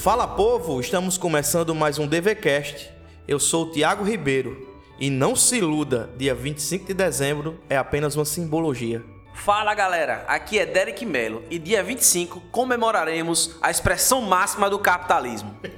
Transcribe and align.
Fala 0.00 0.26
povo, 0.26 0.80
estamos 0.80 1.18
começando 1.18 1.74
mais 1.74 1.98
um 1.98 2.06
DVCast. 2.06 2.90
Eu 3.28 3.38
sou 3.38 3.66
o 3.66 3.70
Tiago 3.70 4.02
Ribeiro 4.02 4.66
e 4.98 5.10
não 5.10 5.36
se 5.36 5.58
iluda, 5.58 6.08
dia 6.16 6.34
25 6.34 6.86
de 6.86 6.94
dezembro 6.94 7.60
é 7.68 7.76
apenas 7.76 8.16
uma 8.16 8.24
simbologia. 8.24 9.04
Fala 9.34 9.74
galera, 9.74 10.24
aqui 10.26 10.58
é 10.58 10.64
Derek 10.64 11.04
Mello 11.04 11.44
e 11.50 11.58
dia 11.58 11.82
25 11.84 12.40
comemoraremos 12.50 13.58
a 13.60 13.70
expressão 13.70 14.22
máxima 14.22 14.70
do 14.70 14.78
capitalismo. 14.78 15.54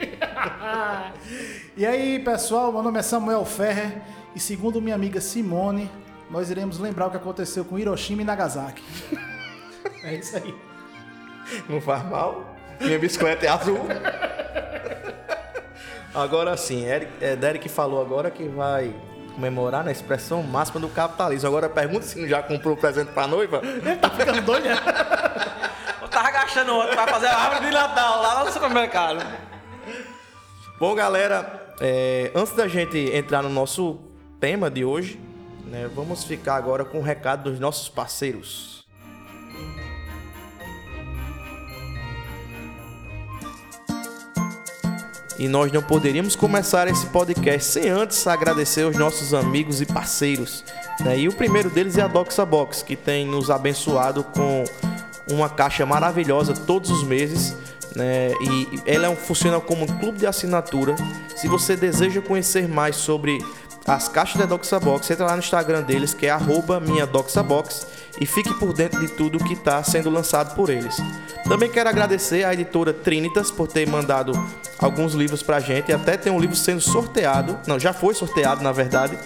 E 1.76 1.84
aí 1.84 2.20
pessoal, 2.20 2.70
meu 2.70 2.82
nome 2.82 3.00
é 3.00 3.02
Samuel 3.02 3.44
Ferrer 3.44 4.02
e 4.36 4.40
segundo 4.40 4.80
minha 4.80 4.94
amiga 4.94 5.20
Simone, 5.20 5.90
nós 6.30 6.48
iremos 6.48 6.78
lembrar 6.78 7.06
o 7.08 7.10
que 7.10 7.16
aconteceu 7.16 7.64
com 7.64 7.76
Hiroshima 7.76 8.22
e 8.22 8.24
Nagasaki. 8.24 8.82
É 10.04 10.14
isso 10.14 10.36
aí. 10.36 10.54
Não 11.68 11.80
faz 11.80 12.04
mal. 12.08 12.56
Minha 12.80 12.98
bicicleta 12.98 13.46
é 13.46 13.48
azul. 13.48 13.78
Agora 16.14 16.56
sim, 16.56 16.84
Eric, 16.84 17.10
é, 17.20 17.34
Derek 17.34 17.68
falou 17.68 18.00
agora 18.00 18.30
que 18.30 18.46
vai 18.46 18.94
comemorar 19.34 19.82
na 19.82 19.90
expressão 19.90 20.42
máxima 20.42 20.78
do 20.78 20.88
capitalismo. 20.88 21.48
Agora 21.48 21.68
pergunta 21.68 22.04
se 22.04 22.20
não 22.20 22.28
já 22.28 22.42
comprou 22.42 22.76
presente 22.76 23.12
pra 23.12 23.26
noiva. 23.26 23.62
Ele 23.64 23.96
tá 23.96 24.10
ficando 24.10 24.42
doido, 24.42 24.68
né? 24.68 24.76
Eu 26.02 26.08
tava 26.08 26.30
gastando 26.30 26.74
outro 26.74 26.94
pra 26.94 27.06
fazer 27.06 27.28
a 27.28 27.36
árvore 27.36 27.66
de 27.66 27.72
Natal 27.72 28.20
lá 28.20 28.44
no 28.44 28.52
supermercado. 28.52 29.24
Bom, 30.78 30.94
galera, 30.94 31.74
é, 31.80 32.30
antes 32.34 32.52
da 32.54 32.68
gente 32.68 32.98
entrar 33.14 33.42
no 33.42 33.48
nosso 33.48 33.98
tema 34.38 34.70
de 34.70 34.84
hoje, 34.84 35.18
né, 35.64 35.88
vamos 35.94 36.24
ficar 36.24 36.56
agora 36.56 36.84
com 36.84 36.98
o 36.98 37.02
recado 37.02 37.50
dos 37.50 37.58
nossos 37.58 37.88
parceiros. 37.88 38.81
E 45.42 45.48
nós 45.48 45.72
não 45.72 45.82
poderíamos 45.82 46.36
começar 46.36 46.86
esse 46.86 47.04
podcast 47.06 47.72
sem 47.72 47.88
antes 47.88 48.24
agradecer 48.28 48.86
os 48.86 48.96
nossos 48.96 49.34
amigos 49.34 49.80
e 49.80 49.84
parceiros. 49.84 50.62
né? 51.00 51.18
E 51.18 51.26
o 51.26 51.32
primeiro 51.32 51.68
deles 51.68 51.98
é 51.98 52.02
a 52.02 52.06
Doxa 52.06 52.46
Box, 52.46 52.84
que 52.84 52.94
tem 52.94 53.26
nos 53.26 53.50
abençoado 53.50 54.22
com 54.22 54.62
uma 55.28 55.48
caixa 55.48 55.84
maravilhosa 55.84 56.54
todos 56.54 56.92
os 56.92 57.02
meses. 57.02 57.56
Né? 57.96 58.30
E 58.40 58.80
ela 58.86 59.08
é 59.08 59.16
funciona 59.16 59.58
como 59.58 59.82
um 59.82 59.88
clube 59.88 60.16
de 60.16 60.28
assinatura. 60.28 60.94
Se 61.34 61.48
você 61.48 61.74
deseja 61.74 62.22
conhecer 62.22 62.68
mais 62.68 62.94
sobre 62.94 63.44
as 63.84 64.06
caixas 64.06 64.38
da 64.38 64.46
Doxa 64.46 64.78
Box, 64.78 65.10
entra 65.10 65.26
lá 65.26 65.32
no 65.32 65.40
Instagram 65.40 65.82
deles, 65.82 66.14
que 66.14 66.26
é 66.26 66.30
arroba 66.30 66.78
minha 66.78 67.04
Doxa 67.04 67.42
Box, 67.42 67.84
e 68.20 68.26
fique 68.26 68.52
por 68.54 68.72
dentro 68.72 69.00
de 69.00 69.08
tudo 69.08 69.42
que 69.42 69.54
está 69.54 69.82
sendo 69.82 70.10
lançado 70.10 70.54
por 70.54 70.70
eles. 70.70 70.96
Também 71.48 71.70
quero 71.70 71.88
agradecer 71.88 72.44
à 72.44 72.52
editora 72.52 72.92
Trinitas 72.92 73.50
por 73.50 73.68
ter 73.68 73.88
mandado 73.88 74.32
alguns 74.78 75.14
livros 75.14 75.42
pra 75.42 75.60
gente, 75.60 75.90
e 75.90 75.94
até 75.94 76.16
tem 76.16 76.32
um 76.32 76.38
livro 76.38 76.56
sendo 76.56 76.80
sorteado, 76.80 77.58
não, 77.66 77.78
já 77.78 77.92
foi 77.92 78.14
sorteado 78.14 78.62
na 78.62 78.72
verdade, 78.72 79.18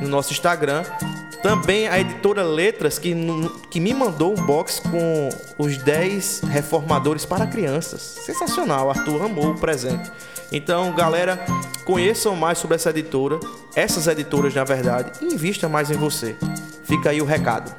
no 0.00 0.08
nosso 0.08 0.32
Instagram. 0.32 0.84
Também 1.42 1.86
a 1.86 2.00
editora 2.00 2.42
Letras, 2.42 2.98
que, 2.98 3.14
que 3.70 3.78
me 3.78 3.94
mandou 3.94 4.32
um 4.32 4.46
box 4.46 4.80
com 4.80 5.28
os 5.58 5.76
10 5.76 6.40
reformadores 6.48 7.24
para 7.24 7.46
crianças. 7.46 8.00
Sensacional, 8.00 8.90
Arthur 8.90 9.22
amou 9.22 9.52
o 9.52 9.54
presente. 9.54 10.10
Então, 10.50 10.92
galera, 10.94 11.44
conheçam 11.84 12.34
mais 12.34 12.58
sobre 12.58 12.76
essa 12.76 12.90
editora, 12.90 13.38
essas 13.74 14.06
editoras 14.06 14.54
na 14.54 14.64
verdade, 14.64 15.12
e 15.20 15.34
invista 15.34 15.68
mais 15.68 15.90
em 15.90 15.96
você. 15.96 16.36
Fica 16.84 17.10
aí 17.10 17.20
o 17.20 17.24
recado. 17.24 17.72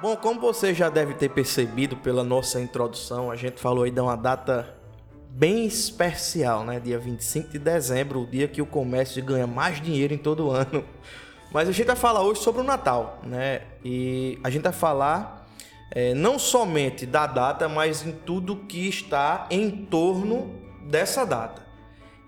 Bom, 0.00 0.14
como 0.14 0.40
você 0.40 0.72
já 0.72 0.88
deve 0.88 1.14
ter 1.14 1.28
percebido 1.28 1.96
pela 1.96 2.22
nossa 2.22 2.60
introdução, 2.60 3.32
a 3.32 3.34
gente 3.34 3.60
falou 3.60 3.82
aí 3.82 3.90
de 3.90 4.00
uma 4.00 4.16
data 4.16 4.72
bem 5.28 5.66
especial, 5.66 6.64
né? 6.64 6.78
Dia 6.78 7.00
25 7.00 7.48
de 7.48 7.58
dezembro, 7.58 8.22
o 8.22 8.26
dia 8.26 8.46
que 8.46 8.62
o 8.62 8.66
comércio 8.66 9.24
ganha 9.24 9.44
mais 9.44 9.80
dinheiro 9.80 10.14
em 10.14 10.18
todo 10.18 10.46
o 10.46 10.50
ano. 10.52 10.84
Mas 11.50 11.68
a 11.68 11.72
gente 11.72 11.88
vai 11.88 11.96
falar 11.96 12.22
hoje 12.22 12.40
sobre 12.40 12.60
o 12.60 12.64
Natal, 12.64 13.18
né? 13.24 13.62
E 13.84 14.38
a 14.44 14.50
gente 14.50 14.62
vai 14.62 14.72
falar 14.72 15.48
eh, 15.90 16.14
não 16.14 16.38
somente 16.38 17.04
da 17.04 17.26
data, 17.26 17.68
mas 17.68 18.06
em 18.06 18.12
tudo 18.12 18.54
que 18.54 18.88
está 18.88 19.48
em 19.50 19.68
torno 19.68 20.54
dessa 20.88 21.26
data. 21.26 21.66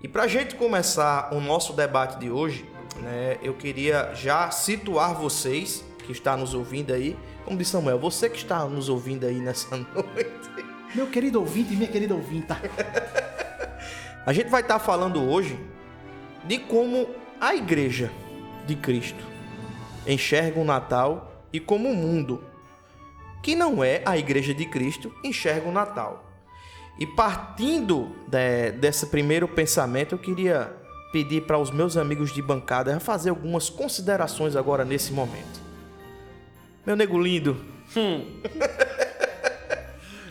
E 0.03 0.09
para 0.09 0.25
a 0.25 0.29
gente 0.29 0.57
começar 0.57 1.33
o 1.33 1.41
nosso 1.41 1.73
debate 1.73 2.19
de 2.19 2.33
hoje, 2.33 2.69
né, 2.97 3.39
eu 3.43 3.55
queria 3.55 4.13
já 4.13 4.51
situar 4.51 5.15
vocês 5.15 5.85
que 6.05 6.11
está 6.11 6.37
nos 6.37 6.55
ouvindo 6.55 6.93
aí, 6.93 7.17
como 7.51 7.59
disse 7.59 7.73
Samuel, 7.73 7.99
você 7.99 8.31
que 8.31 8.37
está 8.37 8.65
nos 8.65 8.89
ouvindo 8.89 9.27
aí 9.27 9.41
nessa 9.41 9.75
noite. 9.77 10.31
Meu 10.95 11.09
querido 11.09 11.41
ouvinte 11.41 11.75
e 11.75 11.77
minha 11.77 11.91
querida 11.91 12.15
ouvinta. 12.15 12.57
A 14.25 14.33
gente 14.33 14.49
vai 14.49 14.61
estar 14.61 14.79
falando 14.79 15.21
hoje 15.29 15.59
de 16.45 16.59
como 16.59 17.09
a 17.41 17.53
igreja 17.57 18.09
de 18.69 18.77
Cristo 18.77 19.25
enxerga 20.07 20.61
o 20.61 20.65
Natal 20.65 21.45
e 21.53 21.59
como 21.59 21.89
o 21.91 21.95
mundo, 21.97 22.45
que 23.43 23.57
não 23.57 23.83
é 23.83 24.01
a 24.07 24.17
igreja 24.17 24.55
de 24.55 24.65
Cristo, 24.67 25.13
enxerga 25.25 25.69
o 25.69 25.73
Natal. 25.73 26.25
E 27.01 27.07
partindo 27.07 28.15
de- 28.29 28.71
desse 28.79 29.07
primeiro 29.07 29.49
pensamento, 29.49 30.15
eu 30.15 30.19
queria 30.19 30.73
pedir 31.13 31.47
para 31.47 31.59
os 31.59 31.73
meus 31.73 31.97
amigos 31.97 32.33
de 32.33 32.41
bancada 32.43 33.01
fazer 33.01 33.31
algumas 33.31 33.69
considerações 33.69 34.55
agora 34.55 34.85
nesse 34.85 35.13
momento. 35.13 35.60
Meu 36.91 36.97
nego 36.97 37.21
lindo, 37.23 37.57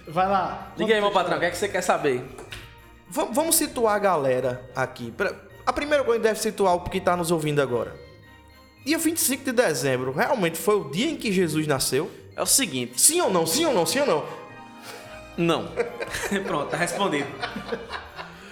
Vai 0.05 0.27
lá. 0.27 0.73
Diga 0.75 0.93
aí, 0.93 0.99
meu 0.99 1.09
patrão, 1.11 1.37
o 1.37 1.39
que 1.39 1.45
é 1.45 1.51
que 1.51 1.57
você 1.57 1.69
quer 1.69 1.81
saber? 1.81 2.21
Va- 3.09 3.29
vamos 3.31 3.55
situar 3.55 3.95
a 3.95 3.99
galera 3.99 4.69
aqui. 4.75 5.09
Pra- 5.11 5.33
A 5.65 5.71
primeira 5.71 6.03
coisa 6.03 6.19
que 6.19 6.27
deve 6.27 6.37
situar 6.41 6.75
o 6.75 6.81
que 6.81 6.97
está 6.97 7.15
nos 7.15 7.31
ouvindo 7.31 7.61
agora. 7.61 7.95
Dia 8.85 8.97
25 8.97 9.45
de 9.45 9.53
dezembro, 9.53 10.11
realmente 10.11 10.57
foi 10.57 10.75
o 10.75 10.89
dia 10.91 11.09
em 11.09 11.15
que 11.15 11.31
Jesus 11.31 11.65
nasceu? 11.65 12.11
É 12.35 12.41
o 12.41 12.45
seguinte. 12.45 12.99
Sim 12.99 13.21
ou 13.21 13.31
não? 13.31 13.45
Sim 13.45 13.63
ou 13.67 13.73
não? 13.73 13.85
Sim 13.85 13.99
ou 14.01 14.05
não? 14.07 14.25
Não. 15.37 15.71
Pronto, 16.45 16.71
tá 16.71 16.75
respondido. 16.75 17.27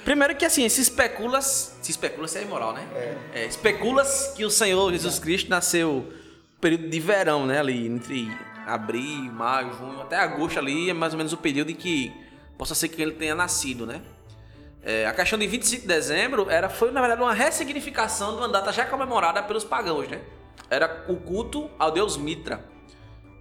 Primeiro 0.06 0.34
que 0.38 0.46
assim, 0.46 0.70
se 0.70 0.80
especula, 0.80 1.42
se 1.42 1.92
especula 1.92 2.26
se 2.30 2.38
é 2.38 2.44
imoral, 2.44 2.72
né? 2.72 2.88
É. 3.34 3.46
especula 3.48 4.06
que 4.38 4.46
o 4.46 4.50
Senhor 4.50 4.90
Jesus 4.94 5.20
Cristo 5.20 5.50
nasceu 5.50 6.10
período 6.60 6.90
de 6.90 7.00
verão, 7.00 7.46
né? 7.46 7.60
Ali 7.60 7.88
entre 7.88 8.32
abril, 8.66 9.32
maio, 9.32 9.74
junho, 9.74 10.02
até 10.02 10.18
agosto 10.18 10.60
ali 10.60 10.90
é 10.90 10.94
mais 10.94 11.14
ou 11.14 11.18
menos 11.18 11.32
o 11.34 11.38
período 11.38 11.72
em 11.72 11.76
que 11.76 12.14
possa 12.58 12.76
ser 12.76 12.90
que 12.90 13.02
ele 13.02 13.14
tenha 13.14 13.34
nascido, 13.36 13.86
né? 13.86 14.02
É, 14.84 15.06
a 15.06 15.14
questão 15.14 15.38
de 15.38 15.48
25 15.48 15.82
de 15.82 15.88
dezembro 15.88 16.50
era, 16.50 16.70
foi, 16.70 16.92
na 16.92 17.02
verdade, 17.02 17.22
uma 17.22 17.34
ressignificação 17.34 18.32
de 18.32 18.38
uma 18.38 18.48
data 18.50 18.72
já 18.72 18.86
comemorada 18.86 19.44
pelos 19.44 19.64
pagãos, 19.64 20.08
né? 20.08 20.22
Era 20.70 21.06
o 21.08 21.16
culto 21.18 21.70
ao 21.78 21.92
deus 21.92 22.18
Mitra, 22.18 22.64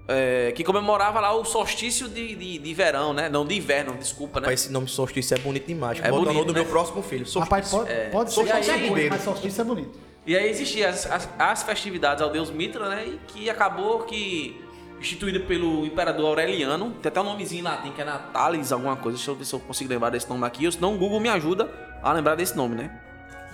é, 0.09 0.53
que 0.55 0.63
comemorava 0.63 1.19
lá 1.21 1.35
o 1.35 1.45
solstício 1.45 2.09
de, 2.09 2.35
de, 2.35 2.59
de 2.59 2.75
verão, 2.75 3.13
né? 3.13 3.29
Não, 3.29 3.45
de 3.45 3.57
inverno, 3.57 3.95
desculpa, 3.97 4.41
né? 4.41 4.47
Rapaz, 4.47 4.63
esse 4.63 4.73
nome 4.73 4.89
solstício 4.89 5.35
é 5.35 5.39
bonito 5.39 5.67
demais. 5.67 5.99
É 5.99 6.03
Bota 6.03 6.15
o 6.15 6.19
bonito, 6.19 6.35
nome 6.35 6.47
do 6.47 6.53
né? 6.53 6.61
meu 6.61 6.69
próximo 6.69 7.03
filho. 7.03 7.27
Solstício. 7.27 7.41
Rapaz, 7.41 7.71
pode, 7.71 8.11
pode 8.11 8.31
ser 8.31 8.35
Solstício 8.35 8.53
qualquer 8.53 8.73
coisa, 8.73 8.89
Ribeiro. 8.89 9.11
mas 9.15 9.23
solstício 9.23 9.61
é 9.61 9.65
bonito. 9.65 10.06
E 10.27 10.37
aí 10.37 10.49
existiam 10.51 10.91
as, 10.91 11.07
as, 11.11 11.29
as 11.39 11.63
festividades 11.63 12.23
ao 12.23 12.31
deus 12.31 12.51
Mitra, 12.51 12.89
né? 12.89 13.07
E 13.07 13.21
que 13.29 13.49
acabou 13.49 14.01
que 14.01 14.61
instituída 15.01 15.39
pelo 15.41 15.87
imperador 15.87 16.27
Aureliano, 16.27 16.91
tem 17.03 17.09
até 17.11 17.21
um 17.21 17.25
nomezinho 17.25 17.61
em 17.61 17.65
latim 17.65 17.93
que 17.93 18.01
é 18.01 18.05
Natalis, 18.05 18.73
alguma 18.73 18.97
coisa. 18.97 19.17
Deixa 19.19 19.31
eu 19.31 19.35
ver 19.37 19.45
se 19.45 19.55
eu 19.55 19.61
consigo 19.61 19.89
lembrar 19.91 20.11
desse 20.11 20.29
nome 20.29 20.45
aqui. 20.47 20.67
Ou 20.67 20.73
senão 20.73 20.95
o 20.95 20.99
Google 20.99 21.21
me 21.21 21.29
ajuda 21.29 21.71
a 22.03 22.13
lembrar 22.13 22.35
desse 22.35 22.57
nome, 22.57 22.75
né? 22.75 23.01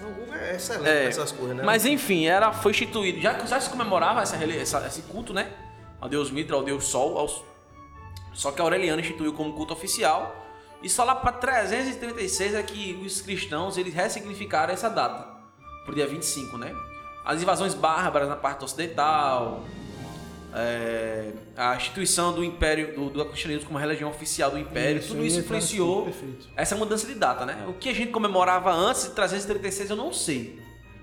O 0.00 0.06
Google 0.15 0.34
é 0.34 0.56
excelente 0.56 0.88
É, 0.88 1.05
essas 1.06 1.31
coisas, 1.33 1.56
né? 1.56 1.62
Mas 1.62 1.84
enfim, 1.84 2.25
era, 2.27 2.53
foi 2.53 2.71
instituído, 2.72 3.21
já, 3.21 3.39
já 3.45 3.60
se 3.60 3.69
comemorava 3.71 4.22
essa, 4.22 4.36
essa- 4.42 4.86
esse 4.86 5.03
culto, 5.03 5.33
né? 5.34 5.51
Ao 6.01 6.09
deus 6.09 6.30
Mitra, 6.30 6.57
ao 6.57 6.63
deus 6.65 6.84
Sol. 6.86 7.19
aos- 7.19 7.45
só 8.33 8.51
que 8.51 8.60
Aureliano 8.63 8.98
instituiu 9.01 9.33
como 9.34 9.53
culto 9.53 9.74
oficial. 9.74 10.34
E 10.83 10.89
só 10.89 11.04
lá 11.04 11.15
para 11.15 11.33
336 11.33 12.54
é 12.54 12.63
que 12.63 13.01
os 13.04 13.21
cristãos 13.21 13.77
eles 13.77 13.92
ressignificaram 13.95 14.72
essa 14.72 14.89
data, 14.89 15.28
pro 15.84 15.95
dia 15.95 16.07
25, 16.07 16.57
né? 16.59 16.75
As 17.25 17.41
invasões 17.41 17.75
bárbaras 17.75 18.29
na 18.29 18.37
parte 18.37 18.65
ocidental, 18.65 19.65
é, 20.55 21.31
a 21.57 21.77
instituição 21.77 22.34
do 22.34 22.45
império, 22.45 22.95
do, 22.95 23.11
do 23.11 23.25
cristianismo 23.27 23.67
como 23.67 23.79
religião 23.79 24.11
oficial 24.11 24.51
do 24.51 24.59
império, 24.59 24.99
Isso, 24.99 25.09
tudo 25.09 25.25
isso 25.25 25.37
nesse 25.37 25.47
influenciou 25.47 26.13
essa 26.57 26.77
mudança 26.77 27.07
de 27.07 27.15
data, 27.15 27.47
né? 27.47 27.65
O 27.69 27.73
que 27.73 27.89
a 27.89 27.95
gente 27.95 28.11
comemorava 28.11 28.71
antes 28.73 29.05
de 29.05 29.11
336 29.11 29.91
eu 29.91 29.97
não 29.97 30.13
sei. 30.13 30.61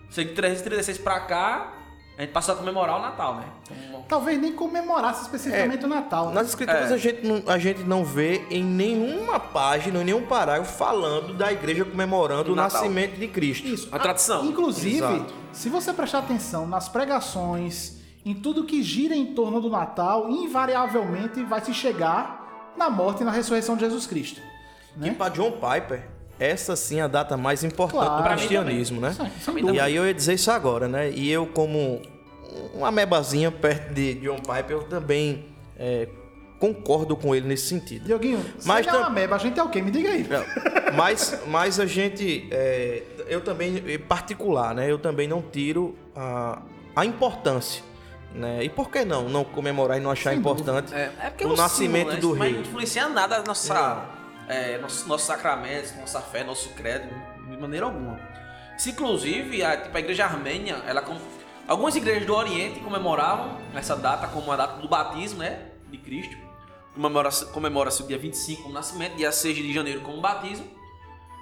Sei 0.10 0.26
que 0.26 0.32
de 0.32 0.36
336 0.36 0.98
pra 1.00 1.20
cá, 1.22 1.74
a 2.20 2.24
gente 2.24 2.32
passou 2.34 2.54
a 2.54 2.58
comemorar 2.58 2.98
o 2.98 3.02
Natal, 3.02 3.36
né? 3.36 3.46
Então, 3.88 4.04
Talvez 4.10 4.38
nem 4.42 4.52
comemorasse 4.52 5.22
especificamente 5.22 5.86
o 5.86 5.88
Natal. 5.88 6.28
né? 6.28 6.34
Nas 6.34 6.50
escrituras 6.50 6.92
É. 6.92 6.94
a, 6.94 6.98
gente 6.98 7.26
não, 7.26 7.44
a 7.48 7.58
gente 7.58 7.84
não 7.84 8.04
vê 8.04 8.46
em 8.52 8.62
nenhuma 8.62 9.40
página, 9.40 10.02
em 10.02 10.04
nenhum 10.04 10.26
parágrafo 10.26 10.78
falando 10.78 11.34
da 11.34 11.50
igreja 11.50 11.86
comemorando 11.86 12.44
Do 12.44 12.52
o 12.52 12.56
nascimento 12.56 13.16
de 13.18 13.26
Cristo. 13.30 13.66
Isso. 13.68 13.88
A 13.90 13.98
tradição. 13.98 14.44
Inclusive, 14.46 14.98
Exato. 14.98 15.34
se 15.54 15.70
você 15.70 15.94
prestar 15.94 16.20
atenção 16.20 16.68
nas 16.68 16.90
pregações, 16.90 18.00
em 18.26 18.34
tudo 18.36 18.66
que 18.66 18.84
gira 18.84 19.16
em 19.16 19.28
torno 19.34 19.62
do 19.62 19.70
Natal, 19.70 20.30
invariavelmente 20.30 21.42
vai 21.46 21.62
se 21.64 21.74
chegar 21.74 22.74
na 22.76 22.90
morte 22.90 23.22
e 23.22 23.24
na 23.26 23.32
ressurreição 23.32 23.76
de 23.76 23.82
Jesus 23.86 24.06
Cristo. 24.06 24.42
E 24.98 25.00
Né? 25.00 25.16
para 25.18 25.30
John 25.30 25.54
Piper, 25.54 26.06
essa 26.40 26.76
sim 26.76 27.00
é 27.00 27.04
a 27.04 27.08
data 27.08 27.36
mais 27.36 27.64
importante 27.64 28.06
Claro. 28.06 28.24
do 28.24 28.30
cristianismo, 28.30 29.02
né? 29.02 29.14
Sim, 29.14 29.72
E 29.74 29.80
aí 29.80 29.96
eu 29.96 30.06
ia 30.08 30.14
dizer 30.14 30.34
isso 30.36 30.50
agora, 30.52 30.88
né? 30.88 31.10
E 31.12 31.30
eu, 31.30 31.46
como 31.48 32.02
uma 32.74 32.92
mebazinha 32.92 33.52
perto 33.52 33.94
de 33.94 34.16
John 34.16 34.38
Piper, 34.38 34.72
eu 34.72 34.84
também 34.84 35.46
é, 35.78 36.08
concordo 36.60 37.16
com 37.16 37.34
ele 37.36 37.48
nesse 37.48 37.68
sentido. 37.68 38.06
Dioguinho, 38.06 38.44
Mas 38.66 38.86
é 38.88 38.92
tam- 38.92 39.00
uma 39.02 39.10
meba, 39.10 39.36
a 39.36 39.40
gente 39.40 39.60
é 39.60 39.64
o 39.64 39.70
quê? 39.70 39.82
Me 39.82 39.92
diga 39.92 40.10
aí. 40.10 40.28
Não, 40.28 40.96
mas, 40.96 41.40
mas 41.48 41.80
a 41.80 41.86
gente, 41.86 42.48
é, 42.52 43.04
eu 43.28 43.42
também, 43.42 43.78
em 43.78 44.00
particular, 44.00 44.74
né? 44.76 44.90
Eu 44.92 44.98
também 45.00 45.28
não 45.28 45.42
tiro 45.42 45.96
a, 46.16 46.62
a 46.96 47.06
importância, 47.06 47.84
né? 48.34 48.64
E 48.64 48.70
por 48.70 48.90
que 48.90 49.06
não 49.06 49.30
não 49.30 49.44
comemorar 49.44 49.98
e 49.98 50.02
não 50.02 50.12
achar 50.12 50.32
Sem 50.32 50.40
importante 50.40 50.94
É, 50.94 51.12
é 51.22 51.30
porque 51.30 51.46
o 51.46 51.54
um 51.54 51.56
nascimento 51.56 52.12
símbolo, 52.12 52.16
né? 52.16 52.20
do 52.22 52.28
Isso 52.28 52.36
Não 52.36 52.46
rei? 52.46 52.62
influencia 52.62 53.10
nada 53.10 53.38
a 53.38 53.44
nossa, 53.44 54.06
é, 54.50 54.80
nossos, 54.80 55.22
sacramentos, 55.22 55.96
nossa 55.96 56.20
fé, 56.20 56.44
nosso 56.44 56.70
credo, 56.70 57.08
de 57.48 57.58
maneira 57.58 57.86
alguma. 57.86 58.20
Se 58.78 58.90
inclusive 58.90 59.64
a, 59.64 59.78
tipo, 59.78 59.96
a 59.96 60.00
igreja 60.00 60.26
armênia, 60.26 60.82
ela 60.88 61.06
algumas 61.68 61.96
igrejas 61.96 62.26
do 62.26 62.34
Oriente 62.34 62.80
comemoravam 62.80 63.60
essa 63.76 63.96
data 63.96 64.28
como 64.28 64.52
a 64.52 64.56
data 64.56 64.82
do 64.82 64.88
batismo, 64.88 65.40
né, 65.40 65.70
de 65.88 65.98
Cristo. 66.00 66.36
Comemora-se 66.96 67.46
comemora-se 67.52 68.02
o 68.02 68.08
dia 68.08 68.18
25 68.18 68.64
como 68.64 68.74
nascimento, 68.74 69.16
dia 69.16 69.32
6 69.32 69.56
de 69.56 69.74
janeiro 69.74 70.02
como 70.02 70.20
batismo. 70.20 70.66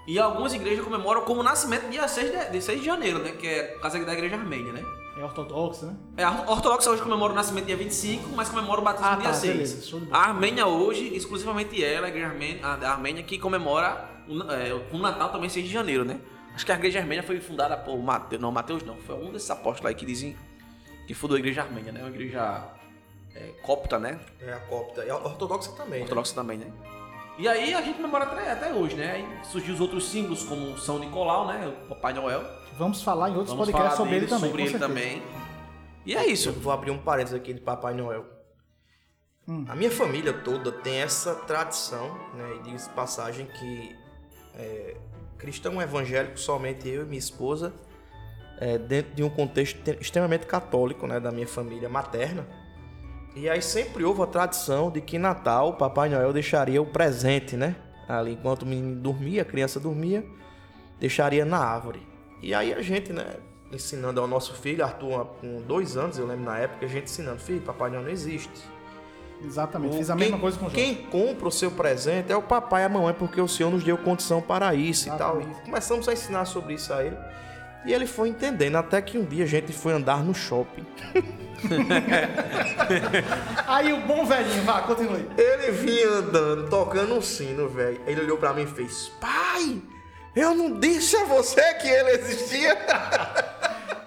E 0.05 0.19
algumas 0.19 0.53
igrejas 0.53 0.83
comemoram 0.83 1.21
como 1.21 1.41
nascimento 1.41 1.89
dia 1.89 2.07
6 2.07 2.31
de, 2.31 2.51
de 2.51 2.61
6 2.61 2.79
de 2.79 2.85
janeiro, 2.85 3.19
né, 3.19 3.31
que 3.31 3.47
é 3.47 3.75
a 3.77 3.79
casa 3.79 4.03
da 4.03 4.13
igreja 4.13 4.35
armênia, 4.35 4.73
né? 4.73 4.83
É 5.17 5.23
ortodoxo, 5.23 5.85
né? 5.87 5.95
É, 6.17 6.23
a 6.23 6.31
ortodoxa 6.51 6.91
hoje 6.91 7.01
comemora 7.01 7.33
o 7.33 7.35
nascimento 7.35 7.65
dia 7.65 7.75
25, 7.77 8.29
mas 8.35 8.49
comemora 8.49 8.81
o 8.81 8.83
batismo 8.83 9.07
Ah, 9.07 9.15
dia 9.15 9.29
tá, 9.29 9.33
6. 9.33 9.53
beleza, 9.53 9.81
show 9.85 9.99
de 9.99 10.05
bola. 10.05 10.17
A 10.23 10.27
Armênia 10.27 10.67
hoje, 10.67 11.13
exclusivamente 11.15 11.83
ela, 11.83 12.05
a 12.05 12.09
igreja 12.09 12.27
armênia, 12.27 12.65
a 12.65 12.91
Armênia, 12.91 13.23
que 13.23 13.39
comemora 13.39 14.09
o, 14.27 14.43
é, 14.51 14.73
o 14.91 14.97
Natal 14.99 15.29
também 15.29 15.49
6 15.49 15.65
de 15.65 15.71
janeiro, 15.71 16.05
né? 16.05 16.19
Acho 16.53 16.65
que 16.65 16.71
a 16.71 16.75
igreja 16.75 16.99
armênia 16.99 17.23
foi 17.23 17.39
fundada 17.39 17.75
por 17.77 17.97
Mateus, 17.97 18.41
não, 18.41 18.51
Mateus 18.51 18.83
não, 18.83 18.95
foi 18.97 19.15
um 19.15 19.31
desses 19.31 19.49
apóstolos 19.49 19.85
aí 19.87 19.95
que 19.95 20.05
dizem 20.05 20.35
que 21.07 21.13
fundou 21.13 21.35
a 21.35 21.39
igreja 21.39 21.61
armênia, 21.61 21.91
né? 21.91 21.99
Uma 22.01 22.09
igreja 22.09 22.63
é, 23.35 23.53
copta, 23.63 23.97
né? 23.97 24.19
É 24.41 24.53
a 24.53 24.59
copta. 24.59 25.03
E 25.03 25.09
a 25.09 25.15
ortodoxa 25.15 25.71
também. 25.71 25.99
né? 25.99 26.03
Ortodoxa 26.03 26.35
também, 26.35 26.57
né? 26.57 26.67
E 27.39 27.47
aí 27.47 27.73
a 27.73 27.81
gente 27.83 27.95
comemora 27.97 28.23
até, 28.25 28.51
até 28.51 28.73
hoje, 28.73 28.95
né? 28.95 29.11
Aí 29.11 29.45
surgiu 29.45 29.73
os 29.75 29.79
outros 29.79 30.09
símbolos, 30.09 30.43
como 30.43 30.77
São 30.77 30.97
Nicolau, 30.99 31.45
né? 31.47 31.67
O 31.67 31.89
Papai 31.89 32.13
Noel. 32.13 32.43
Vamos 32.77 33.01
falar 33.01 33.29
em 33.29 33.33
outros 33.35 33.49
Vamos 33.55 33.65
podcasts 33.71 33.97
sobre 33.97 34.15
ele 34.17 34.25
dele, 34.25 34.29
também. 34.31 34.49
sobre 34.51 34.63
com 34.63 34.69
ele 34.69 34.79
certeza. 34.79 34.87
também. 34.87 35.23
E 36.05 36.15
é 36.15 36.25
isso. 36.27 36.49
Eu 36.49 36.53
vou 36.53 36.71
abrir 36.71 36.91
um 36.91 36.97
parênteses 36.97 37.37
aqui 37.39 37.53
de 37.53 37.59
Papai 37.61 37.93
Noel. 37.93 38.25
Hum. 39.47 39.65
A 39.67 39.75
minha 39.75 39.89
família 39.91 40.33
toda 40.33 40.71
tem 40.71 40.97
essa 41.01 41.33
tradição, 41.35 42.07
né? 42.33 42.55
E 42.59 42.71
diz 42.71 42.87
passagem 42.89 43.45
que 43.45 43.95
é, 44.55 44.97
cristão 45.37 45.81
evangélico, 45.81 46.37
somente 46.39 46.87
eu 46.87 47.03
e 47.03 47.05
minha 47.05 47.19
esposa, 47.19 47.73
é, 48.59 48.77
dentro 48.77 49.13
de 49.15 49.23
um 49.23 49.29
contexto 49.29 49.81
te- 49.81 49.97
extremamente 50.01 50.45
católico, 50.45 51.07
né? 51.07 51.19
Da 51.19 51.31
minha 51.31 51.47
família 51.47 51.87
materna. 51.89 52.45
E 53.35 53.49
aí 53.49 53.61
sempre 53.61 54.03
houve 54.03 54.21
a 54.21 54.25
tradição 54.27 54.89
de 54.91 54.99
que 54.99 55.17
Natal, 55.17 55.73
Papai 55.75 56.09
Noel 56.09 56.33
deixaria 56.33 56.81
o 56.81 56.85
presente, 56.85 57.55
né? 57.55 57.75
Ali 58.07 58.33
enquanto 58.33 58.63
o 58.63 58.65
menino 58.65 58.95
dormia, 59.01 59.43
a 59.43 59.45
criança 59.45 59.79
dormia, 59.79 60.25
deixaria 60.99 61.45
na 61.45 61.57
árvore. 61.59 62.05
E 62.41 62.53
aí 62.53 62.73
a 62.73 62.81
gente, 62.81 63.11
né, 63.11 63.25
ensinando 63.71 64.21
ao 64.21 64.27
nosso 64.27 64.53
filho, 64.53 64.83
Arthur, 64.83 65.25
com 65.41 65.61
dois 65.61 65.97
anos, 65.97 66.17
eu 66.17 66.25
lembro 66.25 66.45
na 66.45 66.57
época, 66.57 66.85
a 66.85 66.89
gente 66.89 67.05
ensinando, 67.05 67.39
filho, 67.39 67.61
Papai 67.61 67.89
Noel 67.89 68.03
não 68.03 68.09
existe. 68.09 68.49
Exatamente, 69.43 69.95
O- 69.95 69.97
fiz 69.99 70.09
a 70.09 70.15
quem, 70.15 70.23
mesma 70.25 70.39
coisa 70.39 70.57
com 70.57 70.65
o 70.65 70.69
João. 70.69 70.81
Quem 70.83 70.95
compra 70.95 71.47
o 71.47 71.51
seu 71.51 71.69
presente 71.69 72.31
é 72.31 72.35
o 72.35 72.41
papai 72.41 72.81
e 72.81 72.85
a 72.85 72.89
mamãe, 72.89 73.13
porque 73.13 73.39
o 73.39 73.47
Senhor 73.47 73.69
nos 73.71 73.83
deu 73.83 73.97
condição 73.97 74.41
para 74.41 74.73
isso 74.73 75.07
e 75.07 75.11
tal. 75.17 75.35
Exatamente. 75.37 75.59
E 75.59 75.65
começamos 75.65 76.09
a 76.09 76.13
ensinar 76.13 76.45
sobre 76.45 76.73
isso 76.73 76.91
a 76.91 77.03
ele. 77.03 77.15
E 77.85 77.93
ele 77.93 78.07
foi 78.07 78.29
entendendo, 78.29 78.75
até 78.77 78.99
que 79.01 79.17
um 79.17 79.23
dia 79.23 79.43
a 79.43 79.47
gente 79.47 79.71
foi 79.71 79.93
andar 79.93 80.23
no 80.23 80.33
shopping. 80.33 80.85
Aí 83.67 83.93
o 83.93 84.01
bom 84.01 84.25
velhinho, 84.25 84.63
vá, 84.63 84.81
continue. 84.81 85.27
Ele 85.37 85.71
vinha 85.71 86.09
andando, 86.09 86.69
tocando 86.69 87.13
um 87.15 87.21
sino, 87.21 87.69
velho. 87.69 87.99
Ele 88.05 88.21
olhou 88.21 88.37
pra 88.37 88.53
mim 88.53 88.63
e 88.63 88.67
fez: 88.67 89.09
Pai, 89.21 89.79
eu 90.39 90.55
não 90.55 90.79
disse 90.79 91.15
a 91.17 91.25
você 91.25 91.73
que 91.75 91.87
ele 91.87 92.11
existia. 92.11 92.77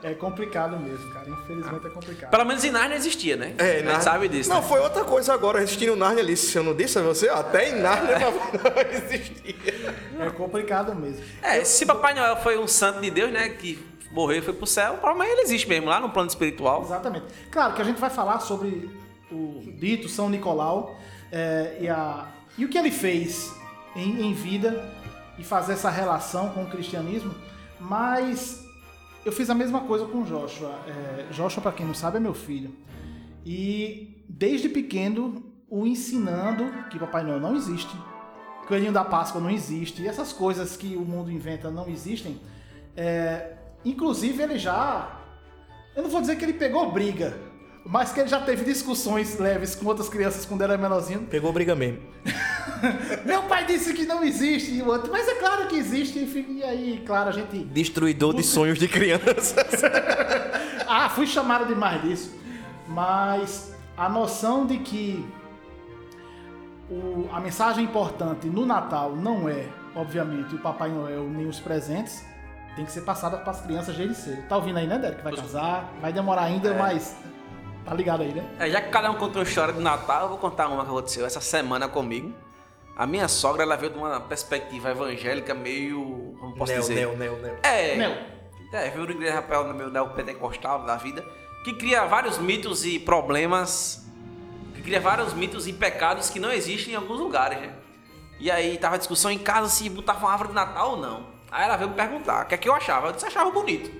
É 0.03 0.15
complicado 0.15 0.79
mesmo, 0.79 1.13
cara. 1.13 1.29
Infelizmente 1.29 1.87
é 1.87 1.91
complicado. 1.91 2.31
Pelo 2.31 2.45
menos 2.47 2.65
em 2.65 2.71
Narnia 2.71 2.97
existia, 2.97 3.37
né? 3.37 3.55
a 3.59 3.63
gente 3.65 3.83
Narnia- 3.85 4.01
sabe 4.01 4.29
disso. 4.29 4.49
Não, 4.49 4.63
né? 4.63 4.67
foi 4.67 4.81
outra 4.81 5.05
coisa 5.05 5.35
agora. 5.35 5.61
Assistindo 5.61 5.95
Narnia 5.95 6.23
ali. 6.23 6.39
Se 6.39 6.57
eu 6.57 6.63
não 6.63 6.75
disse 6.75 6.99
a 6.99 7.03
você, 7.03 7.29
até 7.29 7.69
em 7.69 7.81
Narnia 7.83 8.17
não 8.25 8.81
existia. 8.93 10.01
É 10.19 10.31
complicado 10.31 10.95
mesmo. 10.95 11.23
É, 11.43 11.63
se 11.65 11.85
Papai 11.85 12.15
Noel 12.15 12.37
foi 12.37 12.59
um 12.59 12.67
santo 12.67 13.03
de 13.03 13.11
Deus, 13.11 13.31
né? 13.31 13.51
Que 13.51 13.79
morreu 14.11 14.39
e 14.39 14.43
foi 14.43 14.55
pro 14.55 14.67
céu, 14.67 14.95
provavelmente 14.95 15.33
ele 15.33 15.43
existe 15.43 15.69
mesmo 15.69 15.89
lá 15.91 16.01
no 16.01 16.09
plano 16.09 16.29
espiritual. 16.29 16.83
Exatamente. 16.83 17.27
Claro 17.51 17.75
que 17.75 17.83
a 17.83 17.85
gente 17.85 18.01
vai 18.01 18.09
falar 18.11 18.41
sobre 18.41 18.91
o 19.31 19.63
dito 19.77 20.09
São 20.09 20.31
Nicolau 20.31 20.99
é, 21.31 21.77
e, 21.79 21.89
a, 21.91 22.27
e 22.57 22.65
o 22.65 22.69
que 22.69 22.79
ele 22.79 22.91
fez 22.91 23.55
em, 23.95 24.23
em 24.29 24.33
vida 24.33 24.83
e 25.41 25.45
fazer 25.45 25.73
essa 25.73 25.91
relação 25.91 26.51
com 26.51 26.63
o 26.63 26.67
cristianismo, 26.67 27.35
mas 27.81 28.65
eu 29.25 29.33
fiz 29.33 29.51
a 29.51 29.55
mesma 29.55 29.81
coisa 29.81 30.07
com 30.07 30.23
Joshua. 30.23 30.79
É, 30.87 31.27
Joshua, 31.33 31.63
para 31.63 31.73
quem 31.73 31.87
não 31.87 31.95
sabe, 31.95 32.19
é 32.19 32.21
meu 32.21 32.35
filho. 32.35 32.75
E 33.45 34.25
desde 34.29 34.69
pequeno 34.69 35.43
o 35.69 35.87
ensinando 35.87 36.71
que 36.91 36.99
Papai 36.99 37.23
Noel 37.23 37.41
não 37.41 37.57
existe, 37.57 37.91
que 37.91 38.65
o 38.65 38.69
Coelhinho 38.69 38.93
da 38.93 39.05
Páscoa 39.05 39.41
não 39.41 39.51
existe, 39.51 40.03
e 40.03 40.09
essas 40.09 40.33
coisas 40.33 40.77
que 40.77 40.97
o 40.97 41.05
mundo 41.05 41.31
inventa 41.31 41.71
não 41.71 41.89
existem. 41.89 42.41
É, 42.97 43.57
inclusive 43.85 44.43
ele 44.43 44.59
já 44.59 45.21
eu 45.95 46.05
não 46.05 46.11
vou 46.11 46.21
dizer 46.21 46.37
que 46.37 46.45
ele 46.45 46.53
pegou 46.53 46.91
briga, 46.93 47.37
mas 47.85 48.13
que 48.13 48.21
ele 48.21 48.29
já 48.29 48.41
teve 48.41 48.65
discussões 48.65 49.39
leves 49.39 49.75
com 49.75 49.87
outras 49.87 50.09
crianças 50.09 50.47
quando 50.47 50.63
era 50.63 50.79
menorzinho. 50.79 51.23
Pegou 51.23 51.53
briga 51.53 51.75
mesmo. 51.75 52.01
Meu 53.25 53.43
pai 53.45 53.65
disse 53.67 53.93
que 53.95 54.05
não 54.07 54.23
existe, 54.25 54.73
e 54.73 54.83
o 54.83 54.87
outro, 54.89 55.11
mas 55.13 55.27
é 55.29 55.35
claro 55.35 55.67
que 55.69 55.77
existe, 55.77 56.23
e 56.23 56.27
fica- 56.27 56.51
e 56.53 56.63
aí, 56.63 57.03
claro, 57.07 57.29
a 57.29 57.33
gente. 57.33 57.59
Destruidor 57.65 58.35
de 58.35 58.43
sonhos 58.43 58.79
de 58.79 58.89
crianças. 58.89 59.55
Ah, 60.93 61.09
fui 61.09 61.25
chamado 61.25 61.67
demais 61.67 62.03
disso. 62.03 62.37
Mas 62.89 63.73
a 63.97 64.09
noção 64.09 64.67
de 64.67 64.79
que 64.79 65.25
o- 66.91 67.29
a 67.33 67.39
mensagem 67.41 67.85
importante 67.85 68.49
no 68.49 68.67
Natal 68.67 69.15
não 69.15 69.49
é, 69.49 69.67
obviamente, 69.95 70.55
o 70.55 70.59
Papai 70.59 70.91
Noel 70.91 71.29
nem 71.29 71.47
os 71.47 71.61
presentes, 71.61 72.25
tem 72.75 72.85
que 72.85 72.91
ser 72.91 73.03
passada 73.03 73.37
para 73.37 73.53
as 73.53 73.61
crianças 73.61 73.97
desde 73.97 74.17
cedo. 74.17 74.43
Tá 74.49 74.57
ouvindo 74.57 74.79
aí, 74.79 74.87
né, 74.89 74.99
Derek? 74.99 75.23
Vai 75.23 75.35
casar, 75.35 75.93
vai 76.01 76.13
demorar 76.13 76.43
ainda, 76.43 76.75
mas. 76.75 77.17
Tá 77.85 77.95
ligado 77.95 78.23
aí, 78.23 78.33
né? 78.33 78.45
É, 78.59 78.69
já 78.71 78.81
que 78.81 78.91
cada 78.91 79.11
um 79.11 79.15
contou 79.15 79.43
uma 79.43 79.49
história 79.49 79.73
de 79.73 79.81
Natal, 79.81 80.23
eu 80.25 80.29
vou 80.31 80.39
contar 80.39 80.69
uma 80.69 80.85
que 80.85 80.91
aconteceu 80.91 81.25
essa 81.25 81.41
semana 81.41 81.89
comigo. 81.89 82.33
A 83.01 83.07
minha 83.07 83.29
sogra, 83.29 83.63
ela 83.63 83.77
veio 83.77 83.93
de 83.95 83.99
uma 83.99 84.21
perspectiva 84.21 84.91
evangélica 84.91 85.55
meio. 85.55 86.37
Como 86.39 86.55
posso 86.55 86.71
Neo, 86.71 86.81
dizer? 86.83 86.95
neo, 86.97 87.17
neo, 87.17 87.37
neo. 87.41 87.57
É. 87.63 87.97
Neo. 87.97 88.15
É, 88.75 88.91
veio 88.91 89.07
de 89.07 89.13
igreja 89.15 89.37
rapel 89.37 89.65
no 89.69 89.73
meu 89.73 89.89
neopentecostal 89.89 90.85
da 90.85 90.97
vida, 90.97 91.25
que 91.65 91.73
cria 91.73 92.05
vários 92.05 92.37
mitos 92.37 92.85
e 92.85 92.99
problemas, 92.99 94.07
que 94.75 94.83
cria 94.83 95.01
vários 95.01 95.33
mitos 95.33 95.67
e 95.67 95.73
pecados 95.73 96.29
que 96.29 96.39
não 96.39 96.53
existem 96.53 96.93
em 96.93 96.97
alguns 96.97 97.19
lugares, 97.19 97.59
né? 97.59 97.73
E 98.39 98.51
aí 98.51 98.77
tava 98.77 98.99
discussão 98.99 99.31
em 99.31 99.39
casa 99.39 99.71
se 99.71 99.89
botava 99.89 100.19
uma 100.19 100.33
árvore 100.33 100.51
de 100.51 100.55
Natal 100.57 100.91
ou 100.91 100.97
não. 100.99 101.27
Aí 101.51 101.65
ela 101.65 101.79
veio 101.79 101.89
me 101.89 101.97
perguntar 101.97 102.45
o 102.45 102.49
que 102.49 102.55
é 102.55 102.59
que 102.59 102.69
eu 102.69 102.75
achava. 102.75 103.07
Eu 103.07 103.13
disse, 103.13 103.25
achava 103.25 103.51
bonito. 103.51 103.91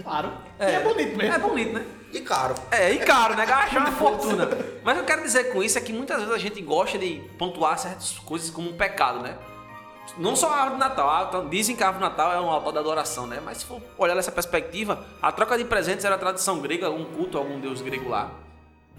Claro. 0.00 0.30
E 0.60 0.62
é 0.62 0.80
bonito 0.80 1.16
mesmo. 1.16 1.34
É 1.34 1.38
bonito, 1.40 1.72
né? 1.72 1.84
E 2.14 2.20
caro. 2.20 2.54
É, 2.70 2.92
e 2.92 2.98
caro, 3.00 3.34
né? 3.34 3.44
Gastar 3.44 3.78
uma 3.80 3.92
fortuna. 3.92 4.48
Mas 4.84 4.96
eu 4.96 5.04
quero 5.04 5.22
dizer 5.22 5.52
com 5.52 5.62
isso 5.62 5.76
é 5.76 5.80
que 5.80 5.92
muitas 5.92 6.18
vezes 6.18 6.32
a 6.32 6.38
gente 6.38 6.60
gosta 6.62 6.96
de 6.98 7.16
pontuar 7.38 7.78
certas 7.78 8.12
coisas 8.20 8.50
como 8.50 8.70
um 8.70 8.76
pecado, 8.76 9.20
né? 9.20 9.36
Não 10.18 10.36
só 10.36 10.48
a 10.50 10.56
árvore 10.56 10.74
de 10.74 10.80
Natal, 10.80 11.26
então, 11.28 11.48
dizem 11.48 11.74
que 11.74 11.82
a 11.82 11.88
árvore 11.88 12.04
de 12.04 12.10
Natal 12.10 12.32
é 12.32 12.40
um 12.40 12.48
altar 12.50 12.72
da 12.72 12.80
adoração, 12.80 13.26
né? 13.26 13.40
Mas 13.44 13.58
se 13.58 13.64
for 13.66 13.80
olhar 13.98 14.14
dessa 14.14 14.30
perspectiva, 14.30 15.04
a 15.20 15.32
troca 15.32 15.56
de 15.58 15.64
presentes 15.64 16.04
era 16.04 16.14
a 16.14 16.18
tradição 16.18 16.60
grega, 16.60 16.88
um 16.90 17.04
culto 17.06 17.36
a 17.36 17.40
algum 17.40 17.58
deus 17.58 17.80
grego 17.82 18.08
lá, 18.10 18.30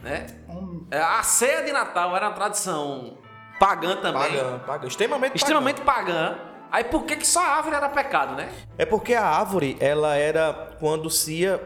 né? 0.03 0.25
Um- 0.49 0.85
É, 0.91 0.99
A 0.99 1.23
ceia 1.23 1.63
de 1.63 1.71
Natal 1.71 2.15
era 2.15 2.27
uma 2.27 2.35
tradição 2.35 3.17
pagã 3.59 3.95
também, 3.95 4.31
Paga, 4.35 4.59
paga. 4.67 4.87
Extremamente 4.87 5.35
extremamente 5.37 5.81
pagã. 5.81 6.35
Aí 6.71 6.83
por 6.83 7.03
que, 7.03 7.15
que 7.15 7.25
só 7.27 7.39
a 7.39 7.47
árvore 7.57 7.75
era 7.75 7.87
pecado, 7.87 8.35
né? 8.35 8.51
É 8.77 8.85
porque 8.85 9.13
a 9.13 9.23
árvore, 9.25 9.77
ela 9.79 10.15
era 10.17 10.75
quando 10.79 11.09
se 11.09 11.41
ia 11.41 11.57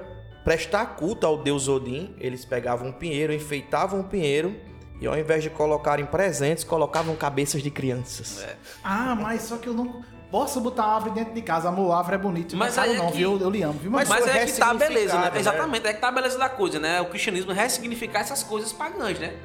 prestar 0.44 0.86
culto 0.96 1.26
ao 1.26 1.38
deus 1.38 1.68
Odin, 1.68 2.16
eles 2.20 2.46
pegavam 2.46 2.90
um 2.90 2.92
pinheiro, 2.92 3.34
enfeitavam 3.34 4.00
o 4.02 4.04
pinheiro 4.04 4.56
e 5.02 5.08
ao 5.08 5.18
invés 5.18 5.44
de 5.44 5.50
colocarem 5.50 6.06
presentes, 6.06 6.64
colocavam 6.64 7.16
cabeças 7.16 7.62
de 7.64 7.70
crianças. 7.72 8.46
Ah, 8.84 9.16
mas 9.16 9.44
só 9.44 9.58
que 9.58 9.68
eu 9.68 9.74
não 9.74 10.04
posso 10.30 10.60
botar 10.62 10.84
a 10.84 10.96
árvore 10.96 11.14
dentro 11.16 11.34
de 11.34 11.42
casa. 11.42 11.70
Amor, 11.70 11.92
a 11.92 11.98
árvore 12.00 12.16
é 12.16 12.20
bonita. 12.20 12.56
Mas 12.58 12.76
Mas 12.76 12.86
aí 12.90 12.96
é 12.96 12.98
não, 12.98 13.08
que- 13.12 13.18
viu? 13.18 13.34
Eu, 13.34 13.40
eu 13.42 13.50
lhe 13.50 13.62
amo, 13.64 13.80
viu? 13.80 13.92
Mas 13.92 14.10
Mas 14.10 14.28
é 14.28 14.46
que 14.46 14.52
tá 14.54 14.72
a 14.72 14.74
beleza, 14.74 15.18
né? 15.18 15.32
né? 15.32 15.40
Exatamente, 15.40 15.88
é 15.88 15.94
que 15.94 16.02
tá 16.02 16.10
a 16.10 16.12
beleza 16.12 16.38
da 16.38 16.50
coisa, 16.50 16.80
né? 16.80 17.00
O 17.02 17.06
cristianismo 17.06 17.52
ressignificar 17.54 18.20
essas 18.20 18.44
coisas 18.44 18.74
pagãs, 18.74 19.18
né? 19.20 19.36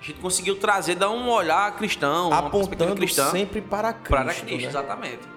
A 0.00 0.04
gente 0.04 0.20
conseguiu 0.20 0.56
trazer, 0.56 0.94
dar 0.94 1.10
um 1.10 1.28
olhar 1.30 1.74
cristão, 1.76 2.32
Apontando 2.32 2.94
cristã 2.96 3.30
sempre 3.30 3.60
para 3.62 3.92
Cristo. 3.94 4.10
para 4.10 4.24
Cristo, 4.34 4.44
né? 4.56 4.64
exatamente. 4.64 5.35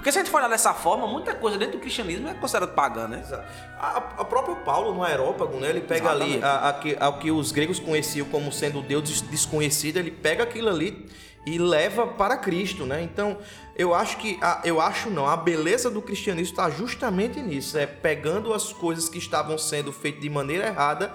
Porque 0.00 0.10
se 0.12 0.18
a 0.18 0.22
gente 0.22 0.30
for 0.30 0.38
olhar 0.38 0.48
dessa 0.48 0.72
forma, 0.72 1.06
muita 1.06 1.34
coisa 1.34 1.58
dentro 1.58 1.76
do 1.76 1.80
cristianismo 1.82 2.26
é 2.26 2.32
considerada 2.32 2.72
pagã, 2.72 3.06
né? 3.06 3.20
Exato. 3.20 3.44
A, 3.78 3.96
a 4.20 4.24
próprio 4.24 4.56
Paulo 4.56 4.94
no 4.94 5.04
Aerópago, 5.04 5.58
né? 5.60 5.68
Ele 5.68 5.82
pega 5.82 6.10
ali 6.10 6.36
Exatamente. 6.38 6.44
a, 6.44 6.68
a 6.68 6.72
que, 6.72 6.96
ao 6.98 7.18
que 7.18 7.30
os 7.30 7.52
gregos 7.52 7.78
conheciam 7.78 8.26
como 8.28 8.50
sendo 8.50 8.78
o 8.78 8.82
Deus 8.82 9.02
des- 9.02 9.20
desconhecido, 9.20 9.98
ele 9.98 10.10
pega 10.10 10.42
aquilo 10.44 10.70
ali 10.70 11.06
e 11.46 11.58
leva 11.58 12.06
para 12.06 12.38
Cristo, 12.38 12.86
né? 12.86 13.02
Então, 13.02 13.36
eu 13.76 13.94
acho 13.94 14.16
que 14.16 14.38
a, 14.40 14.62
eu 14.64 14.80
acho 14.80 15.10
não, 15.10 15.26
a 15.26 15.36
beleza 15.36 15.90
do 15.90 16.00
cristianismo 16.00 16.52
está 16.52 16.70
justamente 16.70 17.38
nisso, 17.40 17.76
é 17.76 17.84
pegando 17.86 18.54
as 18.54 18.72
coisas 18.72 19.06
que 19.06 19.18
estavam 19.18 19.58
sendo 19.58 19.92
feitas 19.92 20.22
de 20.22 20.30
maneira 20.30 20.66
errada 20.66 21.12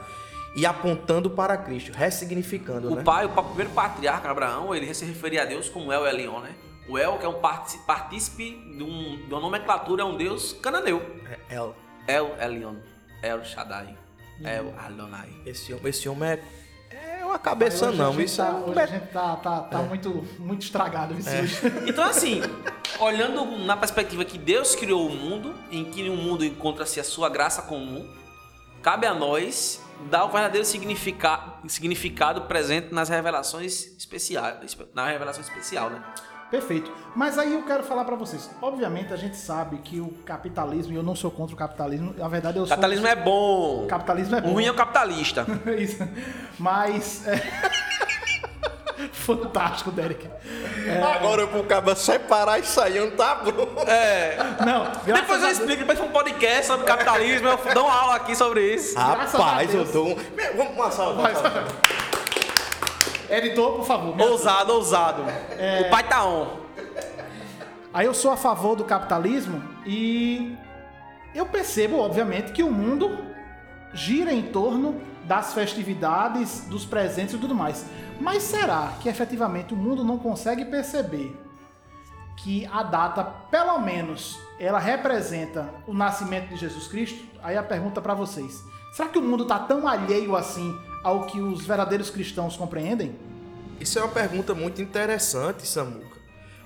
e 0.56 0.64
apontando 0.64 1.30
para 1.32 1.58
Cristo, 1.58 1.92
ressignificando, 1.92 2.92
O 2.92 2.96
né? 2.98 3.04
pai, 3.04 3.26
o 3.26 3.30
primeiro 3.30 3.72
patriarca 3.72 4.30
Abraão, 4.30 4.76
ele 4.76 4.94
se 4.94 5.04
referia 5.06 5.42
a 5.42 5.46
Deus 5.46 5.70
como 5.70 5.92
El 5.92 6.06
Elion, 6.06 6.40
né? 6.40 6.54
O 6.88 6.98
El, 6.98 7.18
que 7.18 7.26
é 7.26 7.30
um 7.30 7.42
partícipe 7.86 8.52
de, 8.78 8.84
um, 8.84 9.18
de 9.26 9.34
uma 9.34 9.40
nomenclatura, 9.42 10.04
é 10.04 10.06
um 10.06 10.16
deus 10.18 10.54
cananeu. 10.54 11.02
É, 11.50 11.56
El, 11.56 11.76
El 12.08 12.36
Elion, 12.40 12.76
El 13.24 13.44
Shaddai, 13.44 13.98
El 14.44 14.74
Adonai. 14.78 15.30
esse, 15.46 15.74
homem- 15.74 15.90
esse 15.90 16.08
homem 16.08 16.30
é, 16.30 17.20
é 17.22 17.26
uma 17.26 17.40
cabeça 17.40 17.90
Hoje 17.90 18.00
a 18.00 18.04
não, 18.04 18.22
isso 18.22 18.38
tá, 18.38 18.48
é 18.50 18.52
hoje 18.54 18.80
a 18.80 18.86
gente 18.86 19.08
tá, 19.08 19.36
tá, 19.38 19.60
tá 19.62 19.78
muito, 19.80 20.10
muito 20.38 20.62
estragado 20.62 21.18
isso 21.18 21.30
hoje. 21.30 21.58
Então, 21.90 22.04
assim, 22.04 22.42
olhando 23.00 23.46
na 23.66 23.76
perspectiva 23.76 24.24
que 24.24 24.38
Deus 24.38 24.76
criou 24.76 25.08
o 25.08 25.10
mundo, 25.16 25.56
em 25.72 25.86
que 25.86 26.08
no 26.08 26.16
mundo 26.16 26.46
encontra-se 26.46 27.00
a 27.00 27.04
sua 27.04 27.30
graça 27.30 27.64
comum, 27.64 28.08
cabe 28.84 29.08
a 29.08 29.14
nós 29.14 29.82
dar 30.12 30.26
o 30.26 30.30
verdadeiro 30.30 30.66
significado, 30.68 31.68
significado 31.68 32.42
presente 32.42 32.94
nas 32.94 33.10
revelações 33.10 33.88
especiais, 33.98 34.78
na 34.94 35.08
revelação 35.08 35.42
especial, 35.42 35.90
né? 35.90 36.04
Perfeito. 36.56 36.90
Mas 37.16 37.38
aí 37.38 37.54
eu 37.54 37.64
quero 37.64 37.84
falar 37.84 38.06
pra 38.06 38.16
vocês. 38.16 38.50
Obviamente 38.62 39.12
a 39.14 39.18
gente 39.18 39.36
sabe 39.36 39.78
que 39.80 40.00
o 40.00 40.08
capitalismo, 40.26 40.94
e 40.94 40.96
eu 40.96 41.04
não 41.04 41.16
sou 41.16 41.30
contra 41.30 41.54
o 41.54 41.58
capitalismo, 41.58 42.14
na 42.18 42.28
verdade 42.30 42.58
eu 42.58 42.64
O 42.64 42.66
sou. 42.66 42.76
capitalismo 42.76 43.08
é 43.08 43.16
bom. 43.16 43.84
O 43.84 43.88
capitalismo 43.88 44.36
é 44.36 44.40
O 44.40 44.42
bom. 44.42 44.52
ruim 44.54 44.66
é 44.66 44.72
o 44.72 44.76
capitalista. 44.76 45.46
Isso. 45.78 46.08
Mas. 46.58 47.28
é, 47.28 47.42
Fantástico, 49.12 49.92
Derek. 49.92 50.30
Agora 51.18 51.42
eu 51.42 51.48
vou 51.50 51.62
acabar 51.64 51.96
separar 51.96 52.60
isso 52.60 52.80
aí, 52.80 52.98
não 53.00 53.12
tá 53.18 53.36
bom. 53.36 53.82
É. 53.88 54.38
Não, 54.66 54.90
Depois 55.04 55.42
eu 55.44 55.50
explico, 55.50 55.80
depois 55.80 55.98
foi 56.00 56.08
um 56.08 56.12
podcast 56.12 56.68
sobre 56.68 56.86
capitalismo, 56.86 57.48
eu 57.50 57.74
dou 57.74 57.86
uma 57.86 57.94
aula 57.94 58.16
aqui 58.16 58.36
sobre 58.36 58.74
isso. 58.74 58.98
Rapaz, 58.98 59.74
eu 59.74 59.84
dou 59.86 60.10
um. 60.10 60.16
Vamos 60.56 60.74
uma 60.76 60.92
salva. 60.92 61.24
Editor, 63.30 63.78
por 63.78 63.86
favor. 63.86 64.20
Ousado, 64.22 64.74
ousado. 64.74 65.24
O 65.24 65.90
pai 65.90 66.08
tá 66.08 66.26
on. 66.26 66.66
Aí 67.94 68.06
eu 68.06 68.14
sou 68.14 68.32
a 68.32 68.38
favor 68.38 68.76
do 68.76 68.84
capitalismo 68.84 69.64
e 69.86 70.56
eu 71.34 71.46
percebo, 71.46 71.98
obviamente, 71.98 72.52
que 72.52 72.62
o 72.62 72.72
mundo 72.72 73.18
gira 73.94 74.34
em 74.34 74.42
torno 74.42 75.02
das 75.24 75.54
festividades, 75.54 76.66
dos 76.68 76.86
presentes 76.86 77.36
e 77.36 77.38
tudo 77.38 77.56
mais. 77.56 77.86
Mas 78.20 78.44
será 78.44 78.94
que 79.02 79.10
efetivamente 79.10 79.74
o 79.74 79.78
mundo 79.78 80.04
não 80.04 80.18
consegue 80.18 80.66
perceber 80.66 81.36
que 82.38 82.66
a 82.68 82.84
data, 82.84 83.24
pelo 83.24 83.80
menos, 83.80 84.38
ela 84.60 84.78
representa 84.78 85.74
o 85.88 85.94
nascimento 85.94 86.50
de 86.50 86.58
Jesus 86.58 86.88
Cristo? 86.88 87.26
Aí 87.42 87.58
a 87.58 87.64
pergunta 87.64 88.02
para 88.02 88.14
vocês: 88.14 88.64
será 88.94 89.10
que 89.10 89.18
o 89.18 89.22
mundo 89.22 89.44
está 89.44 89.58
tão 89.60 89.88
alheio 89.88 90.36
assim 90.36 90.78
ao 91.06 91.28
que 91.28 91.40
os 91.40 91.64
verdadeiros 91.64 92.10
cristãos 92.10 92.58
compreendem? 92.58 93.16
Isso 93.80 94.00
é 94.00 94.02
uma 94.02 94.12
pergunta 94.12 94.56
muito 94.56 94.82
interessante, 94.82 95.68
Samuca. 95.68 96.18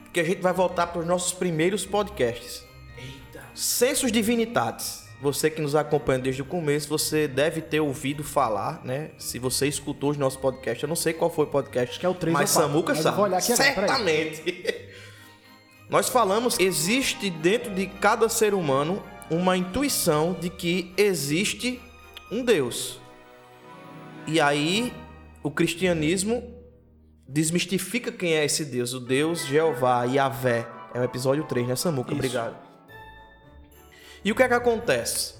Porque 0.03 0.21
a 0.21 0.23
gente 0.23 0.41
vai 0.41 0.53
voltar 0.53 0.87
para 0.87 1.01
os 1.01 1.05
nossos 1.05 1.33
primeiros 1.33 1.85
podcasts. 1.85 2.63
Eita. 2.97 3.43
Censos 3.53 4.11
Divinitatis. 4.13 5.09
Você 5.21 5.49
que 5.49 5.61
nos 5.61 5.75
acompanha 5.75 6.19
desde 6.19 6.41
o 6.41 6.45
começo, 6.45 6.87
você 6.87 7.27
deve 7.27 7.59
ter 7.59 7.81
ouvido 7.81 8.23
falar, 8.23 8.81
né? 8.85 9.11
Se 9.17 9.37
você 9.37 9.67
escutou 9.67 10.11
os 10.11 10.17
nossos 10.17 10.39
podcasts, 10.39 10.81
eu 10.81 10.87
não 10.87 10.95
sei 10.95 11.11
qual 11.11 11.29
foi 11.29 11.43
o 11.43 11.49
podcast. 11.49 11.99
Que 11.99 12.05
é 12.05 12.09
o 12.09 12.13
três 12.13 12.33
Mas 12.33 12.55
ou 12.55 12.61
quatro. 12.61 12.71
Samuca 12.71 12.89
Mas 12.93 12.97
eu 12.99 13.03
sabe. 13.03 13.15
vou 13.17 13.25
olhar 13.25 13.37
aqui 13.39 13.51
agora. 13.51 13.73
Certamente. 13.73 14.89
Nós 15.89 16.07
falamos, 16.07 16.57
existe 16.57 17.29
dentro 17.29 17.75
de 17.75 17.87
cada 17.87 18.29
ser 18.29 18.53
humano 18.53 19.03
uma 19.29 19.57
intuição 19.57 20.31
de 20.39 20.49
que 20.49 20.93
existe 20.95 21.81
um 22.31 22.45
Deus. 22.45 22.98
E 24.31 24.39
aí 24.39 24.93
o 25.41 25.49
cristianismo 25.49 26.53
desmistifica 27.27 28.11
quem 28.11 28.35
é 28.35 28.45
esse 28.45 28.63
Deus, 28.63 28.93
o 28.93 28.99
Deus 28.99 29.43
Jeová, 29.47 30.03
Yahvé. 30.03 30.67
É 30.93 30.99
o 30.99 31.03
episódio 31.03 31.43
3, 31.45 31.67
né, 31.67 31.75
Samuca? 31.75 32.11
Isso. 32.11 32.15
Obrigado. 32.19 32.55
E 34.23 34.31
o 34.31 34.35
que 34.35 34.43
é 34.43 34.47
que 34.47 34.53
acontece? 34.53 35.33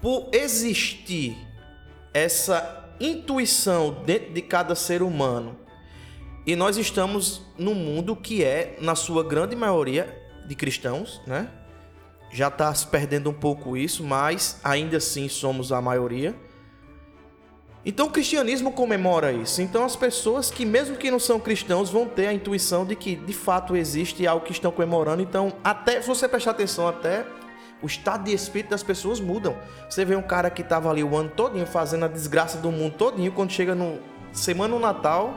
Por 0.00 0.28
existir 0.32 1.36
essa 2.14 2.88
intuição 3.00 4.04
dentro 4.06 4.32
de 4.32 4.40
cada 4.40 4.76
ser 4.76 5.02
humano, 5.02 5.58
e 6.46 6.54
nós 6.54 6.76
estamos 6.76 7.42
num 7.58 7.74
mundo 7.74 8.14
que 8.14 8.44
é, 8.44 8.76
na 8.80 8.94
sua 8.94 9.24
grande 9.24 9.56
maioria, 9.56 10.16
de 10.46 10.54
cristãos, 10.54 11.20
né? 11.26 11.50
Já 12.30 12.46
está 12.46 12.72
se 12.72 12.86
perdendo 12.86 13.30
um 13.30 13.34
pouco 13.34 13.76
isso, 13.76 14.04
mas 14.04 14.60
ainda 14.62 14.98
assim 14.98 15.28
somos 15.28 15.72
a 15.72 15.80
maioria. 15.82 16.36
Então 17.88 18.08
o 18.08 18.10
cristianismo 18.10 18.72
comemora 18.72 19.30
isso. 19.30 19.62
Então 19.62 19.84
as 19.84 19.94
pessoas 19.94 20.50
que, 20.50 20.66
mesmo 20.66 20.96
que 20.96 21.08
não 21.08 21.20
são 21.20 21.38
cristãos, 21.38 21.88
vão 21.88 22.08
ter 22.08 22.26
a 22.26 22.32
intuição 22.32 22.84
de 22.84 22.96
que 22.96 23.14
de 23.14 23.32
fato 23.32 23.76
existe 23.76 24.26
algo 24.26 24.44
que 24.44 24.50
estão 24.50 24.72
comemorando. 24.72 25.22
Então, 25.22 25.52
até 25.62 26.02
se 26.02 26.08
você 26.08 26.26
prestar 26.26 26.50
atenção, 26.50 26.88
até 26.88 27.24
o 27.80 27.86
estado 27.86 28.24
de 28.24 28.32
espírito 28.32 28.70
das 28.70 28.82
pessoas 28.82 29.20
mudam. 29.20 29.56
Você 29.88 30.04
vê 30.04 30.16
um 30.16 30.22
cara 30.22 30.50
que 30.50 30.62
estava 30.62 30.90
ali 30.90 31.04
o 31.04 31.16
ano 31.16 31.28
todinho 31.28 31.64
fazendo 31.64 32.06
a 32.06 32.08
desgraça 32.08 32.58
do 32.58 32.72
mundo 32.72 32.94
todinho, 32.94 33.30
quando 33.30 33.52
chega 33.52 33.72
no 33.72 34.00
semana 34.32 34.74
do 34.74 34.80
Natal, 34.80 35.34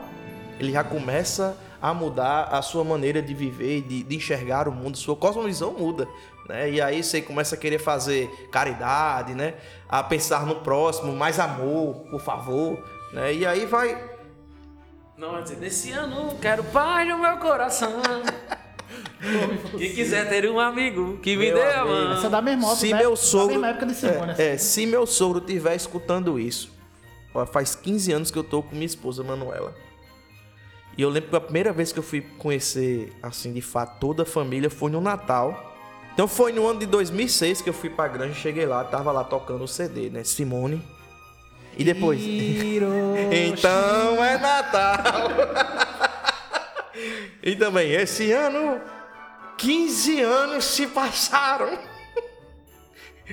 ele 0.58 0.72
já 0.72 0.82
começa 0.82 1.56
a 1.80 1.94
mudar 1.94 2.48
a 2.50 2.60
sua 2.60 2.82
maneira 2.82 3.22
de 3.22 3.32
viver 3.32 3.82
de, 3.82 4.02
de 4.02 4.16
enxergar 4.16 4.68
o 4.68 4.72
mundo, 4.72 4.98
sua 4.98 5.14
cosmovisão 5.14 5.72
muda. 5.72 6.08
Né? 6.50 6.70
E 6.72 6.80
aí 6.80 7.02
você 7.02 7.22
começa 7.22 7.54
a 7.54 7.58
querer 7.58 7.78
fazer 7.78 8.28
caridade, 8.50 9.34
né? 9.34 9.54
a 9.88 10.02
pensar 10.02 10.44
no 10.46 10.56
próximo, 10.56 11.12
mais 11.14 11.38
amor, 11.38 11.94
por 12.10 12.20
favor. 12.20 12.78
Né? 13.12 13.34
E 13.34 13.46
aí 13.46 13.66
vai. 13.66 14.10
Não, 15.16 15.32
vai 15.32 15.42
dizer, 15.42 15.56
nesse 15.58 15.92
ano 15.92 16.36
quero 16.40 16.64
paz 16.64 17.08
no 17.08 17.18
meu 17.18 17.36
coração. 17.38 18.00
Quem 19.78 19.94
quiser 19.94 20.28
ter 20.28 20.50
um 20.50 20.58
amigo 20.58 21.18
que 21.18 21.36
me 21.36 21.46
Meu 21.46 21.54
dê 21.54 21.62
a 21.72 21.84
mão. 21.84 22.12
Essa 22.14 22.26
é 22.26 22.30
da 22.30 22.42
mesma 22.42 22.74
Se 22.74 22.90
da- 22.90 22.96
meu 22.96 23.10
da 23.10 23.16
sogro. 23.16 23.48
mesma 23.52 23.68
época 23.68 23.86
de 23.86 23.94
Simone. 23.94 24.32
essa. 24.32 24.42
é, 24.42 24.54
é, 24.54 24.58
se 24.58 24.86
meu 24.86 25.06
sogro 25.06 25.38
estiver 25.40 25.74
escutando 25.76 26.38
isso, 26.40 26.72
ó, 27.34 27.44
faz 27.46 27.74
15 27.74 28.12
anos 28.12 28.30
que 28.30 28.38
eu 28.38 28.44
tô 28.44 28.62
com 28.62 28.72
minha 28.74 28.86
esposa, 28.86 29.22
Manuela. 29.22 29.74
E 30.96 31.02
eu 31.02 31.08
lembro 31.10 31.30
que 31.30 31.36
a 31.36 31.40
primeira 31.40 31.72
vez 31.72 31.92
que 31.92 31.98
eu 31.98 32.02
fui 32.02 32.20
conhecer, 32.38 33.12
assim, 33.22 33.52
de 33.52 33.60
fato, 33.62 34.00
toda 34.00 34.22
a 34.24 34.26
família 34.26 34.68
foi 34.70 34.90
no 34.90 35.00
Natal. 35.00 35.69
Então 36.20 36.28
foi 36.28 36.52
no 36.52 36.66
ano 36.68 36.80
de 36.80 36.84
2006 36.84 37.62
que 37.62 37.70
eu 37.70 37.72
fui 37.72 37.88
pra 37.88 38.06
Granja, 38.06 38.34
cheguei 38.34 38.66
lá, 38.66 38.84
tava 38.84 39.10
lá 39.10 39.24
tocando 39.24 39.64
o 39.64 39.66
CD, 39.66 40.10
né? 40.10 40.22
Simone. 40.22 40.86
E 41.78 41.82
depois. 41.82 42.20
então 43.32 44.22
é 44.22 44.36
Natal. 44.36 45.30
e 47.42 47.56
também, 47.56 47.92
esse 47.92 48.30
ano, 48.32 48.82
15 49.56 50.20
anos 50.20 50.64
se 50.66 50.88
passaram. 50.88 51.78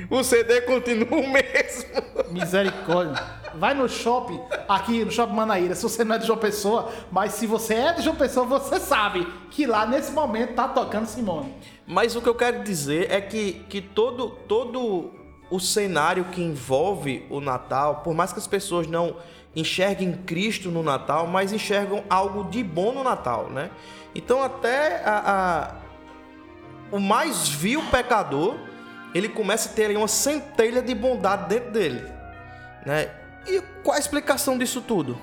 O 0.10 0.24
CD 0.24 0.62
continua 0.62 1.08
o 1.20 1.28
mesmo. 1.30 1.88
Misericórdia. 2.32 3.24
Vai 3.56 3.74
no 3.74 3.90
shopping, 3.90 4.40
aqui 4.70 5.04
no 5.04 5.10
shopping 5.12 5.34
Manaíra, 5.34 5.74
se 5.74 5.82
você 5.82 6.04
não 6.04 6.16
é 6.16 6.20
de 6.20 6.28
João 6.28 6.38
Pessoa, 6.38 6.92
mas 7.12 7.34
se 7.34 7.48
você 7.48 7.74
é 7.74 7.94
de 7.94 8.04
João 8.04 8.16
Pessoa, 8.16 8.46
você 8.46 8.80
sabe 8.80 9.26
que 9.50 9.66
lá 9.66 9.86
nesse 9.86 10.12
momento 10.12 10.54
tá 10.54 10.68
tocando 10.68 11.08
Simone. 11.08 11.56
Mas 11.88 12.16
o 12.16 12.22
que 12.22 12.30
eu 12.30 12.36
quero 12.36 12.64
dizer 12.64 13.10
é 13.12 13.20
que, 13.20 13.54
que 13.68 13.82
todo, 13.82 14.30
todo 14.30 15.12
o 15.50 15.60
cenário 15.60 16.26
que 16.26 16.42
envolve 16.42 17.26
o 17.30 17.40
Natal, 17.40 18.02
por 18.04 18.14
mais 18.14 18.32
que 18.32 18.38
as 18.38 18.46
pessoas 18.46 18.86
não 18.86 19.16
enxerguem 19.56 20.14
Cristo 20.14 20.70
no 20.70 20.84
Natal, 20.84 21.26
mas 21.26 21.52
enxergam 21.52 22.04
algo 22.10 22.44
de 22.52 22.64
bom 22.64 22.92
no 22.92 23.04
Natal, 23.04 23.50
né? 23.50 23.72
Então 24.14 24.44
até 24.44 25.02
a, 25.04 25.24
a- 25.26 25.76
o 26.92 27.00
mais 27.00 27.50
vil 27.50 27.82
pecador, 27.90 28.56
ele 29.18 29.30
começa 29.30 29.70
a 29.70 29.74
ter 29.74 29.86
ali 29.86 29.96
uma 29.98 30.08
centelha 30.08 30.82
de 30.82 30.94
bondade 30.96 31.48
dentro 31.50 31.72
dele, 31.72 32.04
né? 32.86 33.10
E 33.48 33.62
qual 33.84 33.96
a 33.96 34.00
explicação 34.00 34.58
disso 34.58 34.82
tudo? 34.82 35.18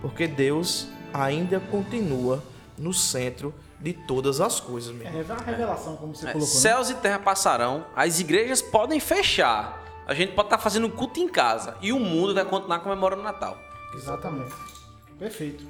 Porque 0.00 0.26
Deus 0.26 0.88
ainda 1.12 1.60
continua 1.60 2.42
no 2.76 2.92
centro 2.92 3.54
de 3.80 3.92
todas 3.92 4.40
as 4.40 4.58
coisas, 4.60 4.94
meu. 4.94 5.06
É 5.06 5.10
a 5.10 5.42
revelação, 5.44 5.96
como 5.96 6.14
você 6.14 6.28
É, 6.28 6.32
colocou. 6.32 6.54
né? 6.54 6.60
céus 6.60 6.90
e 6.90 6.94
terra 6.94 7.18
passarão, 7.18 7.86
as 7.94 8.18
igrejas 8.20 8.60
podem 8.60 8.98
fechar. 8.98 9.82
A 10.06 10.12
gente 10.14 10.32
pode 10.32 10.46
estar 10.48 10.58
fazendo 10.58 10.88
culto 10.90 11.20
em 11.20 11.28
casa 11.28 11.76
e 11.80 11.92
o 11.92 11.98
mundo 12.00 12.34
vai 12.34 12.44
continuar 12.44 12.80
comemorando 12.80 13.22
o 13.22 13.24
Natal. 13.24 13.56
Exatamente. 13.94 14.52
Perfeito. 15.18 15.64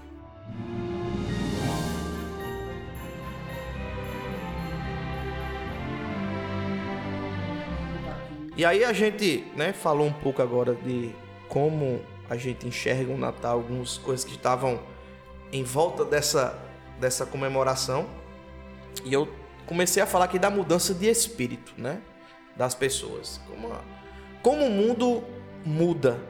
E 8.56 8.64
aí 8.64 8.84
a 8.84 8.92
gente, 8.92 9.44
né, 9.56 9.72
falou 9.72 10.06
um 10.06 10.12
pouco 10.12 10.40
agora 10.40 10.74
de 10.74 11.12
como 11.48 12.00
a 12.30 12.36
gente 12.36 12.66
enxerga 12.66 13.12
o 13.12 13.18
Natal, 13.18 13.58
algumas 13.58 13.98
coisas 13.98 14.24
que 14.24 14.34
estavam 14.34 14.80
em 15.52 15.64
volta 15.64 16.04
dessa, 16.04 16.56
dessa 17.00 17.26
comemoração. 17.26 18.06
E 19.04 19.12
eu 19.12 19.28
comecei 19.66 20.02
a 20.02 20.06
falar 20.06 20.26
aqui 20.26 20.38
da 20.38 20.50
mudança 20.50 20.94
de 20.94 21.06
espírito, 21.06 21.74
né, 21.76 22.00
das 22.56 22.74
pessoas. 22.74 23.40
Como, 23.48 23.72
como 24.40 24.64
o 24.66 24.70
mundo 24.70 25.24
muda. 25.64 26.20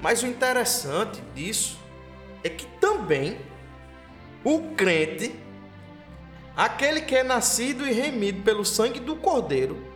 Mas 0.00 0.22
o 0.22 0.26
interessante 0.26 1.20
disso 1.34 1.78
é 2.44 2.48
que 2.48 2.66
também 2.78 3.38
o 4.44 4.74
crente, 4.76 5.34
aquele 6.56 7.00
que 7.00 7.16
é 7.16 7.24
nascido 7.24 7.84
e 7.84 7.92
remido 7.92 8.42
pelo 8.42 8.64
sangue 8.64 9.00
do 9.00 9.16
Cordeiro, 9.16 9.93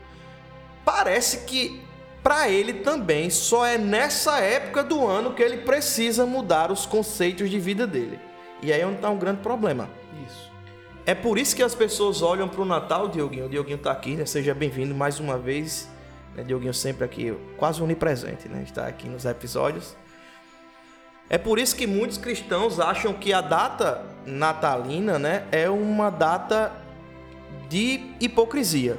parece 0.89 1.41
que 1.45 1.83
para 2.23 2.49
ele 2.49 2.73
também 2.73 3.29
só 3.29 3.67
é 3.67 3.77
nessa 3.77 4.39
época 4.41 4.83
do 4.83 5.07
ano 5.07 5.35
que 5.35 5.43
ele 5.43 5.59
precisa 5.59 6.25
mudar 6.25 6.73
os 6.73 6.87
conceitos 6.87 7.51
de 7.51 7.61
vida 7.61 7.87
dele. 7.87 8.19
E 8.63 8.73
aí 8.73 8.81
é 8.81 8.87
onde 8.87 8.97
está 8.97 9.11
um 9.11 9.19
grande 9.19 9.43
problema. 9.43 9.91
Isso. 10.27 10.51
É 11.05 11.15
por 11.15 11.37
isso 11.37 11.55
que 11.55 11.63
as 11.63 11.75
pessoas 11.75 12.23
olham 12.23 12.49
para 12.49 12.63
o 12.63 12.65
Natal, 12.65 13.07
Dioguinho. 13.07 13.45
O 13.45 13.49
Dioguinho 13.51 13.77
está 13.77 13.93
aqui, 13.93 14.17
né? 14.17 14.25
Seja 14.25 14.55
bem-vindo 14.55 14.95
mais 14.95 15.21
uma 15.21 15.37
vez. 15.37 15.91
Né? 16.35 16.43
Dioguinho 16.43 16.73
sempre 16.73 17.05
aqui, 17.05 17.37
quase 17.59 17.83
onipresente, 17.83 18.49
né? 18.49 18.63
Está 18.65 18.87
aqui 18.87 19.11
nos 19.11 19.27
episódios. 19.27 19.95
É 21.29 21.37
por 21.37 21.59
isso 21.59 21.77
que 21.77 21.87
muitos 21.87 22.17
cristãos 22.17 22.81
acham 22.81 23.13
que 23.13 23.31
a 23.31 23.43
data 23.43 24.07
natalina, 24.25 25.19
né, 25.19 25.45
é 25.53 25.69
uma 25.69 26.09
data 26.09 26.73
de 27.69 28.15
hipocrisia. 28.19 28.97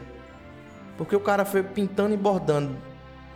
Porque 0.99 1.15
o 1.15 1.19
cara 1.21 1.45
foi 1.45 1.63
pintando 1.63 2.13
e 2.13 2.17
bordando 2.17 2.75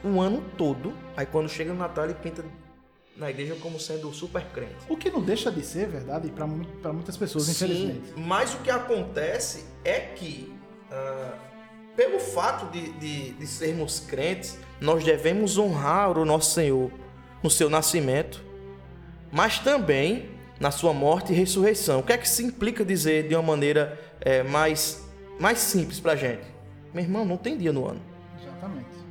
um 0.03 0.19
ano 0.19 0.43
todo. 0.57 0.93
Aí 1.15 1.25
quando 1.25 1.47
chega 1.47 1.71
no 1.71 1.79
Natal 1.79 2.03
ele 2.03 2.13
pinta 2.13 2.43
na 3.15 3.29
igreja 3.29 3.55
como 3.55 3.79
sendo 3.79 4.11
super 4.11 4.43
crente. 4.47 4.75
O 4.89 4.97
que 4.97 5.09
não 5.09 5.21
deixa 5.21 5.49
de 5.49 5.63
ser 5.63 5.87
verdade 5.87 6.29
para 6.29 6.45
muitas 6.91 7.15
pessoas, 7.15 7.47
infelizmente. 7.47 8.13
Mas 8.17 8.53
o 8.53 8.57
que 8.57 8.69
acontece 8.69 9.63
é 9.85 9.97
que, 10.01 10.53
uh, 10.91 11.37
pelo 11.95 12.19
fato 12.19 12.69
de, 12.69 12.91
de, 12.99 13.31
de 13.31 13.47
sermos 13.47 14.01
crentes, 14.01 14.59
nós 14.81 15.01
devemos 15.01 15.57
honrar 15.57 16.17
o 16.17 16.25
nosso 16.25 16.51
Senhor 16.51 16.91
no 17.41 17.49
seu 17.49 17.69
nascimento, 17.69 18.43
mas 19.31 19.59
também 19.59 20.31
na 20.59 20.69
sua 20.69 20.91
morte 20.91 21.31
e 21.31 21.35
ressurreição. 21.35 22.01
O 22.01 22.03
que 22.03 22.11
é 22.11 22.17
que 22.17 22.27
se 22.27 22.43
implica 22.43 22.83
dizer 22.83 23.29
de 23.29 23.35
uma 23.35 23.43
maneira 23.43 23.97
é, 24.19 24.43
mais, 24.43 25.01
mais 25.39 25.59
simples 25.59 26.01
para 26.01 26.11
a 26.11 26.15
gente? 26.17 26.52
Meu 26.93 27.03
irmão, 27.03 27.25
não 27.25 27.37
tem 27.37 27.57
dia 27.57 27.73
no 27.73 27.87
ano. 27.87 28.01
Exatamente. 28.41 29.03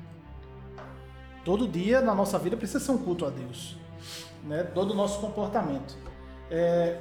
Todo 1.44 1.66
dia 1.66 2.00
na 2.00 2.14
nossa 2.14 2.38
vida 2.38 2.56
precisa 2.56 2.78
ser 2.78 2.92
um 2.92 2.98
culto 2.98 3.26
a 3.26 3.30
Deus. 3.30 3.76
Né? 4.44 4.62
Todo 4.62 4.92
o 4.92 4.94
nosso 4.94 5.20
comportamento. 5.20 5.96
É, 6.50 6.98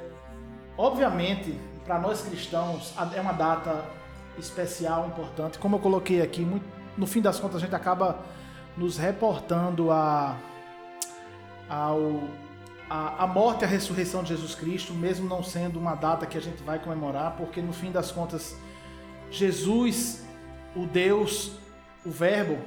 obviamente, 0.77 1.59
para 1.85 1.99
nós 1.99 2.21
cristãos, 2.21 2.93
é 3.13 3.21
uma 3.21 3.33
data 3.33 3.85
especial, 4.37 5.07
importante. 5.07 5.59
Como 5.59 5.75
eu 5.75 5.79
coloquei 5.79 6.21
aqui, 6.21 6.41
muito, 6.41 6.65
no 6.97 7.05
fim 7.05 7.21
das 7.21 7.39
contas, 7.39 7.57
a 7.57 7.59
gente 7.59 7.75
acaba 7.75 8.19
nos 8.75 8.97
reportando 8.97 9.91
a, 9.91 10.37
ao, 11.69 12.21
a, 12.89 13.23
a 13.23 13.27
morte 13.27 13.61
e 13.61 13.65
a 13.65 13.67
ressurreição 13.67 14.23
de 14.23 14.29
Jesus 14.29 14.55
Cristo, 14.55 14.93
mesmo 14.93 15.27
não 15.27 15.43
sendo 15.43 15.77
uma 15.77 15.93
data 15.93 16.25
que 16.25 16.37
a 16.37 16.41
gente 16.41 16.63
vai 16.63 16.79
comemorar, 16.79 17.35
porque 17.37 17.61
no 17.61 17.73
fim 17.73 17.91
das 17.91 18.11
contas, 18.11 18.55
Jesus 19.29 20.23
o 20.75 20.85
Deus, 20.85 21.51
o 22.05 22.11
Verbo, 22.11 22.57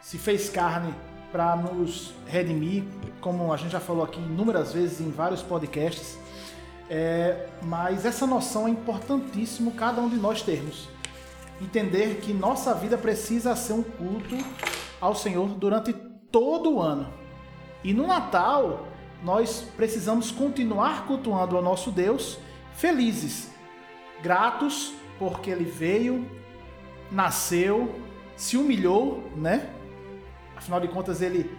se 0.00 0.18
fez 0.18 0.48
carne 0.48 0.94
para 1.30 1.54
nos 1.56 2.12
redimir, 2.26 2.84
como 3.20 3.52
a 3.52 3.56
gente 3.56 3.72
já 3.72 3.80
falou 3.80 4.02
aqui 4.02 4.18
inúmeras 4.18 4.72
vezes 4.72 5.00
em 5.00 5.10
vários 5.10 5.42
podcasts. 5.42 6.18
É, 6.88 7.48
mas 7.62 8.04
essa 8.04 8.26
noção 8.26 8.66
é 8.66 8.70
importantíssimo 8.70 9.72
cada 9.72 10.00
um 10.00 10.08
de 10.08 10.16
nós 10.16 10.42
termos. 10.42 10.88
Entender 11.60 12.16
que 12.20 12.32
nossa 12.32 12.74
vida 12.74 12.98
precisa 12.98 13.54
ser 13.54 13.74
um 13.74 13.82
culto 13.82 14.36
ao 15.00 15.14
Senhor 15.14 15.48
durante 15.50 15.92
todo 15.92 16.74
o 16.74 16.80
ano. 16.80 17.12
E 17.84 17.92
no 17.94 18.06
Natal, 18.06 18.88
nós 19.22 19.64
precisamos 19.76 20.30
continuar 20.30 21.06
cultuando 21.06 21.56
ao 21.56 21.62
nosso 21.62 21.90
Deus 21.90 22.38
felizes, 22.74 23.50
gratos 24.22 24.92
porque 25.18 25.50
ele 25.50 25.64
veio, 25.64 26.39
nasceu, 27.10 27.94
se 28.36 28.56
humilhou, 28.56 29.30
né? 29.36 29.68
Afinal 30.56 30.80
de 30.80 30.88
contas, 30.88 31.20
ele 31.20 31.50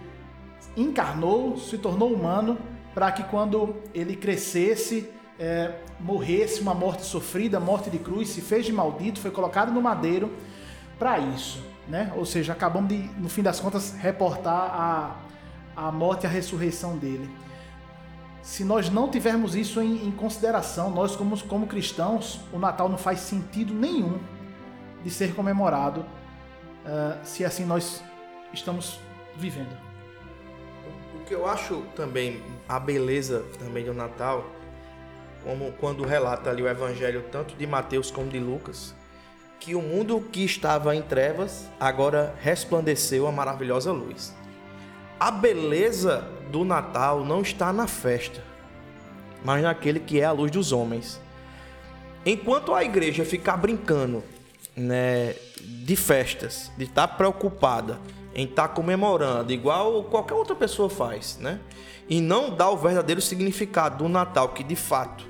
encarnou, 0.76 1.56
se 1.56 1.76
tornou 1.78 2.12
humano, 2.12 2.58
para 2.94 3.10
que 3.12 3.22
quando 3.24 3.76
ele 3.94 4.16
crescesse, 4.16 5.08
é, 5.38 5.74
morresse 5.98 6.60
uma 6.60 6.74
morte 6.74 7.02
sofrida, 7.02 7.58
morte 7.58 7.90
de 7.90 7.98
cruz, 7.98 8.28
se 8.28 8.40
fez 8.40 8.66
de 8.66 8.72
maldito, 8.72 9.20
foi 9.20 9.30
colocado 9.30 9.72
no 9.72 9.80
madeiro 9.80 10.30
para 10.98 11.18
isso, 11.18 11.64
né? 11.88 12.12
Ou 12.16 12.24
seja, 12.24 12.52
acabamos 12.52 12.88
de, 12.88 12.98
no 13.18 13.28
fim 13.28 13.42
das 13.42 13.58
contas, 13.58 13.92
reportar 13.92 14.54
a, 14.54 15.16
a 15.76 15.92
morte 15.92 16.24
e 16.24 16.26
a 16.26 16.30
ressurreição 16.30 16.96
dele. 16.96 17.28
Se 18.42 18.64
nós 18.64 18.90
não 18.90 19.08
tivermos 19.08 19.54
isso 19.54 19.80
em, 19.80 20.06
em 20.06 20.10
consideração, 20.10 20.90
nós 20.90 21.16
como, 21.16 21.38
como 21.44 21.66
cristãos, 21.66 22.40
o 22.52 22.58
Natal 22.58 22.88
não 22.88 22.98
faz 22.98 23.20
sentido 23.20 23.72
nenhum 23.72 24.18
de 25.02 25.10
ser 25.10 25.34
comemorado 25.34 26.00
uh, 26.00 27.18
se 27.24 27.44
assim 27.44 27.64
nós 27.64 28.02
estamos 28.52 29.00
vivendo. 29.36 29.76
O 31.14 31.24
que 31.24 31.34
eu 31.34 31.46
acho 31.46 31.82
também 31.96 32.42
a 32.68 32.78
beleza 32.78 33.44
também 33.58 33.84
do 33.84 33.94
Natal, 33.94 34.44
como 35.44 35.72
quando 35.72 36.04
relata 36.04 36.50
ali 36.50 36.62
o 36.62 36.68
Evangelho 36.68 37.24
tanto 37.30 37.54
de 37.54 37.66
Mateus 37.66 38.10
como 38.10 38.28
de 38.28 38.38
Lucas, 38.38 38.94
que 39.58 39.74
o 39.74 39.82
mundo 39.82 40.20
que 40.20 40.44
estava 40.44 40.94
em 40.94 41.02
trevas 41.02 41.68
agora 41.78 42.34
resplandeceu 42.40 43.26
a 43.26 43.32
maravilhosa 43.32 43.92
luz. 43.92 44.34
A 45.20 45.30
beleza 45.30 46.28
do 46.50 46.64
Natal 46.64 47.24
não 47.24 47.42
está 47.42 47.72
na 47.72 47.86
festa, 47.86 48.42
mas 49.44 49.62
naquele 49.62 50.00
que 50.00 50.20
é 50.20 50.24
a 50.24 50.32
luz 50.32 50.50
dos 50.50 50.72
homens. 50.72 51.20
Enquanto 52.26 52.74
a 52.74 52.82
igreja 52.82 53.24
ficar 53.24 53.56
brincando 53.56 54.22
né, 54.76 55.34
de 55.60 55.96
festas, 55.96 56.70
de 56.76 56.84
estar 56.84 57.06
tá 57.06 57.14
preocupada 57.14 58.00
em 58.34 58.44
estar 58.44 58.68
tá 58.68 58.74
comemorando, 58.74 59.52
igual 59.52 60.04
qualquer 60.04 60.34
outra 60.34 60.54
pessoa 60.54 60.88
faz, 60.88 61.38
né? 61.38 61.60
E 62.08 62.20
não 62.20 62.54
dá 62.54 62.68
o 62.70 62.76
verdadeiro 62.76 63.20
significado 63.20 64.04
do 64.04 64.08
Natal, 64.08 64.50
que 64.50 64.64
de 64.64 64.76
fato 64.76 65.24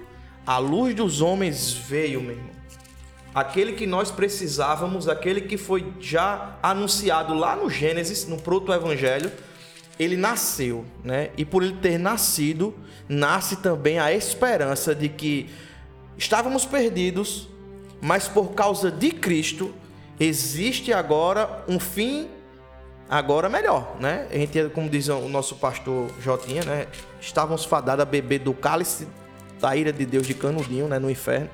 a 0.47 0.59
luz 0.59 0.95
dos 0.95 1.21
homens 1.21 1.73
veio, 1.73 2.21
meu 2.21 2.33
irmão. 2.33 2.51
Aquele 3.35 3.73
que 3.73 3.87
nós 3.87 4.11
precisávamos, 4.11 5.09
aquele 5.09 5.41
que 5.41 5.57
foi 5.57 5.93
já 6.01 6.59
anunciado 6.63 7.35
lá 7.35 7.57
no 7.57 7.71
Gênesis, 7.71 8.27
no 8.27 8.37
proto-evangelho, 8.37 9.33
ele 9.99 10.17
nasceu, 10.17 10.85
né? 11.03 11.31
E 11.37 11.45
por 11.45 11.63
ele 11.63 11.77
ter 11.81 11.99
nascido, 11.99 12.75
nasce 13.09 13.57
também 13.57 13.99
a 13.99 14.13
esperança 14.13 14.95
de 14.95 15.09
que 15.09 15.51
estávamos 16.17 16.67
perdidos, 16.67 17.49
mas 18.03 18.27
por 18.27 18.51
causa 18.51 18.91
de 18.91 19.13
Cristo 19.13 19.73
existe 20.19 20.93
agora 20.93 21.65
um 21.69 21.79
fim 21.79 22.29
agora 23.09 23.49
melhor, 23.49 23.97
né? 24.01 24.27
A 24.29 24.35
gente, 24.35 24.69
como 24.71 24.91
diz 24.91 25.09
o 25.09 25.29
nosso 25.29 25.55
pastor 25.55 26.11
Jotinha, 26.21 26.65
né? 26.65 26.89
Estávamos 27.21 27.65
fadados 27.65 28.03
a 28.03 28.05
beber 28.05 28.41
do 28.41 28.53
cálice 28.53 29.07
da 29.61 29.77
ira 29.77 29.93
de 29.93 30.05
Deus 30.05 30.27
de 30.27 30.35
canudinho, 30.35 30.89
né? 30.89 30.99
No 30.99 31.09
inferno. 31.09 31.49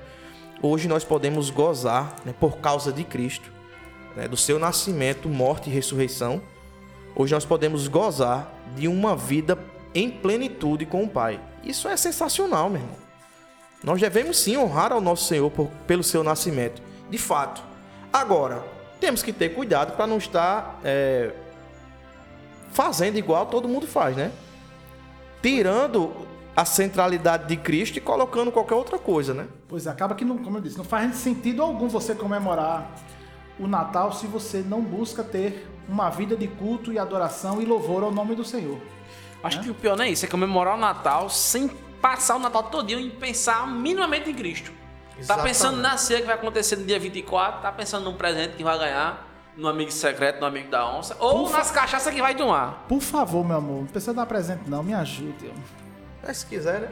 Hoje 0.63 0.89
nós 0.89 1.05
podemos 1.05 1.51
gozar, 1.51 2.17
né? 2.25 2.35
Por 2.41 2.57
causa 2.59 2.91
de 2.91 3.05
Cristo, 3.05 3.53
né? 4.17 4.27
do 4.27 4.37
seu 4.37 4.59
nascimento, 4.59 5.29
morte 5.29 5.69
e 5.69 5.73
ressurreição. 5.73 6.41
Hoje 7.15 7.35
nós 7.35 7.45
podemos 7.45 7.89
gozar 7.89 8.51
de 8.75 8.89
uma 8.89 9.15
vida 9.15 9.59
em 9.95 10.11
plenitude 10.11 10.87
com 10.87 11.05
o 11.05 11.09
Pai. 11.09 11.39
Isso 11.63 11.89
é 11.89 11.97
sensacional, 11.97 12.71
meu 12.71 12.81
irmão. 12.81 13.08
Nós 13.83 14.01
devemos 14.01 14.39
sim 14.39 14.57
honrar 14.57 14.93
ao 14.93 15.01
nosso 15.01 15.27
Senhor 15.27 15.51
por, 15.51 15.69
pelo 15.87 16.03
seu 16.03 16.23
nascimento, 16.25 16.83
de 17.09 17.19
fato. 17.19 17.63
Agora, 18.13 18.65
temos 19.01 19.23
que 19.23 19.33
ter 19.33 19.51
cuidado 19.51 19.97
para 19.97 20.07
não 20.07 20.19
estar 20.19 20.81
é, 20.83 21.33
fazendo 22.73 23.17
igual 23.17 23.47
todo 23.47 23.69
mundo 23.69 23.87
faz, 23.87 24.17
né? 24.17 24.33
Tirando 25.41 26.13
a 26.57 26.65
centralidade 26.65 27.47
de 27.47 27.57
Cristo 27.57 27.99
e 27.99 28.01
colocando 28.01 28.51
qualquer 28.51 28.75
outra 28.75 28.99
coisa, 28.99 29.33
né? 29.33 29.47
Pois 29.69 29.87
é, 29.87 29.91
acaba 29.91 30.15
que, 30.15 30.25
não, 30.25 30.39
como 30.39 30.59
eu 30.59 30.61
disse, 30.61 30.77
não 30.77 30.85
faz 30.85 31.15
sentido 31.15 31.63
algum 31.63 31.87
você 31.89 32.15
comemorar 32.15 32.91
o 33.59 33.69
Natal 33.69 34.13
se 34.13 34.27
você 34.27 34.59
não 34.59 34.83
busca 34.83 35.23
ter 35.23 35.69
uma 35.89 36.11
vida 36.11 36.37
de 36.37 36.49
culto 36.49 36.93
e 36.93 36.99
adoração 36.99 37.63
e 37.63 37.65
louvor 37.65 38.03
ao 38.03 38.11
nome 38.11 38.35
do 38.35 38.45
Senhor. 38.45 38.79
Acho 39.43 39.59
né? 39.59 39.65
que 39.65 39.71
o 39.71 39.75
pior 39.75 39.97
não 39.97 40.05
é 40.05 40.11
isso, 40.11 40.25
é 40.25 40.29
comemorar 40.29 40.75
o 40.75 40.81
Natal 40.81 41.31
sem 41.31 41.71
passar 42.01 42.37
o 42.37 42.39
Natal 42.39 42.63
todinho 42.65 43.01
em 43.01 43.11
pensar 43.11 43.67
minimamente 43.67 44.31
em 44.31 44.35
Cristo. 44.35 44.71
Tá 44.71 45.19
Exatamente. 45.21 45.49
pensando 45.53 45.77
na 45.81 45.97
ceia 45.97 46.21
que 46.21 46.27
vai 46.27 46.37
acontecer 46.37 46.77
no 46.77 46.85
dia 46.85 46.99
24, 46.99 47.61
tá 47.63 47.73
pensando 47.73 48.05
num 48.05 48.15
presente 48.17 48.55
que 48.57 48.63
vai 48.63 48.79
ganhar, 48.79 49.27
no 49.57 49.67
amigo 49.67 49.91
secreto, 49.91 50.39
no 50.41 50.47
amigo 50.47 50.71
da 50.71 50.89
onça, 50.89 51.17
ou 51.19 51.45
Ufa. 51.45 51.59
nas 51.59 51.71
cachaças 51.73 52.15
que 52.15 52.21
vai 52.23 52.35
tomar. 52.37 52.85
Por 52.89 53.01
favor, 53.01 53.45
meu 53.45 53.57
amor, 53.57 53.81
não 53.81 53.87
precisa 53.87 54.15
dar 54.15 54.27
presente 54.27 54.63
não, 54.71 54.83
me 54.83 54.95
ajude. 54.95 55.53
Mas 56.23 56.39
se 56.39 56.47
quiser, 56.47 56.81
né? 56.81 56.89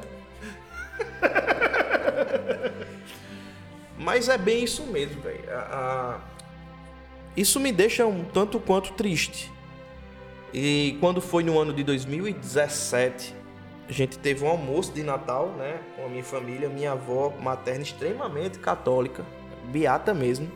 Mas 3.98 4.28
é 4.28 4.36
bem 4.36 4.64
isso 4.64 4.82
mesmo, 4.84 5.20
velho. 5.22 5.44
A- 5.50 5.60
a- 5.60 6.36
Isso 7.36 7.60
me 7.60 7.70
deixa 7.70 8.06
um 8.06 8.24
tanto 8.24 8.58
quanto 8.58 8.92
triste. 8.94 9.52
E 10.52 10.96
quando 11.00 11.20
foi 11.20 11.42
no 11.44 11.58
ano 11.60 11.72
de 11.72 11.84
2017, 11.84 13.34
a 13.88 13.92
gente 13.92 14.18
teve 14.18 14.44
um 14.44 14.48
almoço 14.48 14.92
de 14.92 15.02
Natal, 15.02 15.48
né? 15.56 15.78
Com 15.94 16.06
a 16.06 16.08
minha 16.08 16.24
família, 16.24 16.68
minha 16.68 16.92
avó 16.92 17.32
materna 17.40 17.82
extremamente 17.82 18.58
católica, 18.58 19.24
beata 19.64 20.12
mesmo. 20.12 20.50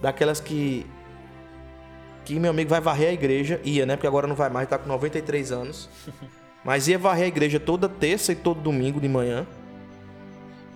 Daquelas 0.00 0.40
que. 0.40 0.86
Que 2.24 2.38
meu 2.38 2.50
amigo 2.50 2.70
vai 2.70 2.80
varrer 2.80 3.08
a 3.08 3.12
igreja, 3.12 3.60
ia, 3.64 3.84
né? 3.84 3.96
Porque 3.96 4.06
agora 4.06 4.26
não 4.26 4.36
vai 4.36 4.48
mais, 4.48 4.68
tá 4.68 4.78
com 4.78 4.88
93 4.88 5.50
anos. 5.50 5.88
Mas 6.64 6.86
ia 6.86 6.98
varrer 6.98 7.24
a 7.24 7.28
igreja 7.28 7.58
toda 7.58 7.88
terça 7.88 8.32
e 8.32 8.36
todo 8.36 8.60
domingo 8.60 9.00
de 9.00 9.08
manhã. 9.08 9.46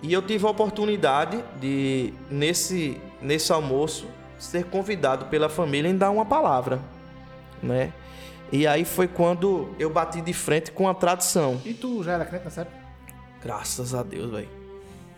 E 0.01 0.11
eu 0.11 0.21
tive 0.21 0.45
a 0.45 0.49
oportunidade 0.49 1.41
de, 1.59 2.13
nesse, 2.29 2.99
nesse 3.21 3.51
almoço, 3.53 4.07
ser 4.37 4.65
convidado 4.65 5.25
pela 5.25 5.47
família 5.47 5.89
em 5.89 5.97
dar 5.97 6.09
uma 6.11 6.25
palavra, 6.25 6.79
né? 7.61 7.93
E 8.51 8.67
aí 8.67 8.85
foi 8.85 9.07
quando 9.07 9.69
eu 9.79 9.89
bati 9.89 10.21
de 10.21 10.33
frente 10.33 10.71
com 10.71 10.87
a 10.87 10.93
tradição. 10.93 11.59
E 11.65 11.73
tu 11.73 12.03
já 12.03 12.13
era 12.13 12.25
crente 12.25 12.45
nessa 12.45 12.61
época? 12.61 12.77
Graças 13.41 13.93
a 13.93 14.03
Deus, 14.03 14.31
velho. 14.31 14.49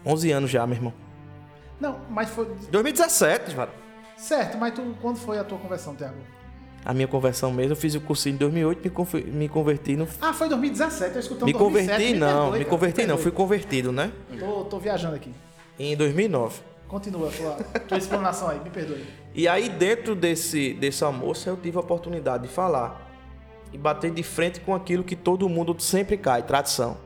11 0.05 0.31
anos 0.31 0.49
já, 0.49 0.65
meu 0.65 0.75
irmão. 0.75 0.93
Não, 1.79 1.99
mas 2.09 2.29
foi... 2.29 2.45
2017, 2.71 3.55
cara. 3.55 3.71
Certo, 4.17 4.57
mas 4.57 4.73
tu, 4.73 4.95
quando 5.01 5.17
foi 5.17 5.37
a 5.37 5.43
tua 5.43 5.57
conversão, 5.57 5.95
Tiago? 5.95 6.15
A 6.83 6.93
minha 6.93 7.07
conversão 7.07 7.51
mesmo, 7.51 7.73
eu 7.73 7.75
fiz 7.75 7.95
o 7.95 8.01
cursinho 8.01 8.35
em 8.35 8.37
2008, 8.37 8.81
me, 9.13 9.23
me 9.23 9.49
converti 9.49 9.95
no... 9.95 10.07
Ah, 10.21 10.33
foi 10.33 10.47
2017, 10.47 11.13
eu 11.13 11.19
escutando 11.19 11.45
Me 11.45 11.53
2007, 11.53 11.87
converti 11.87 12.13
me 12.13 12.19
não, 12.19 12.41
perdoe, 12.43 12.59
me 12.59 12.65
converti 12.65 13.05
não, 13.05 13.17
fui 13.17 13.31
convertido, 13.31 13.91
né? 13.91 14.11
Tô, 14.39 14.63
tô 14.63 14.79
viajando 14.79 15.15
aqui. 15.15 15.33
Em 15.77 15.95
2009. 15.95 16.61
Continua 16.87 17.27
a 17.27 17.31
tua, 17.31 17.79
tua 17.81 17.97
explanação 17.97 18.47
aí, 18.47 18.59
me 18.61 18.69
perdoe. 18.69 19.05
E 19.35 19.47
aí, 19.47 19.67
dentro 19.67 20.15
desse, 20.15 20.73
desse 20.73 21.03
almoço, 21.03 21.49
eu 21.49 21.57
tive 21.57 21.77
a 21.77 21.81
oportunidade 21.81 22.47
de 22.47 22.49
falar 22.49 23.06
e 23.71 23.77
bater 23.77 24.11
de 24.11 24.23
frente 24.23 24.59
com 24.59 24.73
aquilo 24.73 25.03
que 25.03 25.15
todo 25.15 25.47
mundo 25.49 25.75
sempre 25.79 26.17
cai, 26.17 26.43
tradição. 26.43 26.97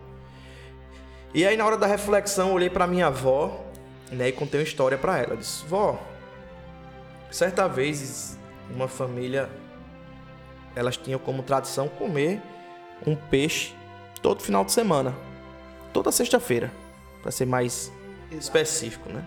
E 1.33 1.45
aí, 1.45 1.55
na 1.55 1.65
hora 1.65 1.77
da 1.77 1.87
reflexão, 1.87 2.49
eu 2.49 2.55
olhei 2.55 2.69
para 2.69 2.85
minha 2.85 3.07
avó 3.07 3.63
né, 4.11 4.29
e 4.29 4.31
contei 4.31 4.59
uma 4.59 4.65
história 4.65 4.97
para 4.97 5.17
ela. 5.17 5.33
Eu 5.33 5.37
disse: 5.37 5.65
Vó, 5.65 5.97
certa 7.29 7.67
vez, 7.67 8.37
uma 8.69 8.87
família, 8.87 9.49
elas 10.75 10.97
tinham 10.97 11.19
como 11.19 11.41
tradição 11.41 11.87
comer 11.87 12.41
um 13.05 13.15
peixe 13.15 13.73
todo 14.21 14.41
final 14.41 14.63
de 14.63 14.71
semana, 14.71 15.15
toda 15.93 16.11
sexta-feira, 16.11 16.71
para 17.21 17.31
ser 17.31 17.45
mais 17.45 17.91
específico, 18.31 19.09
né? 19.09 19.25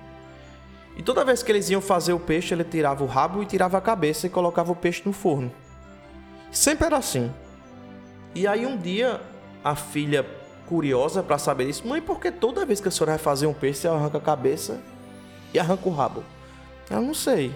E 0.96 1.02
toda 1.02 1.24
vez 1.24 1.42
que 1.42 1.50
eles 1.50 1.68
iam 1.70 1.80
fazer 1.80 2.12
o 2.12 2.20
peixe, 2.20 2.54
ele 2.54 2.62
tirava 2.62 3.02
o 3.02 3.06
rabo 3.06 3.42
e 3.42 3.46
tirava 3.46 3.76
a 3.76 3.80
cabeça 3.80 4.26
e 4.26 4.30
colocava 4.30 4.70
o 4.70 4.76
peixe 4.76 5.02
no 5.04 5.12
forno. 5.12 5.50
Sempre 6.54 6.86
era 6.86 6.96
assim. 6.96 7.32
E 8.34 8.46
aí 8.46 8.64
um 8.64 8.76
dia 8.76 9.20
a 9.62 9.74
filha, 9.74 10.24
curiosa 10.66 11.22
para 11.22 11.36
saber 11.36 11.68
isso, 11.68 11.86
mãe, 11.86 12.00
por 12.00 12.20
que 12.20 12.30
toda 12.30 12.64
vez 12.64 12.80
que 12.80 12.88
a 12.88 12.90
senhora 12.90 13.12
vai 13.12 13.18
fazer 13.18 13.46
um 13.46 13.52
peixe, 13.52 13.80
você 13.80 13.88
arranca 13.88 14.18
a 14.18 14.20
cabeça 14.20 14.80
e 15.52 15.58
arranca 15.58 15.88
o 15.88 15.92
rabo? 15.92 16.22
Eu 16.88 17.02
não 17.02 17.12
sei. 17.12 17.52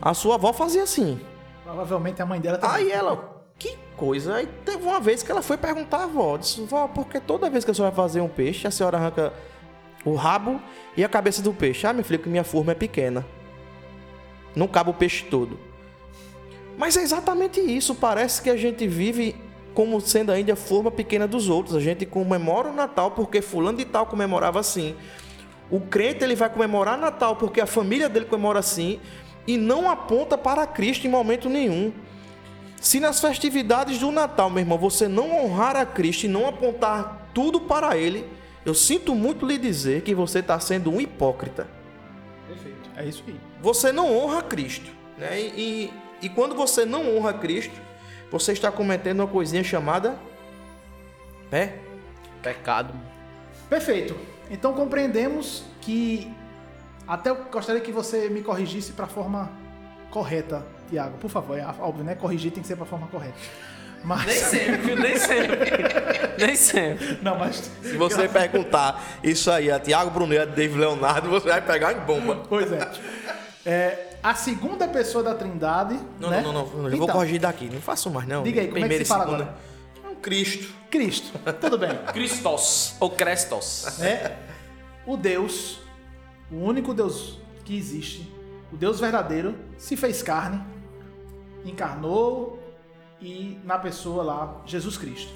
A 0.00 0.14
sua 0.14 0.36
avó 0.36 0.52
fazia 0.52 0.84
assim. 0.84 1.20
Provavelmente 1.64 2.22
a 2.22 2.26
mãe 2.26 2.40
dela 2.40 2.58
também. 2.58 2.76
Aí 2.76 2.92
ela, 2.92 3.42
que 3.58 3.76
coisa. 3.96 4.36
Aí 4.36 4.46
teve 4.64 4.84
uma 4.84 5.00
vez 5.00 5.22
que 5.22 5.30
ela 5.30 5.42
foi 5.42 5.56
perguntar 5.56 5.98
à 5.98 6.04
avó, 6.04 6.36
disse, 6.36 6.62
vó, 6.62 6.86
por 6.86 7.06
que 7.08 7.20
toda 7.20 7.50
vez 7.50 7.64
que 7.64 7.70
a 7.70 7.74
senhora 7.74 7.94
vai 7.94 8.04
fazer 8.04 8.20
um 8.20 8.28
peixe, 8.28 8.66
a 8.66 8.70
senhora 8.70 8.96
arranca 8.96 9.32
o 10.04 10.14
rabo 10.14 10.60
e 10.96 11.04
a 11.04 11.08
cabeça 11.08 11.42
do 11.42 11.52
peixe? 11.52 11.86
Ah, 11.86 11.92
meu 11.92 12.04
filho, 12.04 12.18
que 12.18 12.28
minha 12.28 12.44
forma 12.44 12.72
é 12.72 12.74
pequena. 12.74 13.24
Não 14.54 14.68
cabe 14.68 14.90
o 14.90 14.94
peixe 14.94 15.24
todo. 15.24 15.71
Mas 16.82 16.96
é 16.96 17.02
exatamente 17.02 17.60
isso. 17.60 17.94
Parece 17.94 18.42
que 18.42 18.50
a 18.50 18.56
gente 18.56 18.88
vive 18.88 19.36
como 19.72 20.00
sendo 20.00 20.32
ainda 20.32 20.54
a 20.54 20.56
forma 20.56 20.90
pequena 20.90 21.28
dos 21.28 21.48
outros. 21.48 21.76
A 21.76 21.80
gente 21.80 22.04
comemora 22.04 22.70
o 22.70 22.72
Natal 22.72 23.12
porque 23.12 23.40
fulano 23.40 23.78
de 23.78 23.84
tal 23.84 24.04
comemorava 24.04 24.58
assim. 24.58 24.96
O 25.70 25.78
crente 25.78 26.24
ele 26.24 26.34
vai 26.34 26.50
comemorar 26.50 26.98
Natal 26.98 27.36
porque 27.36 27.60
a 27.60 27.66
família 27.66 28.08
dele 28.08 28.24
comemora 28.24 28.58
assim 28.58 28.98
e 29.46 29.56
não 29.56 29.88
aponta 29.88 30.36
para 30.36 30.66
Cristo 30.66 31.06
em 31.06 31.08
momento 31.08 31.48
nenhum. 31.48 31.92
Se 32.80 32.98
nas 32.98 33.20
festividades 33.20 33.98
do 33.98 34.10
Natal, 34.10 34.50
meu 34.50 34.62
irmão, 34.62 34.76
você 34.76 35.06
não 35.06 35.30
honrar 35.44 35.76
a 35.76 35.86
Cristo 35.86 36.24
e 36.24 36.28
não 36.28 36.48
apontar 36.48 37.30
tudo 37.32 37.60
para 37.60 37.96
Ele, 37.96 38.28
eu 38.66 38.74
sinto 38.74 39.14
muito 39.14 39.46
lhe 39.46 39.56
dizer 39.56 40.02
que 40.02 40.16
você 40.16 40.40
está 40.40 40.58
sendo 40.58 40.90
um 40.90 41.00
hipócrita. 41.00 41.68
Perfeito. 42.48 42.90
É 42.96 43.04
isso 43.04 43.22
aí. 43.28 43.36
Você 43.60 43.92
não 43.92 44.12
honra 44.12 44.42
Cristo. 44.42 44.90
Né? 45.16 45.40
E, 45.40 45.46
e, 45.56 46.01
e 46.22 46.28
quando 46.28 46.54
você 46.54 46.84
não 46.84 47.16
honra 47.16 47.34
Cristo, 47.34 47.74
você 48.30 48.52
está 48.52 48.70
cometendo 48.70 49.20
uma 49.20 49.28
coisinha 49.28 49.62
chamada 49.62 50.18
pé. 51.50 51.78
Pecado. 52.40 52.94
Perfeito. 53.68 54.16
Então 54.50 54.72
compreendemos 54.72 55.64
que 55.80 56.32
até 57.06 57.30
eu 57.30 57.36
gostaria 57.50 57.80
que 57.80 57.92
você 57.92 58.28
me 58.28 58.42
corrigisse 58.42 58.92
para 58.92 59.04
a 59.04 59.08
forma 59.08 59.50
correta, 60.10 60.64
Tiago. 60.88 61.18
Por 61.18 61.30
favor, 61.30 61.58
é 61.58 61.66
óbvio, 61.80 62.04
né? 62.04 62.14
Corrigir 62.14 62.52
tem 62.52 62.62
que 62.62 62.68
ser 62.68 62.76
para 62.76 62.84
a 62.84 62.88
forma 62.88 63.06
correta. 63.08 63.34
Mas 64.04 64.26
Nem 64.26 64.36
sempre, 64.36 64.76
viu? 64.78 64.96
Nem 64.96 65.16
sempre. 65.16 65.70
Nem 66.38 66.56
sempre. 66.56 67.18
não, 67.22 67.38
mas 67.38 67.70
Se 67.82 67.96
você 67.96 68.28
perguntar 68.28 69.00
isso 69.22 69.50
aí 69.50 69.70
a 69.70 69.78
Tiago 69.78 70.10
Brunet, 70.10 70.40
a 70.42 70.44
David 70.44 70.78
Leonardo, 70.78 71.30
você 71.30 71.48
vai 71.48 71.62
pegar 71.62 71.92
em 71.92 72.00
bomba. 72.00 72.42
pois 72.48 72.72
é. 72.72 72.90
É, 73.64 74.11
a 74.22 74.34
segunda 74.34 74.86
pessoa 74.88 75.24
da 75.24 75.34
Trindade, 75.34 75.98
Não, 76.20 76.30
né? 76.30 76.40
não, 76.42 76.52
não, 76.52 76.66
não, 76.66 76.84
eu 76.88 76.96
vou 76.96 77.04
Então, 77.04 77.16
corrigir 77.16 77.40
daqui. 77.40 77.68
Não 77.72 77.80
faço 77.80 78.10
mais, 78.10 78.26
não. 78.28 78.42
Diga 78.42 78.60
aí, 78.60 78.68
como 78.68 78.78
é 78.78 78.80
que 78.82 78.86
Primeira 78.86 79.04
se 79.04 79.08
fala 79.08 79.24
segunda. 79.24 79.42
agora? 79.44 80.16
Cristo. 80.20 80.72
Cristo. 80.90 81.38
Tudo 81.60 81.76
bem. 81.78 81.90
Christos. 82.12 82.94
Ou 83.00 83.10
Crestos. 83.10 84.00
é 84.00 84.36
o 85.04 85.16
Deus, 85.16 85.80
o 86.50 86.56
único 86.56 86.94
Deus 86.94 87.38
que 87.64 87.76
existe, 87.76 88.32
o 88.72 88.76
Deus 88.76 89.00
verdadeiro, 89.00 89.56
se 89.76 89.96
fez 89.96 90.22
carne, 90.22 90.62
encarnou 91.64 92.62
e 93.20 93.58
na 93.64 93.78
pessoa 93.78 94.22
lá, 94.22 94.62
Jesus 94.66 94.96
Cristo. 94.96 95.32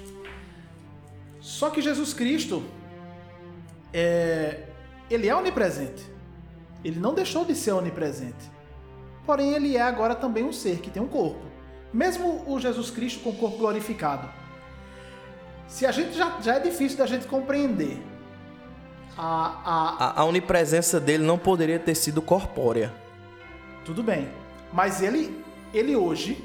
Só 1.41 1.69
que 1.69 1.81
Jesus 1.81 2.13
Cristo, 2.13 2.63
é, 3.93 4.63
ele 5.09 5.27
é 5.27 5.35
onipresente. 5.35 6.05
Ele 6.83 6.99
não 6.99 7.13
deixou 7.13 7.43
de 7.45 7.55
ser 7.55 7.71
onipresente. 7.71 8.56
Porém, 9.27 9.53
ele 9.53 9.75
é 9.75 9.81
agora 9.81 10.15
também 10.15 10.45
um 10.45 10.53
ser 10.53 10.79
que 10.79 10.89
tem 10.89 11.03
um 11.03 11.07
corpo. 11.07 11.45
Mesmo 11.93 12.43
o 12.47 12.59
Jesus 12.59 12.89
Cristo 12.89 13.19
com 13.19 13.31
o 13.31 13.35
corpo 13.35 13.57
glorificado. 13.57 14.29
Se 15.67 15.85
a 15.85 15.91
gente 15.91 16.17
já, 16.17 16.39
já 16.39 16.55
é 16.55 16.59
difícil 16.61 16.97
da 16.97 17.05
gente 17.05 17.27
compreender 17.27 18.01
a, 19.17 19.25
a, 19.65 20.05
A, 20.05 20.21
a 20.21 20.25
onipresença 20.25 20.99
dele 20.99 21.25
não 21.25 21.37
poderia 21.37 21.77
ter 21.77 21.95
sido 21.95 22.21
corpórea. 22.21 22.93
Tudo 23.83 24.01
bem. 24.01 24.29
Mas 24.71 25.01
ele, 25.01 25.43
ele 25.73 25.95
hoje, 25.95 26.41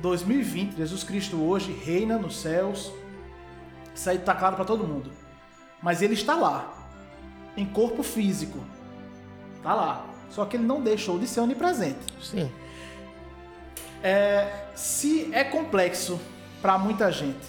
2020, 0.00 0.76
Jesus 0.76 1.04
Cristo 1.04 1.36
hoje 1.36 1.70
reina 1.70 2.18
nos 2.18 2.40
céus. 2.40 2.92
Isso 3.94 4.10
aí 4.10 4.18
tá 4.18 4.34
claro 4.34 4.56
para 4.56 4.64
todo 4.64 4.84
mundo. 4.84 5.12
Mas 5.80 6.02
ele 6.02 6.14
está 6.14 6.34
lá, 6.34 6.88
em 7.56 7.64
corpo 7.66 8.02
físico. 8.02 8.58
Tá 9.62 9.74
lá. 9.74 10.17
Só 10.30 10.44
que 10.44 10.56
ele 10.56 10.64
não 10.64 10.80
deixou 10.82 11.18
de 11.18 11.26
ser 11.26 11.40
onipresente. 11.40 11.98
Sim. 12.22 12.50
Se 14.74 15.32
é 15.32 15.42
complexo 15.44 16.20
para 16.62 16.78
muita 16.78 17.10
gente 17.10 17.46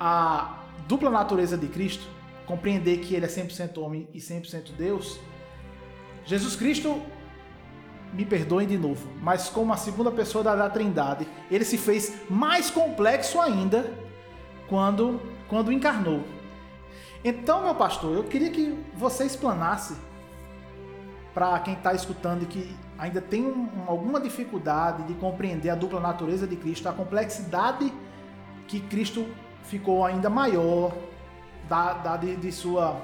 a 0.00 0.64
dupla 0.86 1.10
natureza 1.10 1.56
de 1.56 1.66
Cristo, 1.66 2.06
compreender 2.46 2.98
que 2.98 3.14
ele 3.14 3.26
é 3.26 3.28
100% 3.28 3.78
homem 3.78 4.08
e 4.14 4.18
100% 4.18 4.72
Deus, 4.76 5.18
Jesus 6.24 6.56
Cristo, 6.56 7.02
me 8.12 8.24
perdoem 8.24 8.66
de 8.66 8.78
novo, 8.78 9.08
mas 9.20 9.48
como 9.48 9.72
a 9.72 9.76
segunda 9.76 10.10
pessoa 10.10 10.42
da, 10.42 10.54
da 10.54 10.70
Trindade, 10.70 11.26
ele 11.50 11.64
se 11.64 11.76
fez 11.76 12.22
mais 12.30 12.70
complexo 12.70 13.40
ainda 13.40 13.92
quando, 14.68 15.20
quando 15.48 15.72
encarnou. 15.72 16.22
Então, 17.22 17.64
meu 17.64 17.74
pastor, 17.74 18.14
eu 18.14 18.24
queria 18.24 18.50
que 18.50 18.78
você 18.94 19.24
explanasse 19.24 19.96
para 21.34 21.58
quem 21.60 21.74
está 21.74 21.92
escutando 21.94 22.42
e 22.42 22.46
que 22.46 22.76
ainda 22.98 23.20
tem 23.20 23.44
um- 23.44 23.68
um- 23.76 23.84
alguma 23.88 24.20
dificuldade 24.20 25.02
de 25.04 25.14
compreender 25.14 25.70
a 25.70 25.74
dupla 25.74 26.00
natureza 26.00 26.46
de 26.46 26.56
Cristo, 26.56 26.88
a 26.88 26.92
complexidade 26.92 27.92
que 28.66 28.80
Cristo 28.80 29.26
ficou 29.62 30.04
ainda 30.04 30.28
maior 30.28 30.92
da, 31.68 31.92
da 31.94 32.16
de, 32.16 32.36
de 32.36 32.50
sua 32.52 33.00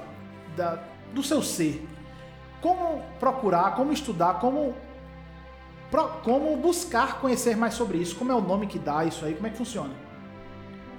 da, 0.55 0.79
do 1.13 1.21
seu 1.23 1.41
ser. 1.41 1.87
Como 2.61 3.01
procurar, 3.19 3.75
como 3.75 3.91
estudar, 3.91 4.39
como 4.39 4.73
pro- 5.91 6.09
como 6.23 6.57
buscar 6.57 7.19
conhecer 7.19 7.55
mais 7.55 7.73
sobre 7.73 7.97
isso? 7.99 8.15
Como 8.15 8.31
é 8.31 8.35
o 8.35 8.41
nome 8.41 8.67
que 8.67 8.79
dá 8.79 9.05
isso 9.05 9.23
aí? 9.25 9.33
Como 9.35 9.47
é 9.47 9.49
que 9.49 9.57
funciona? 9.57 9.93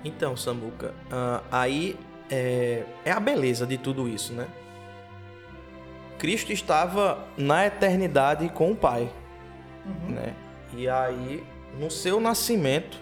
Então, 0.04 0.36
Samuca, 0.36 0.94
ah, 1.10 1.42
aí 1.50 1.98
é, 2.30 2.84
é 3.04 3.10
a 3.12 3.18
beleza 3.18 3.66
de 3.66 3.76
tudo 3.76 4.08
isso, 4.08 4.32
né? 4.32 4.46
Cristo 6.18 6.52
estava 6.52 7.26
na 7.36 7.66
eternidade 7.66 8.48
com 8.48 8.70
o 8.72 8.76
Pai, 8.76 9.08
né? 10.08 10.34
E 10.74 10.88
aí, 10.88 11.44
no 11.78 11.90
seu 11.90 12.20
nascimento, 12.20 12.98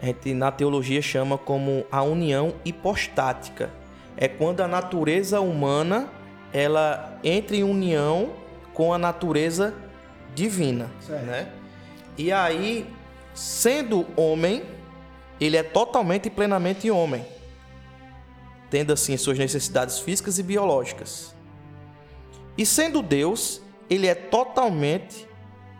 a 0.00 0.06
gente 0.06 0.34
na 0.34 0.50
teologia 0.50 1.00
chama 1.00 1.38
como 1.38 1.84
a 1.90 2.02
união 2.02 2.54
hipostática. 2.64 3.70
É 4.16 4.28
quando 4.28 4.60
a 4.60 4.68
natureza 4.68 5.40
humana 5.40 6.08
ela 6.52 7.18
entra 7.24 7.56
em 7.56 7.64
união 7.64 8.30
com 8.72 8.92
a 8.92 8.98
natureza 8.98 9.74
divina, 10.34 10.90
Certo. 11.00 11.24
né? 11.24 11.48
E 12.16 12.30
aí, 12.30 12.86
sendo 13.34 14.06
homem, 14.16 14.62
ele 15.40 15.56
é 15.56 15.62
totalmente 15.62 16.26
e 16.26 16.30
plenamente 16.30 16.88
homem, 16.90 17.24
tendo 18.70 18.92
assim 18.92 19.16
suas 19.16 19.38
necessidades 19.38 19.98
físicas 19.98 20.38
e 20.38 20.42
biológicas. 20.42 21.33
E 22.56 22.64
sendo 22.64 23.02
Deus, 23.02 23.60
ele 23.90 24.06
é 24.06 24.14
totalmente, 24.14 25.28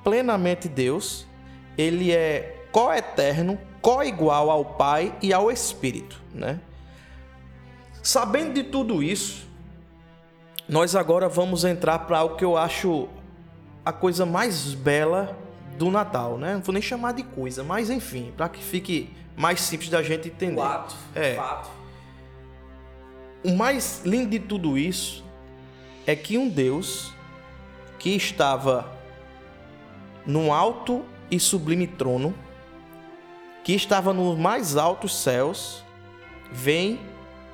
plenamente 0.03 0.69
Deus, 0.69 1.27
ele 1.79 2.13
é 2.13 2.67
co-eterno, 2.73 3.59
co-igual 3.81 4.51
ao 4.51 4.65
Pai 4.65 5.15
e 5.23 5.33
ao 5.33 5.51
Espírito, 5.51 6.21
né? 6.33 6.61
Sabendo 8.03 8.55
de 8.55 8.65
tudo 8.65 9.03
isso, 9.03 9.47
nós 10.69 10.97
agora 10.97 11.29
vamos 11.29 11.65
entrar 11.65 12.01
para 12.01 12.19
algo 12.19 12.37
que 12.37 12.45
eu 12.45 12.57
acho 12.57 13.09
a 13.85 13.93
coisa 13.93 14.27
mais 14.27 14.75
bela 14.75 15.39
do 15.79 15.91
Natal, 15.91 16.39
né? 16.39 16.55
Não 16.55 16.61
vou 16.61 16.73
nem 16.73 16.83
chamar 16.83 17.13
de 17.13 17.23
coisa, 17.23 17.63
mas 17.63 17.91
enfim, 17.91 18.33
para 18.37 18.49
que 18.49 18.63
fique 18.63 19.11
mais 19.37 19.61
simples 19.61 19.91
da 19.91 20.03
gente 20.03 20.29
entender. 20.29 20.61
Fato. 20.61 20.95
É. 21.15 21.35
Fato. 21.35 21.71
O 23.45 23.53
mais 23.57 24.03
lindo 24.05 24.31
de 24.31 24.39
tudo 24.39 24.79
isso 24.79 25.24
é 26.07 26.15
que 26.15 26.37
um 26.37 26.49
Deus 26.49 27.13
que 27.99 28.11
estava 28.11 28.93
num 30.27 30.53
alto 30.53 31.05
e 31.31 31.41
sublime 31.41 31.87
trono, 31.87 32.35
que 33.63 33.73
estava 33.73 34.13
nos 34.13 34.39
mais 34.39 34.77
altos 34.77 35.17
céus, 35.17 35.85
vem 36.53 37.01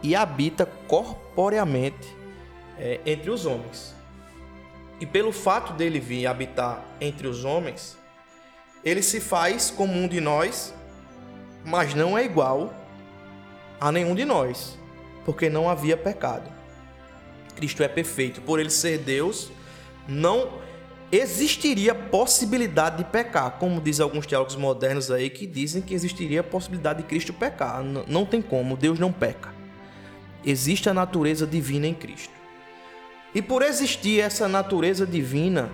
e 0.03 0.17
habita 0.17 0.67
corporeamente 0.67 2.09
é, 2.79 3.01
entre 3.07 3.31
os 3.31 3.47
homens. 3.47 3.95
E 5.01 5.07
pelo 5.07 5.33
fato 5.33 5.73
dele 5.73 6.01
vir 6.01 6.27
habitar 6.27 6.85
entre 7.01 7.27
os 7.27 7.45
homens, 7.45 7.97
ele 8.85 9.03
se 9.03 9.21
faz 9.21 9.71
como 9.71 9.93
um 9.93 10.09
de 10.09 10.21
nós, 10.21 10.75
mas 11.65 11.95
não 11.95 12.19
é 12.19 12.25
igual 12.25 12.75
a 13.81 13.93
nenhum 13.93 14.15
de 14.15 14.25
nós, 14.25 14.79
porque 15.25 15.49
não 15.49 15.71
havia 15.71 15.97
pecado. 15.97 16.60
Cristo 17.61 17.83
é 17.83 17.89
perfeito, 17.89 18.41
por 18.41 18.59
ele 18.59 18.71
ser 18.71 18.97
Deus, 18.97 19.51
não 20.09 20.49
existiria 21.13 21.95
possibilidade 21.95 22.99
de 22.99 23.05
pecar, 23.05 23.59
como 23.59 23.83
diz 23.83 24.01
alguns 24.01 24.27
teólogos 24.27 24.57
modernos 24.57 25.11
aí 25.11 25.29
que 25.29 25.47
dizem 25.47 25.83
que 25.83 25.93
existiria 25.93 26.41
a 26.41 26.45
possibilidade 26.45 27.03
de 27.03 27.09
Cristo 27.09 27.35
pecar. 27.35 27.83
Não 27.85 28.25
tem 28.25 28.41
como, 28.41 28.79
Deus 28.79 28.99
não 28.99 29.13
peca. 29.13 29.53
Existe 30.43 30.89
a 30.89 30.95
natureza 30.95 31.47
divina 31.47 31.87
em 31.87 31.93
Cristo. 31.93 32.33
E 33.35 33.43
por 33.43 33.61
existir 33.61 34.21
essa 34.21 34.49
natureza 34.49 35.07
divina, 35.07 35.71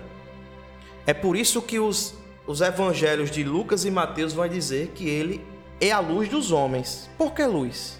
é 1.05 1.13
por 1.13 1.37
isso 1.37 1.61
que 1.61 1.79
os, 1.79 2.15
os 2.45 2.59
evangelhos 2.59 3.31
de 3.31 3.45
Lucas 3.45 3.85
e 3.85 3.91
Mateus 3.91 4.33
vão 4.33 4.47
dizer 4.49 4.91
que 4.93 5.07
ele 5.07 5.41
é 5.79 5.91
a 5.91 5.99
luz 5.99 6.27
dos 6.27 6.51
homens. 6.51 7.09
Por 7.17 7.33
que 7.33 7.45
luz? 7.45 7.97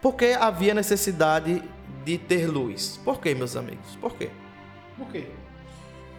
Porque 0.00 0.36
havia 0.38 0.74
necessidade 0.74 1.62
de 2.04 2.18
ter 2.18 2.46
luz. 2.46 3.00
Por 3.04 3.20
quê, 3.20 3.34
meus 3.34 3.56
amigos? 3.56 3.96
Por 4.00 4.14
quê? 4.14 4.30
Por 4.96 5.08
quê? 5.08 5.26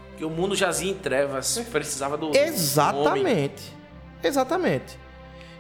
Porque 0.09 0.25
o 0.25 0.29
mundo 0.29 0.55
jazia 0.55 0.91
em 0.91 0.95
trevas, 0.95 1.57
precisava 1.71 2.17
do 2.17 2.27
do 2.27 2.37
homem. 2.37 2.43
Exatamente. 2.43 3.73
Exatamente. 4.23 4.99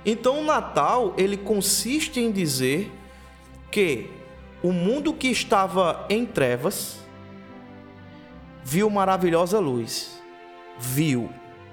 Então 0.05 0.41
o 0.41 0.43
Natal, 0.43 1.13
ele 1.17 1.37
consiste 1.37 2.19
em 2.19 2.31
dizer 2.31 2.91
que 3.71 4.09
o 4.61 4.71
mundo 4.71 5.13
que 5.13 5.27
estava 5.27 6.05
em 6.09 6.25
trevas 6.25 6.99
viu 8.63 8.89
maravilhosa 8.89 9.59
luz. 9.59 10.21
Viu 10.79 11.29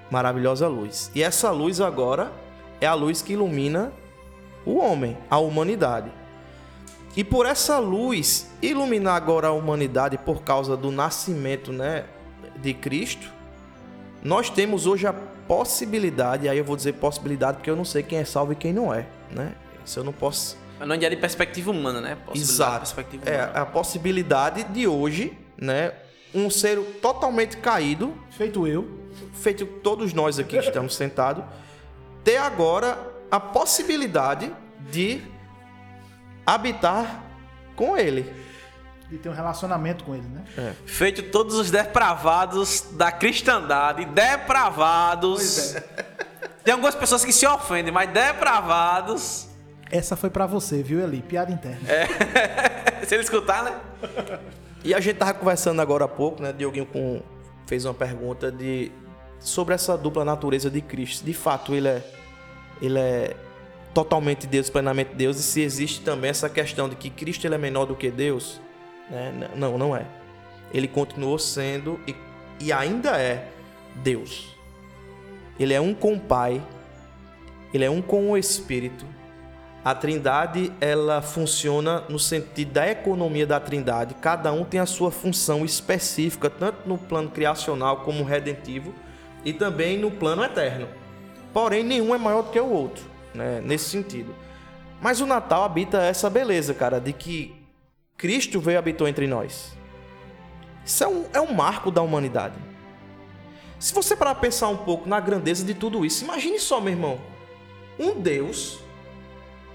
maravilhosa 0.09 0.67
luz. 0.67 1.11
E 1.15 1.23
essa 1.23 1.51
luz 1.51 1.79
agora 1.79 2.31
é 2.79 2.87
a 2.87 2.93
luz 2.93 3.21
que 3.21 3.33
ilumina 3.33 3.93
o 4.65 4.77
homem, 4.77 5.17
a 5.29 5.37
humanidade. 5.37 6.11
E 7.15 7.23
por 7.23 7.45
essa 7.45 7.77
luz 7.79 8.49
iluminar 8.61 9.15
agora 9.15 9.47
a 9.47 9.51
humanidade 9.51 10.17
por 10.17 10.43
causa 10.43 10.77
do 10.77 10.91
nascimento, 10.91 11.71
né, 11.71 12.05
de 12.57 12.73
Cristo, 12.73 13.29
nós 14.23 14.49
temos 14.49 14.85
hoje 14.85 15.05
a 15.07 15.13
possibilidade, 15.13 16.47
aí 16.47 16.57
eu 16.57 16.63
vou 16.63 16.75
dizer 16.77 16.93
possibilidade 16.93 17.57
porque 17.57 17.69
eu 17.69 17.75
não 17.75 17.83
sei 17.83 18.01
quem 18.03 18.19
é 18.19 18.25
salvo 18.25 18.53
e 18.53 18.55
quem 18.55 18.71
não 18.71 18.93
é, 18.93 19.05
né? 19.31 19.53
Isso 19.85 19.99
eu 19.99 20.03
não 20.03 20.13
posso 20.13 20.55
Mas 20.79 20.87
não 20.87 20.95
é 20.95 21.09
de 21.09 21.17
perspectiva 21.17 21.71
humana, 21.71 21.99
né? 21.99 22.17
Exato. 22.33 22.79
Perspectiva 22.79 23.29
É 23.29 23.43
humana. 23.43 23.59
a 23.61 23.65
possibilidade 23.65 24.63
de 24.65 24.87
hoje, 24.87 25.37
né, 25.57 25.91
um 26.33 26.49
ser 26.49 26.79
totalmente 27.01 27.57
caído, 27.57 28.13
Feito 28.29 28.65
eu. 28.65 28.87
feito 29.33 29.65
todos 29.65 30.13
nós 30.13 30.39
aqui 30.39 30.57
que 30.57 30.65
estamos 30.65 30.95
sentados, 30.95 31.43
ter 32.23 32.37
agora 32.37 32.97
a 33.29 33.39
possibilidade 33.39 34.51
de 34.91 35.21
habitar 36.53 37.23
com 37.75 37.97
ele. 37.97 38.31
De 39.09 39.17
ter 39.17 39.27
um 39.27 39.33
relacionamento 39.33 40.05
com 40.05 40.15
ele, 40.15 40.27
né? 40.27 40.73
Feito 40.85 41.23
todos 41.23 41.55
os 41.55 41.69
depravados 41.69 42.85
da 42.93 43.11
cristandade, 43.11 44.05
depravados. 44.05 45.75
Tem 46.63 46.73
algumas 46.73 46.95
pessoas 46.95 47.25
que 47.25 47.33
se 47.33 47.45
ofendem, 47.45 47.91
mas 47.91 48.09
depravados. 48.09 49.49
Essa 49.91 50.15
foi 50.15 50.29
pra 50.29 50.45
você, 50.45 50.81
viu, 50.81 51.01
Eli? 51.01 51.21
Piada 51.21 51.51
interna. 51.51 51.81
Se 53.05 53.15
ele 53.15 53.23
escutar, 53.23 53.63
né? 53.63 53.79
E 54.83 54.93
a 54.93 54.99
gente 55.01 55.17
tava 55.17 55.33
conversando 55.33 55.81
agora 55.81 56.05
há 56.05 56.07
pouco, 56.07 56.41
né? 56.41 56.53
Dioguinho 56.53 56.85
com, 56.85 57.21
fez 57.67 57.83
uma 57.83 57.93
pergunta 57.93 58.49
de 58.49 58.91
sobre 59.39 59.73
essa 59.75 59.97
dupla 59.97 60.23
natureza 60.23 60.69
de 60.69 60.81
Cristo. 60.81 61.25
De 61.25 61.33
fato, 61.33 61.75
ele 61.75 61.89
é 61.89 62.01
ele 62.81 62.97
é 62.97 63.35
totalmente 63.93 64.47
Deus, 64.47 64.69
plenamente 64.69 65.15
Deus. 65.15 65.39
E 65.39 65.43
se 65.43 65.61
existe 65.61 66.01
também 66.01 66.29
essa 66.29 66.49
questão 66.49 66.89
de 66.89 66.95
que 66.95 67.09
Cristo 67.09 67.45
ele 67.45 67.55
é 67.55 67.57
menor 67.57 67.85
do 67.85 67.95
que 67.95 68.09
Deus, 68.09 68.59
né? 69.09 69.49
Não, 69.55 69.77
não 69.77 69.95
é. 69.95 70.05
Ele 70.73 70.87
continuou 70.87 71.37
sendo 71.37 71.99
e, 72.07 72.15
e 72.59 72.71
ainda 72.71 73.17
é 73.17 73.49
Deus. 73.95 74.55
Ele 75.59 75.73
é 75.73 75.81
um 75.81 75.93
com 75.93 76.13
o 76.13 76.19
Pai. 76.19 76.61
Ele 77.73 77.85
é 77.85 77.89
um 77.89 78.01
com 78.01 78.31
o 78.31 78.37
Espírito. 78.37 79.05
A 79.83 79.95
Trindade, 79.95 80.71
ela 80.79 81.23
funciona 81.23 82.03
no 82.07 82.19
sentido 82.19 82.73
da 82.73 82.87
economia 82.89 83.47
da 83.47 83.59
Trindade. 83.59 84.13
Cada 84.15 84.53
um 84.53 84.63
tem 84.63 84.79
a 84.79 84.85
sua 84.85 85.09
função 85.09 85.65
específica, 85.65 86.51
tanto 86.51 86.87
no 86.87 86.99
plano 86.99 87.31
criacional 87.31 87.97
como 87.97 88.23
redentivo, 88.23 88.93
e 89.43 89.51
também 89.51 89.97
no 89.97 90.11
plano 90.11 90.43
eterno. 90.43 90.87
Porém, 91.51 91.83
nenhum 91.83 92.13
é 92.13 92.17
maior 92.19 92.43
do 92.43 92.51
que 92.51 92.59
o 92.59 92.69
outro, 92.69 93.03
né? 93.33 93.61
nesse 93.61 93.85
sentido. 93.85 94.35
Mas 95.01 95.19
o 95.19 95.25
Natal 95.25 95.63
habita 95.63 96.01
essa 96.03 96.29
beleza, 96.29 96.73
cara, 96.73 96.99
de 96.99 97.11
que 97.11 97.55
Cristo 98.17 98.59
veio 98.59 98.75
e 98.75 98.77
habitou 98.77 99.07
entre 99.07 99.25
nós. 99.25 99.75
Isso 100.85 101.03
é 101.03 101.07
um, 101.07 101.25
é 101.33 101.41
um 101.41 101.53
marco 101.53 101.89
da 101.89 102.01
humanidade. 102.01 102.55
Se 103.79 103.93
você 103.93 104.15
parar 104.15 104.35
pensar 104.35 104.67
um 104.67 104.77
pouco 104.77 105.09
na 105.09 105.19
grandeza 105.19 105.65
de 105.65 105.73
tudo 105.73 106.05
isso, 106.05 106.23
imagine 106.23 106.59
só, 106.59 106.79
meu 106.79 106.93
irmão. 106.93 107.19
Um 107.97 108.19
Deus 108.19 108.79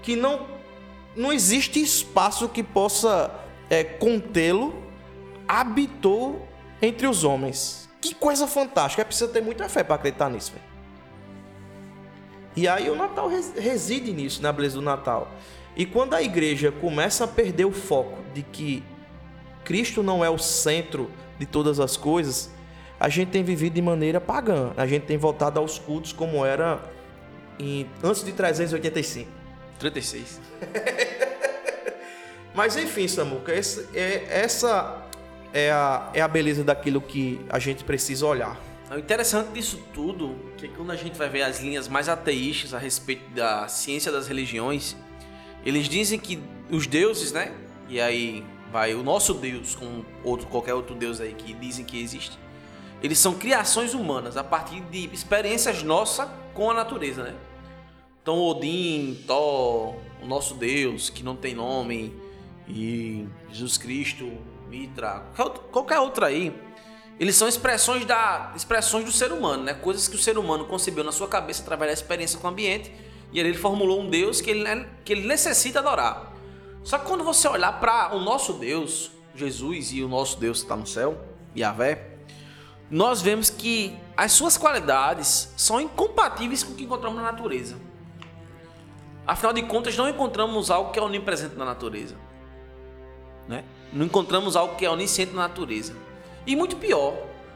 que 0.01 0.15
não, 0.15 0.47
não 1.15 1.33
existe 1.33 1.81
espaço 1.81 2.47
que 2.47 2.63
possa 2.63 3.29
é, 3.69 3.83
contê-lo, 3.83 4.73
habitou 5.45 6.47
entre 6.81 7.07
os 7.07 7.25
homens. 7.25 7.89
Que 7.99 8.13
coisa 8.15 8.47
fantástica. 8.47 9.01
É 9.01 9.05
preciso 9.05 9.31
ter 9.31 9.41
muita 9.41 9.67
fé 9.67 9.83
para 9.83 9.95
acreditar 9.95 10.29
nisso. 10.29 10.53
velho. 10.53 10.76
E 12.57 12.67
aí 12.67 12.89
o 12.89 12.95
Natal 12.95 13.29
res- 13.29 13.53
reside 13.55 14.11
nisso, 14.11 14.41
na 14.41 14.51
beleza 14.51 14.75
do 14.75 14.81
Natal. 14.81 15.31
E 15.75 15.85
quando 15.85 16.15
a 16.15 16.23
igreja 16.23 16.71
começa 16.71 17.23
a 17.25 17.27
perder 17.27 17.65
o 17.65 17.71
foco 17.71 18.17
de 18.33 18.41
que 18.41 18.83
Cristo 19.63 20.01
não 20.01 20.25
é 20.25 20.29
o 20.29 20.39
centro 20.39 21.11
de 21.37 21.45
todas 21.45 21.79
as 21.79 21.95
coisas, 21.95 22.49
a 22.99 23.09
gente 23.09 23.29
tem 23.29 23.43
vivido 23.43 23.73
de 23.75 23.81
maneira 23.81 24.19
pagã. 24.19 24.71
A 24.75 24.87
gente 24.87 25.03
tem 25.05 25.17
voltado 25.17 25.59
aos 25.59 25.77
cultos 25.77 26.11
como 26.11 26.43
era 26.43 26.81
em, 27.59 27.87
antes 28.03 28.23
de 28.23 28.31
385. 28.31 29.29
36. 29.77 30.41
Mas 32.55 32.75
enfim, 32.75 33.07
Samuca, 33.07 33.53
esse, 33.53 33.87
é, 33.95 34.25
essa 34.31 35.03
é 35.53 35.69
a, 35.69 36.09
é 36.11 36.21
a 36.21 36.27
beleza 36.27 36.63
daquilo 36.63 36.99
que 36.99 37.39
a 37.49 37.59
gente 37.59 37.83
precisa 37.83 38.25
olhar. 38.25 38.57
O 38.89 38.97
interessante 38.97 39.51
disso 39.51 39.83
tudo 39.93 40.33
é 40.55 40.61
que 40.61 40.67
quando 40.69 40.91
a 40.91 40.95
gente 40.95 41.17
vai 41.17 41.27
ver 41.27 41.41
as 41.41 41.59
linhas 41.59 41.89
mais 41.89 42.07
ateístas 42.07 42.73
a 42.73 42.79
respeito 42.79 43.29
da 43.31 43.67
ciência 43.67 44.09
das 44.09 44.29
religiões, 44.29 44.95
eles 45.65 45.89
dizem 45.89 46.17
que 46.17 46.39
os 46.71 46.87
deuses, 46.87 47.33
né? 47.33 47.53
E 47.89 47.99
aí 47.99 48.45
vai 48.71 48.93
o 48.93 49.03
nosso 49.03 49.33
Deus 49.33 49.75
com 49.75 50.05
outro 50.23 50.47
qualquer 50.47 50.73
outro 50.73 50.95
Deus 50.95 51.19
aí 51.19 51.33
que 51.33 51.53
dizem 51.53 51.83
que 51.83 52.01
existe. 52.01 52.39
Eles 53.03 53.19
são 53.19 53.33
criações 53.33 53.93
humanas 53.93 54.37
a 54.37 54.43
partir 54.43 54.79
de 54.79 55.05
experiências 55.13 55.83
nossas 55.83 56.29
com 56.53 56.71
a 56.71 56.73
natureza, 56.73 57.23
né? 57.23 57.35
Então 58.21 58.39
Odin, 58.39 59.21
Thor, 59.27 59.95
o 60.21 60.25
nosso 60.25 60.53
Deus 60.53 61.09
que 61.09 61.23
não 61.23 61.35
tem 61.35 61.53
nome 61.53 62.13
e 62.67 63.27
Jesus 63.51 63.77
Cristo, 63.77 64.31
Mitra, 64.69 65.25
qualquer 65.71 65.99
outro 65.99 66.23
aí, 66.23 66.53
eles 67.19 67.35
são 67.35 67.47
expressões 67.47 68.05
da 68.05 68.51
expressões 68.55 69.03
do 69.03 69.11
ser 69.11 69.31
humano, 69.31 69.63
né? 69.63 69.73
Coisas 69.73 70.07
que 70.07 70.15
o 70.15 70.19
ser 70.19 70.37
humano 70.37 70.65
concebeu 70.65 71.03
na 71.03 71.11
sua 71.11 71.27
cabeça 71.27 71.63
através 71.63 71.89
da 71.89 71.93
experiência 71.93 72.39
com 72.39 72.47
o 72.47 72.49
ambiente 72.49 72.91
e 73.31 73.39
ele 73.39 73.53
formulou 73.55 74.01
um 74.01 74.09
Deus 74.09 74.39
que 74.39 74.51
ele, 74.51 74.85
que 75.03 75.13
ele 75.13 75.27
necessita 75.27 75.79
adorar. 75.79 76.33
Só 76.83 76.97
que 76.97 77.05
quando 77.05 77.23
você 77.23 77.47
olhar 77.47 77.79
para 77.79 78.15
o 78.15 78.19
nosso 78.19 78.53
Deus, 78.53 79.11
Jesus 79.35 79.91
e 79.91 80.03
o 80.03 80.07
nosso 80.07 80.39
Deus 80.39 80.59
que 80.59 80.65
está 80.65 80.75
no 80.75 80.87
céu, 80.87 81.19
Yahvé, 81.55 82.17
nós 82.89 83.21
vemos 83.21 83.49
que 83.49 83.97
as 84.15 84.31
suas 84.31 84.57
qualidades 84.57 85.51
são 85.57 85.81
incompatíveis 85.81 86.63
com 86.63 86.73
o 86.73 86.75
que 86.75 86.83
encontramos 86.83 87.17
na 87.17 87.31
natureza. 87.31 87.75
Afinal 89.25 89.51
de 89.51 89.63
contas, 89.63 89.97
não 89.97 90.07
encontramos 90.07 90.71
algo 90.71 90.91
que 90.91 90.99
é 90.99 91.01
onipresente 91.01 91.55
na 91.55 91.65
natureza. 91.65 92.15
Né? 93.47 93.65
Não 93.91 94.05
encontramos 94.05 94.55
algo 94.55 94.75
que 94.75 94.85
é 94.85 94.89
onisciente 94.89 95.33
na 95.33 95.49
natureza. 95.49 95.93
E 96.47 96.55
muito 96.55 96.77
pior, 96.77 97.13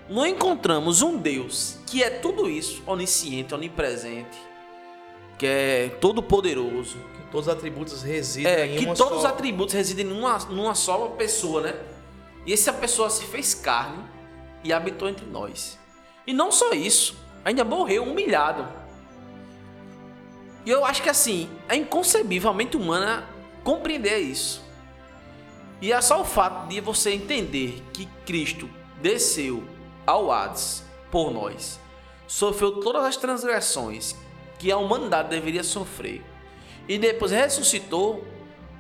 não 0.10 0.28
encontramos 0.28 1.02
um 1.02 1.18
Deus 1.18 1.78
que 1.88 2.04
é 2.04 2.10
tudo 2.10 2.50
isso, 2.50 2.84
onisciente, 2.86 3.56
onipresente, 3.56 4.38
que 5.38 5.46
é 5.46 5.90
todo 6.02 6.22
poderoso, 6.22 6.98
que 7.16 7.32
todos 7.32 7.48
os 7.48 7.54
atributos 7.54 8.04
residem 8.04 8.52
é, 8.52 8.68
em 8.68 8.78
que 8.80 8.86
uma 8.86 8.94
todos 8.94 9.14
só... 9.14 9.20
os 9.20 9.26
atributos 9.26 9.74
residem 9.74 10.06
numa, 10.06 10.38
numa 10.40 10.76
só 10.76 11.08
pessoa, 11.08 11.62
né? 11.62 11.76
E 12.46 12.52
essa 12.52 12.74
pessoa 12.74 13.10
se 13.10 13.24
fez 13.24 13.54
carne 13.54 14.04
e 14.62 14.74
habitou 14.74 15.08
entre 15.08 15.26
nós. 15.26 15.80
E 16.28 16.34
não 16.34 16.52
só 16.52 16.74
isso, 16.74 17.16
ainda 17.46 17.64
morreu 17.64 18.04
humilhado. 18.04 18.68
E 20.66 20.70
eu 20.70 20.84
acho 20.84 21.02
que 21.02 21.10
assim, 21.10 21.50
é 21.70 21.78
inconcebível 21.78 22.50
a 22.50 22.54
mente 22.54 22.76
humana 22.76 23.26
compreender 23.64 24.18
isso. 24.18 24.62
E 25.82 25.94
é 25.94 26.02
só 26.02 26.22
o 26.22 26.26
fato 26.26 26.68
de 26.68 26.82
você 26.82 27.12
entender 27.12 27.82
que 27.94 28.06
Cristo 28.26 28.70
desceu 29.02 29.64
ao 30.06 30.32
Hades 30.32 30.84
por 31.10 31.32
nós, 31.32 31.80
sofreu 32.28 32.80
todas 32.80 33.04
as 33.04 33.18
transgressões 33.18 34.16
que 34.58 34.72
a 34.72 34.78
humanidade 34.78 35.30
deveria 35.30 35.64
sofrer, 35.64 36.24
e 36.88 36.98
depois 36.98 37.32
ressuscitou 37.32 38.26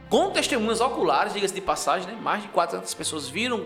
com 0.10 0.31
testemunhas 0.31 0.81
oculares, 0.81 1.34
diga-se 1.34 1.53
de 1.53 1.62
passagem, 1.62 2.07
né? 2.07 2.19
mais 2.21 2.43
de 2.43 2.49
400 2.49 2.93
pessoas 2.93 3.29
viram 3.29 3.65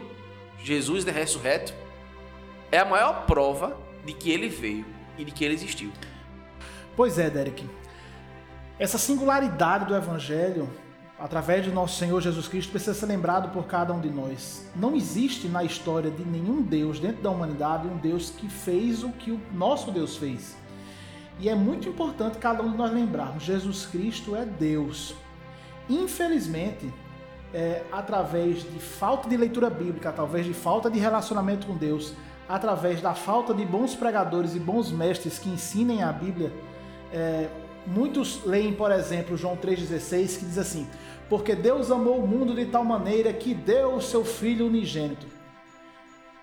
Jesus 0.59 1.03
né, 1.03 1.11
ressurreto, 1.11 1.73
é 2.71 2.79
a 2.79 2.85
maior 2.85 3.25
prova 3.25 3.77
de 4.05 4.13
que 4.13 4.31
ele 4.31 4.49
veio 4.49 4.85
e 5.17 5.25
de 5.25 5.31
que 5.31 5.43
ele 5.43 5.53
existiu. 5.53 5.91
Pois 6.95 7.19
é, 7.19 7.29
Derek. 7.29 7.67
Essa 8.77 8.97
singularidade 8.97 9.85
do 9.85 9.95
Evangelho 9.95 10.69
através 11.19 11.65
do 11.65 11.71
nosso 11.71 11.97
Senhor 11.97 12.21
Jesus 12.21 12.47
Cristo, 12.47 12.71
precisa 12.71 12.93
ser 12.93 13.05
lembrado 13.05 13.51
por 13.51 13.65
cada 13.65 13.93
um 13.93 14.01
de 14.01 14.09
nós. 14.09 14.65
Não 14.75 14.95
existe 14.95 15.47
na 15.47 15.63
história 15.63 16.11
de 16.11 16.23
nenhum 16.23 16.61
Deus 16.61 16.99
dentro 16.99 17.21
da 17.21 17.29
humanidade 17.29 17.87
um 17.87 17.97
Deus 17.97 18.29
que 18.29 18.49
fez 18.49 19.03
o 19.03 19.09
que 19.09 19.31
o 19.31 19.39
nosso 19.53 19.91
Deus 19.91 20.17
fez. 20.17 20.55
E 21.39 21.49
é 21.49 21.55
muito 21.55 21.87
importante 21.89 22.37
cada 22.37 22.63
um 22.63 22.71
de 22.71 22.77
nós 22.77 22.91
lembrarmos: 22.91 23.43
Jesus 23.43 23.85
Cristo 23.85 24.35
é 24.35 24.45
Deus. 24.45 25.15
Infelizmente, 25.89 26.91
é, 27.53 27.83
através 27.91 28.63
de 28.63 28.79
falta 28.79 29.29
de 29.29 29.37
leitura 29.37 29.69
bíblica, 29.69 30.09
através 30.09 30.45
de 30.45 30.53
falta 30.53 30.89
de 30.89 30.99
relacionamento 30.99 31.67
com 31.67 31.75
Deus, 31.75 32.13
através 32.47 33.01
da 33.01 33.13
falta 33.13 33.53
de 33.53 33.65
bons 33.65 33.95
pregadores 33.95 34.55
e 34.55 34.59
bons 34.59 34.91
mestres 34.91 35.39
que 35.39 35.49
ensinem 35.49 36.03
a 36.03 36.11
Bíblia, 36.11 36.51
é, 37.11 37.49
muitos 37.85 38.43
leem, 38.45 38.73
por 38.73 38.91
exemplo, 38.91 39.37
João 39.37 39.55
3,16, 39.55 40.39
que 40.39 40.45
diz 40.45 40.57
assim: 40.57 40.87
Porque 41.29 41.55
Deus 41.55 41.89
amou 41.91 42.19
o 42.19 42.27
mundo 42.27 42.53
de 42.53 42.65
tal 42.65 42.83
maneira 42.83 43.33
que 43.33 43.53
deu 43.53 43.95
o 43.95 44.01
seu 44.01 44.23
Filho 44.23 44.67
unigênito. 44.67 45.25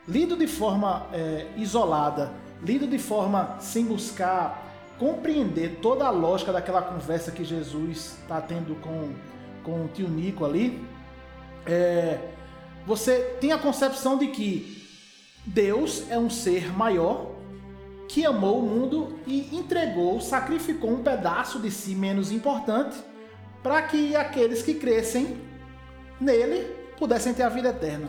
Lido 0.06 0.36
de 0.36 0.48
forma 0.48 1.06
é, 1.12 1.46
isolada, 1.56 2.32
lido 2.62 2.86
de 2.86 2.98
forma 2.98 3.56
sem 3.60 3.84
buscar 3.84 4.70
compreender 4.98 5.78
toda 5.80 6.06
a 6.06 6.10
lógica 6.10 6.52
daquela 6.52 6.82
conversa 6.82 7.32
que 7.32 7.44
Jesus 7.44 8.16
está 8.22 8.40
tendo 8.40 8.74
com, 8.80 9.12
com 9.64 9.84
o 9.84 9.88
tio 9.88 10.08
Nico 10.08 10.44
ali, 10.44 10.84
é, 11.66 12.20
você 12.86 13.36
tem 13.40 13.52
a 13.52 13.58
concepção 13.58 14.18
de 14.18 14.28
que 14.28 14.82
Deus 15.44 16.08
é 16.10 16.18
um 16.18 16.30
ser 16.30 16.76
maior 16.76 17.30
que 18.08 18.26
amou 18.26 18.60
o 18.60 18.62
mundo 18.62 19.18
e 19.26 19.56
entregou, 19.56 20.20
sacrificou 20.20 20.90
um 20.90 21.02
pedaço 21.02 21.58
de 21.58 21.70
si 21.70 21.94
menos 21.94 22.30
importante 22.30 22.96
para 23.62 23.80
que 23.82 24.16
aqueles 24.16 24.62
que 24.62 24.74
crescem 24.74 25.40
nele 26.20 26.64
pudessem 26.98 27.34
ter 27.34 27.42
a 27.42 27.48
vida 27.48 27.68
eterna. 27.68 28.08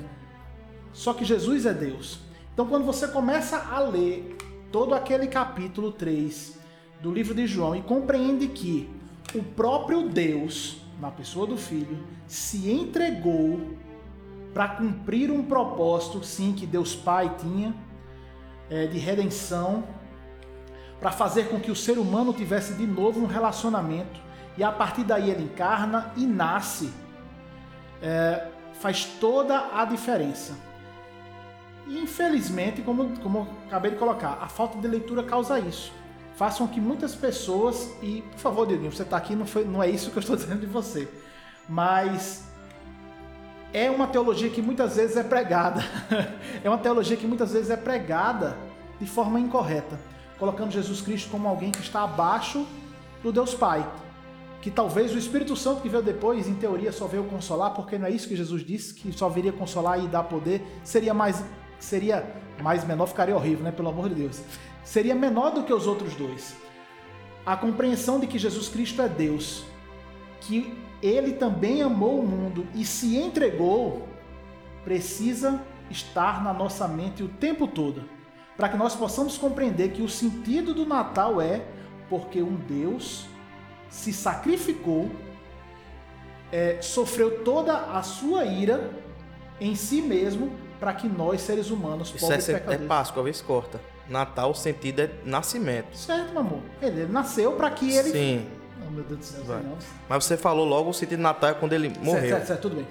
Só 0.91 1.13
que 1.13 1.25
Jesus 1.25 1.65
é 1.65 1.73
Deus. 1.73 2.19
Então, 2.53 2.67
quando 2.67 2.85
você 2.85 3.07
começa 3.07 3.57
a 3.57 3.79
ler 3.79 4.35
todo 4.71 4.93
aquele 4.93 5.27
capítulo 5.27 5.91
3 5.91 6.59
do 7.01 7.11
livro 7.11 7.33
de 7.33 7.47
João 7.47 7.75
e 7.75 7.81
compreende 7.81 8.47
que 8.47 8.89
o 9.33 9.41
próprio 9.41 10.07
Deus, 10.07 10.77
na 10.99 11.09
pessoa 11.09 11.47
do 11.47 11.57
Filho, 11.57 12.03
se 12.27 12.71
entregou 12.71 13.59
para 14.53 14.69
cumprir 14.69 15.31
um 15.31 15.43
propósito, 15.43 16.23
sim, 16.23 16.53
que 16.53 16.65
Deus 16.67 16.95
Pai 16.95 17.35
tinha, 17.39 17.75
é, 18.69 18.85
de 18.85 18.99
redenção, 18.99 19.83
para 20.99 21.11
fazer 21.11 21.49
com 21.49 21.59
que 21.59 21.71
o 21.71 21.75
ser 21.75 21.97
humano 21.97 22.31
tivesse 22.31 22.75
de 22.75 22.85
novo 22.85 23.19
um 23.19 23.25
relacionamento. 23.25 24.21
E 24.57 24.63
a 24.63 24.71
partir 24.71 25.03
daí 25.03 25.29
ele 25.29 25.43
encarna 25.43 26.11
e 26.15 26.25
nasce. 26.25 26.91
É, 28.01 28.47
faz 28.79 29.05
toda 29.05 29.69
a 29.73 29.85
diferença. 29.85 30.53
E 31.87 31.99
infelizmente, 31.99 32.81
como, 32.81 33.17
como 33.19 33.47
acabei 33.67 33.91
de 33.91 33.97
colocar, 33.97 34.39
a 34.41 34.47
falta 34.47 34.77
de 34.77 34.87
leitura 34.87 35.23
causa 35.23 35.59
isso. 35.59 35.91
Façam 36.35 36.67
que 36.67 36.81
muitas 36.81 37.13
pessoas, 37.13 37.91
e 38.01 38.21
por 38.31 38.39
favor, 38.39 38.67
Dioguinho, 38.67 38.91
você 38.91 39.03
está 39.03 39.17
aqui, 39.17 39.35
não, 39.35 39.45
foi, 39.45 39.65
não 39.65 39.83
é 39.83 39.89
isso 39.89 40.09
que 40.11 40.17
eu 40.17 40.21
estou 40.21 40.35
dizendo 40.37 40.61
de 40.61 40.65
você, 40.65 41.07
mas 41.67 42.43
é 43.71 43.89
uma 43.89 44.07
teologia 44.07 44.49
que 44.49 44.61
muitas 44.61 44.95
vezes 44.95 45.17
é 45.17 45.23
pregada. 45.23 45.83
é 46.63 46.69
uma 46.69 46.77
teologia 46.77 47.17
que 47.17 47.27
muitas 47.27 47.53
vezes 47.53 47.69
é 47.69 47.77
pregada 47.77 48.57
de 48.99 49.07
forma 49.07 49.39
incorreta, 49.39 49.99
colocando 50.39 50.71
Jesus 50.71 51.01
Cristo 51.01 51.29
como 51.29 51.47
alguém 51.47 51.71
que 51.71 51.81
está 51.81 52.03
abaixo 52.03 52.65
do 53.21 53.31
Deus 53.31 53.53
Pai. 53.53 53.85
Que 54.63 54.71
talvez 54.71 55.13
o 55.13 55.17
Espírito 55.17 55.57
Santo 55.57 55.81
que 55.81 55.89
veio 55.89 56.01
depois, 56.01 56.47
em 56.47 56.55
teoria, 56.55 56.89
só 56.89 57.05
veio 57.05 57.25
consolar, 57.25 57.73
porque 57.73 57.97
não 57.97 58.07
é 58.07 58.09
isso 58.09 58.29
que 58.29 58.35
Jesus 58.37 58.65
disse, 58.65 58.93
que 58.93 59.11
só 59.11 59.27
viria 59.27 59.51
consolar 59.51 60.01
e 60.01 60.07
dar 60.07 60.23
poder, 60.23 60.61
seria 60.85 61.13
mais 61.13 61.43
seria 61.77 62.33
mais 62.61 62.85
menor, 62.85 63.07
ficaria 63.07 63.35
horrível, 63.35 63.65
né? 63.65 63.73
Pelo 63.73 63.89
amor 63.89 64.07
de 64.07 64.15
Deus. 64.15 64.41
Seria 64.85 65.13
menor 65.13 65.49
do 65.51 65.63
que 65.63 65.73
os 65.73 65.85
outros 65.85 66.15
dois. 66.15 66.55
A 67.45 67.57
compreensão 67.57 68.21
de 68.21 68.25
que 68.25 68.39
Jesus 68.39 68.69
Cristo 68.69 69.01
é 69.01 69.09
Deus, 69.09 69.65
que 70.39 70.73
ele 71.01 71.33
também 71.33 71.81
amou 71.81 72.21
o 72.21 72.25
mundo 72.25 72.65
e 72.73 72.85
se 72.85 73.17
entregou, 73.17 74.07
precisa 74.85 75.61
estar 75.91 76.41
na 76.41 76.53
nossa 76.53 76.87
mente 76.87 77.21
o 77.21 77.27
tempo 77.27 77.67
todo, 77.67 78.05
para 78.55 78.69
que 78.69 78.77
nós 78.77 78.95
possamos 78.95 79.37
compreender 79.37 79.89
que 79.89 80.01
o 80.01 80.07
sentido 80.07 80.73
do 80.73 80.85
Natal 80.85 81.41
é 81.41 81.65
porque 82.07 82.41
um 82.41 82.55
Deus 82.55 83.27
se 83.93 84.11
sacrificou, 84.11 85.11
é, 86.51 86.81
sofreu 86.81 87.43
toda 87.43 87.77
a 87.77 88.01
sua 88.01 88.43
ira 88.43 88.89
em 89.61 89.75
si 89.75 90.01
mesmo 90.01 90.51
para 90.79 90.93
que 90.95 91.07
nós, 91.07 91.41
seres 91.41 91.69
humanos, 91.69 92.09
Isso 92.09 92.19
pobres 92.25 92.49
é, 92.49 92.53
pecadores... 92.53 92.81
é 92.81 92.87
Páscoa, 92.87 93.23
vez 93.23 93.39
corta. 93.39 93.79
Natal, 94.09 94.49
o 94.49 94.55
sentido 94.55 95.01
é 95.01 95.11
nascimento. 95.23 95.95
Certo, 95.95 96.31
meu 96.31 96.39
amor. 96.39 96.59
Ele, 96.81 97.01
ele 97.01 97.11
nasceu 97.11 97.53
para 97.53 97.69
que 97.69 97.95
ele... 97.95 98.11
Sim 98.11 98.47
Oh, 98.85 98.91
meu 98.91 99.03
Deus 99.03 99.19
do 99.19 99.25
céu, 99.25 99.61
Mas 100.09 100.25
você 100.25 100.35
falou 100.35 100.65
logo 100.65 100.89
o 100.89 100.93
sentido 100.93 101.17
de 101.17 101.23
Natal 101.23 101.51
é 101.51 101.53
quando 101.53 101.73
ele 101.73 101.89
morreu. 102.01 102.21
Certo, 102.21 102.29
certo, 102.29 102.47
certo 102.47 102.61
tudo 102.63 102.75
bem. 102.75 102.87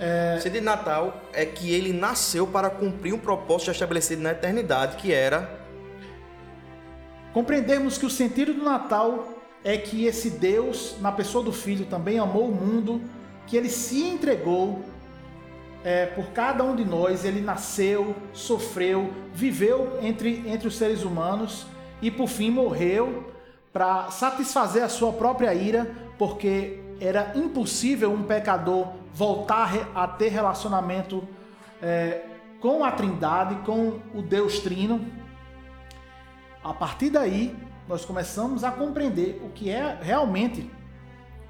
É... 0.00 0.36
O 0.38 0.42
sentido 0.42 0.60
de 0.60 0.64
Natal 0.64 1.22
é 1.32 1.44
que 1.44 1.72
ele 1.72 1.92
nasceu 1.92 2.46
para 2.46 2.68
cumprir 2.68 3.14
um 3.14 3.18
propósito 3.18 3.70
estabelecido 3.70 4.22
na 4.22 4.32
eternidade, 4.32 4.96
que 4.96 5.12
era 5.12 5.65
compreendermos 7.36 7.98
que 7.98 8.06
o 8.06 8.08
sentido 8.08 8.54
do 8.54 8.64
Natal 8.64 9.28
é 9.62 9.76
que 9.76 10.06
esse 10.06 10.30
Deus, 10.30 10.96
na 11.02 11.12
pessoa 11.12 11.44
do 11.44 11.52
Filho, 11.52 11.84
também 11.84 12.18
amou 12.18 12.48
o 12.48 12.54
mundo 12.54 13.02
que 13.46 13.58
ele 13.58 13.68
se 13.68 14.02
entregou 14.04 14.82
é, 15.84 16.06
por 16.06 16.28
cada 16.28 16.64
um 16.64 16.74
de 16.74 16.82
nós, 16.82 17.26
ele 17.26 17.42
nasceu, 17.42 18.16
sofreu, 18.32 19.12
viveu 19.34 19.98
entre, 20.00 20.44
entre 20.46 20.66
os 20.66 20.76
seres 20.76 21.04
humanos 21.04 21.66
e 22.00 22.10
por 22.10 22.26
fim 22.26 22.50
morreu 22.50 23.30
para 23.70 24.10
satisfazer 24.10 24.82
a 24.82 24.88
sua 24.88 25.12
própria 25.12 25.52
ira, 25.52 25.94
porque 26.16 26.80
era 26.98 27.32
impossível 27.34 28.10
um 28.10 28.22
pecador 28.22 28.94
voltar 29.12 29.90
a 29.94 30.08
ter 30.08 30.30
relacionamento 30.30 31.22
é, 31.82 32.22
com 32.62 32.82
a 32.82 32.90
Trindade, 32.92 33.56
com 33.56 34.00
o 34.14 34.22
Deus 34.22 34.58
Trino. 34.60 35.25
A 36.66 36.74
partir 36.74 37.10
daí, 37.10 37.56
nós 37.86 38.04
começamos 38.04 38.64
a 38.64 38.72
compreender 38.72 39.40
o 39.44 39.50
que 39.50 39.70
é 39.70 39.96
realmente 40.02 40.68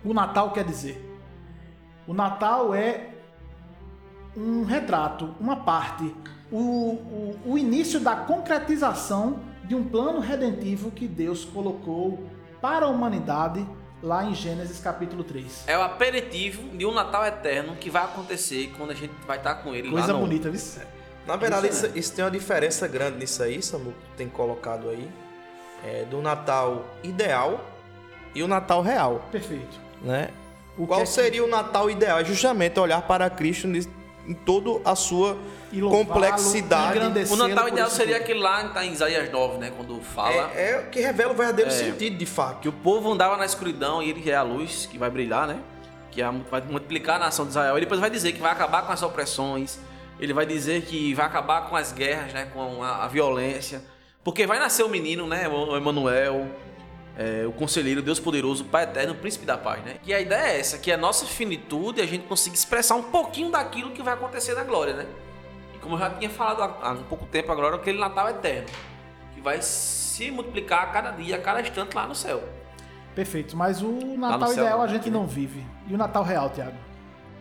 o 0.04 0.12
Natal 0.12 0.52
quer 0.52 0.62
dizer. 0.62 1.02
O 2.06 2.12
Natal 2.12 2.74
é 2.74 3.14
um 4.36 4.62
retrato, 4.64 5.34
uma 5.40 5.56
parte, 5.56 6.14
o, 6.52 6.58
o, 6.58 7.38
o 7.46 7.58
início 7.58 7.98
da 7.98 8.14
concretização 8.14 9.40
de 9.64 9.74
um 9.74 9.82
plano 9.82 10.20
redentivo 10.20 10.90
que 10.90 11.08
Deus 11.08 11.46
colocou 11.46 12.22
para 12.60 12.84
a 12.84 12.88
humanidade 12.90 13.66
lá 14.02 14.22
em 14.22 14.34
Gênesis 14.34 14.78
capítulo 14.80 15.24
3. 15.24 15.64
É 15.66 15.78
o 15.78 15.82
aperitivo 15.82 16.76
de 16.76 16.84
um 16.84 16.92
Natal 16.92 17.24
eterno 17.24 17.74
que 17.76 17.88
vai 17.88 18.04
acontecer 18.04 18.74
quando 18.76 18.90
a 18.90 18.94
gente 18.94 19.14
vai 19.26 19.38
estar 19.38 19.54
com 19.56 19.74
ele 19.74 19.90
Coisa 19.90 20.08
lá 20.08 20.12
no... 20.12 20.26
bonita, 20.26 20.50
viu? 20.50 20.60
Na 21.26 21.36
verdade, 21.36 21.68
isso, 21.68 21.90
isso, 21.94 22.12
tem 22.12 22.24
uma 22.24 22.30
diferença 22.30 22.86
grande 22.86 23.18
nisso 23.18 23.42
aí, 23.42 23.60
Samu, 23.60 23.92
que 23.92 24.16
tem 24.16 24.28
colocado 24.28 24.88
aí, 24.88 25.10
é, 25.84 26.04
do 26.04 26.22
Natal 26.22 26.84
ideal 27.02 27.64
e 28.34 28.42
o 28.42 28.48
Natal 28.48 28.80
real. 28.80 29.26
Perfeito. 29.32 29.80
Né? 30.02 30.30
O 30.78 30.86
Qual 30.86 31.00
é 31.00 31.06
seria 31.06 31.40
que... 31.40 31.40
o 31.40 31.48
Natal 31.48 31.90
ideal? 31.90 32.18
É 32.18 32.24
justamente 32.24 32.78
olhar 32.78 33.02
para 33.02 33.28
Cristo 33.30 33.66
em 33.66 34.34
toda 34.34 34.88
a 34.88 34.94
sua 34.94 35.38
complexidade. 35.90 36.98
O 37.30 37.36
Natal 37.36 37.68
ideal 37.68 37.90
seria 37.90 38.18
aquele 38.18 38.40
lá 38.40 38.62
que 38.62 38.68
está 38.68 38.84
em 38.84 38.92
Isaías 38.92 39.30
9, 39.30 39.58
né? 39.58 39.72
Quando 39.74 40.00
fala. 40.02 40.50
É, 40.54 40.70
é 40.70 40.82
que 40.90 41.00
revela 41.00 41.32
o 41.32 41.36
verdadeiro 41.36 41.70
é, 41.70 41.74
sentido, 41.74 42.16
de 42.16 42.26
fato. 42.26 42.60
Que 42.60 42.68
o 42.68 42.72
povo 42.72 43.12
andava 43.12 43.36
na 43.36 43.46
escuridão 43.46 44.02
e 44.02 44.10
ele 44.10 44.28
é 44.28 44.34
a 44.34 44.42
luz 44.42 44.86
que 44.86 44.98
vai 44.98 45.08
brilhar, 45.08 45.46
né? 45.46 45.58
Que 46.10 46.22
vai 46.50 46.62
multiplicar 46.68 47.16
a 47.16 47.20
nação 47.20 47.44
de 47.44 47.50
Israel. 47.50 47.76
E 47.78 47.80
depois 47.80 48.00
vai 48.00 48.10
dizer 48.10 48.32
que 48.32 48.40
vai 48.40 48.52
acabar 48.52 48.82
com 48.82 48.92
as 48.92 49.02
opressões. 49.02 49.78
Ele 50.18 50.32
vai 50.32 50.46
dizer 50.46 50.82
que 50.82 51.12
vai 51.14 51.26
acabar 51.26 51.68
com 51.68 51.76
as 51.76 51.92
guerras, 51.92 52.32
né? 52.32 52.46
Com 52.52 52.82
a, 52.82 53.04
a 53.04 53.08
violência. 53.08 53.82
Porque 54.24 54.46
vai 54.46 54.58
nascer 54.58 54.82
o 54.82 54.88
menino, 54.88 55.26
né? 55.26 55.48
O 55.48 55.76
Emanuel 55.76 56.48
é, 57.16 57.46
o 57.46 57.52
conselheiro, 57.52 58.02
Deus 58.02 58.20
poderoso, 58.20 58.64
Pai 58.64 58.84
eterno, 58.84 59.14
príncipe 59.14 59.46
da 59.46 59.56
paz, 59.56 59.82
né? 59.82 59.96
E 60.04 60.12
a 60.12 60.20
ideia 60.20 60.52
é 60.52 60.60
essa, 60.60 60.76
que 60.78 60.92
a 60.92 60.96
nossa 60.96 61.24
finitude 61.24 62.00
a 62.00 62.06
gente 62.06 62.26
consiga 62.26 62.54
expressar 62.54 62.94
um 62.94 63.04
pouquinho 63.04 63.50
daquilo 63.50 63.90
que 63.90 64.02
vai 64.02 64.14
acontecer 64.14 64.54
na 64.54 64.64
glória, 64.64 64.94
né? 64.94 65.06
E 65.74 65.78
como 65.78 65.94
eu 65.94 65.98
já 65.98 66.10
tinha 66.10 66.28
falado 66.28 66.62
há, 66.62 66.88
há 66.88 66.92
um 66.92 67.04
pouco 67.04 67.24
tempo 67.26 67.50
agora, 67.50 67.76
aquele 67.76 67.98
Natal 67.98 68.28
eterno, 68.28 68.68
que 69.34 69.40
vai 69.40 69.62
se 69.62 70.30
multiplicar 70.30 70.82
a 70.82 70.86
cada 70.88 71.10
dia, 71.12 71.36
a 71.36 71.40
cada 71.40 71.60
instante 71.62 71.94
lá 71.94 72.06
no 72.06 72.14
céu. 72.14 72.42
Perfeito, 73.14 73.56
mas 73.56 73.82
o 73.82 73.92
Natal 74.18 74.48
céu, 74.48 74.64
ideal 74.64 74.82
a 74.82 74.86
gente 74.86 75.10
não 75.10 75.26
vive. 75.26 75.64
E 75.88 75.94
o 75.94 75.96
Natal 75.96 76.22
real, 76.22 76.50
Tiago? 76.50 76.76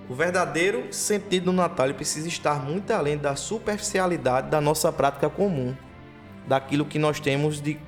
O 0.09 0.13
verdadeiro 0.13 0.93
sentido 0.93 1.45
do 1.45 1.53
Natal 1.53 1.91
precisa 1.93 2.27
estar 2.27 2.63
muito 2.63 2.91
além 2.91 3.17
da 3.17 3.35
superficialidade 3.35 4.49
da 4.49 4.61
nossa 4.61 4.91
prática 4.91 5.29
comum, 5.29 5.75
daquilo 6.47 6.85
que 6.85 6.99
nós 6.99 7.19
temos 7.19 7.59
de 7.59 7.79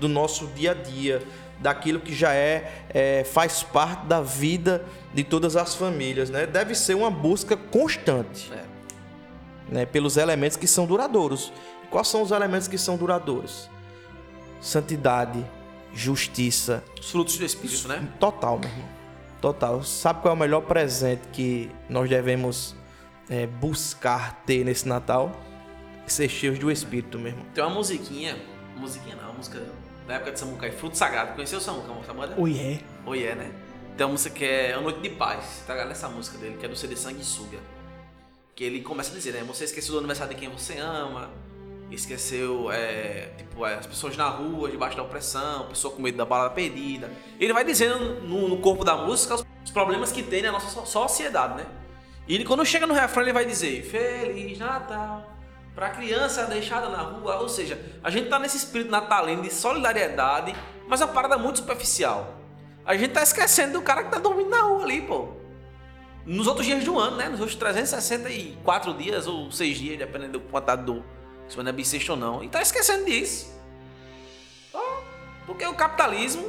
do 0.00 0.08
nosso 0.08 0.48
dia 0.48 0.72
a 0.72 0.74
dia, 0.74 1.22
daquilo 1.60 2.00
que 2.00 2.12
já 2.12 2.34
é, 2.34 2.84
é, 2.90 3.24
faz 3.24 3.62
parte 3.62 4.06
da 4.06 4.20
vida 4.20 4.84
de 5.12 5.22
todas 5.22 5.56
as 5.56 5.74
famílias, 5.74 6.30
né? 6.30 6.46
Deve 6.46 6.74
ser 6.74 6.94
uma 6.94 7.10
busca 7.10 7.56
constante, 7.56 8.52
é. 8.52 8.64
né? 9.72 9.86
Pelos 9.86 10.16
elementos 10.16 10.56
que 10.56 10.66
são 10.66 10.86
duradouros. 10.86 11.52
quais 11.90 12.08
são 12.08 12.22
os 12.22 12.32
elementos 12.32 12.66
que 12.66 12.76
são 12.76 12.96
duradouros? 12.96 13.70
Santidade, 14.60 15.44
justiça, 15.92 16.82
os 17.00 17.10
frutos 17.10 17.38
do 17.38 17.44
Espírito, 17.44 17.86
né? 17.86 18.06
Total, 18.18 18.58
meu 18.58 18.68
irmão. 18.68 18.93
Total. 19.44 19.82
Sabe 19.82 20.22
qual 20.22 20.32
é 20.32 20.36
o 20.38 20.40
melhor 20.40 20.62
presente 20.62 21.28
que 21.30 21.70
nós 21.86 22.08
devemos 22.08 22.74
é, 23.28 23.46
buscar 23.46 24.42
ter 24.46 24.64
nesse 24.64 24.88
Natal? 24.88 25.30
Ser 26.06 26.30
cheios 26.30 26.58
do 26.58 26.70
Espírito, 26.70 27.18
meu 27.18 27.28
irmão. 27.28 27.44
Tem 27.52 27.62
uma 27.62 27.74
musiquinha, 27.74 28.38
musiquinha 28.74 29.16
não, 29.16 29.24
uma 29.24 29.34
música 29.34 29.62
na 30.08 30.14
época 30.14 30.32
de 30.32 30.40
Samucai, 30.40 30.70
Fruto 30.70 30.96
Sagrado. 30.96 31.34
Conheceu 31.34 31.58
o 31.58 31.60
Samucai, 31.60 31.94
essa 32.00 32.14
banda? 32.14 32.34
Oh 32.38 32.46
yeah. 32.46 32.82
Oh 33.04 33.14
yeah, 33.14 33.38
né? 33.38 33.52
Tem 33.98 34.06
uma 34.06 34.12
música 34.12 34.34
que 34.34 34.46
é 34.46 34.72
A 34.72 34.80
Noite 34.80 35.00
de 35.00 35.10
Paz, 35.10 35.62
tá 35.66 35.74
ligado 35.74 35.88
nessa 35.88 36.08
música 36.08 36.38
dele, 36.38 36.56
que 36.58 36.64
é 36.64 36.68
do 36.70 36.74
CD 36.74 36.96
Sanguessuga. 36.96 37.58
Que 38.54 38.64
ele 38.64 38.80
começa 38.80 39.10
a 39.10 39.14
dizer, 39.14 39.32
né? 39.32 39.44
Você 39.46 39.64
esqueceu 39.64 39.92
do 39.92 39.98
aniversário 39.98 40.34
de 40.34 40.40
quem 40.40 40.48
você 40.48 40.78
ama, 40.78 41.30
esqueceu, 41.90 42.70
é, 42.70 43.30
tipo, 43.36 43.64
é, 43.64 43.74
as 43.74 43.86
pessoas 43.86 44.16
na 44.16 44.28
rua, 44.28 44.70
debaixo 44.70 44.96
da 44.96 45.02
opressão, 45.02 45.66
pessoa 45.68 45.94
com 45.94 46.02
medo 46.02 46.16
da 46.16 46.24
balada 46.24 46.50
perdida. 46.50 47.10
Ele 47.38 47.52
vai 47.52 47.64
dizendo 47.64 48.22
no, 48.22 48.48
no 48.48 48.58
corpo 48.58 48.84
da 48.84 48.96
música 48.96 49.34
os 49.34 49.70
problemas 49.70 50.10
que 50.12 50.22
tem 50.22 50.42
na 50.42 50.52
nossa 50.52 50.84
sociedade, 50.84 51.56
né? 51.56 51.66
E 52.26 52.34
ele, 52.34 52.44
quando 52.44 52.64
chega 52.64 52.86
no 52.86 52.94
refrão, 52.94 53.22
ele 53.22 53.32
vai 53.32 53.44
dizer: 53.44 53.82
Feliz 53.82 54.58
Natal 54.58 55.34
para 55.74 55.90
criança 55.90 56.46
deixada 56.46 56.88
na 56.88 56.98
rua. 56.98 57.40
Ou 57.40 57.48
seja, 57.48 57.78
a 58.02 58.10
gente 58.10 58.24
está 58.24 58.38
nesse 58.38 58.56
espírito 58.56 58.90
natalino 58.90 59.42
de 59.42 59.52
solidariedade, 59.52 60.54
mas 60.86 61.00
é 61.00 61.04
uma 61.04 61.12
parada 61.12 61.36
muito 61.36 61.58
superficial. 61.58 62.36
A 62.86 62.96
gente 62.96 63.12
tá 63.12 63.22
esquecendo 63.22 63.74
do 63.74 63.82
cara 63.82 64.04
que 64.04 64.10
tá 64.10 64.18
dormindo 64.18 64.50
na 64.50 64.62
rua 64.62 64.84
ali, 64.84 65.02
pô. 65.02 65.28
Nos 66.24 66.46
outros 66.46 66.66
dias 66.66 66.84
do 66.84 66.98
ano, 66.98 67.16
né? 67.16 67.28
Nos 67.28 67.40
outros 67.40 67.58
364 67.58 68.94
dias 68.94 69.26
ou 69.26 69.50
6 69.50 69.76
dias, 69.78 69.98
dependendo 69.98 70.38
do 70.38 70.40
quantidade 70.40 70.84
do. 70.84 71.04
Se 71.48 71.56
não 71.56 71.68
é 71.68 71.72
bissexto 71.72 72.12
ou 72.12 72.18
não. 72.18 72.42
E 72.42 72.48
tá 72.48 72.62
esquecendo 72.62 73.04
disso. 73.04 73.54
Porque 75.46 75.66
o 75.66 75.74
capitalismo. 75.74 76.44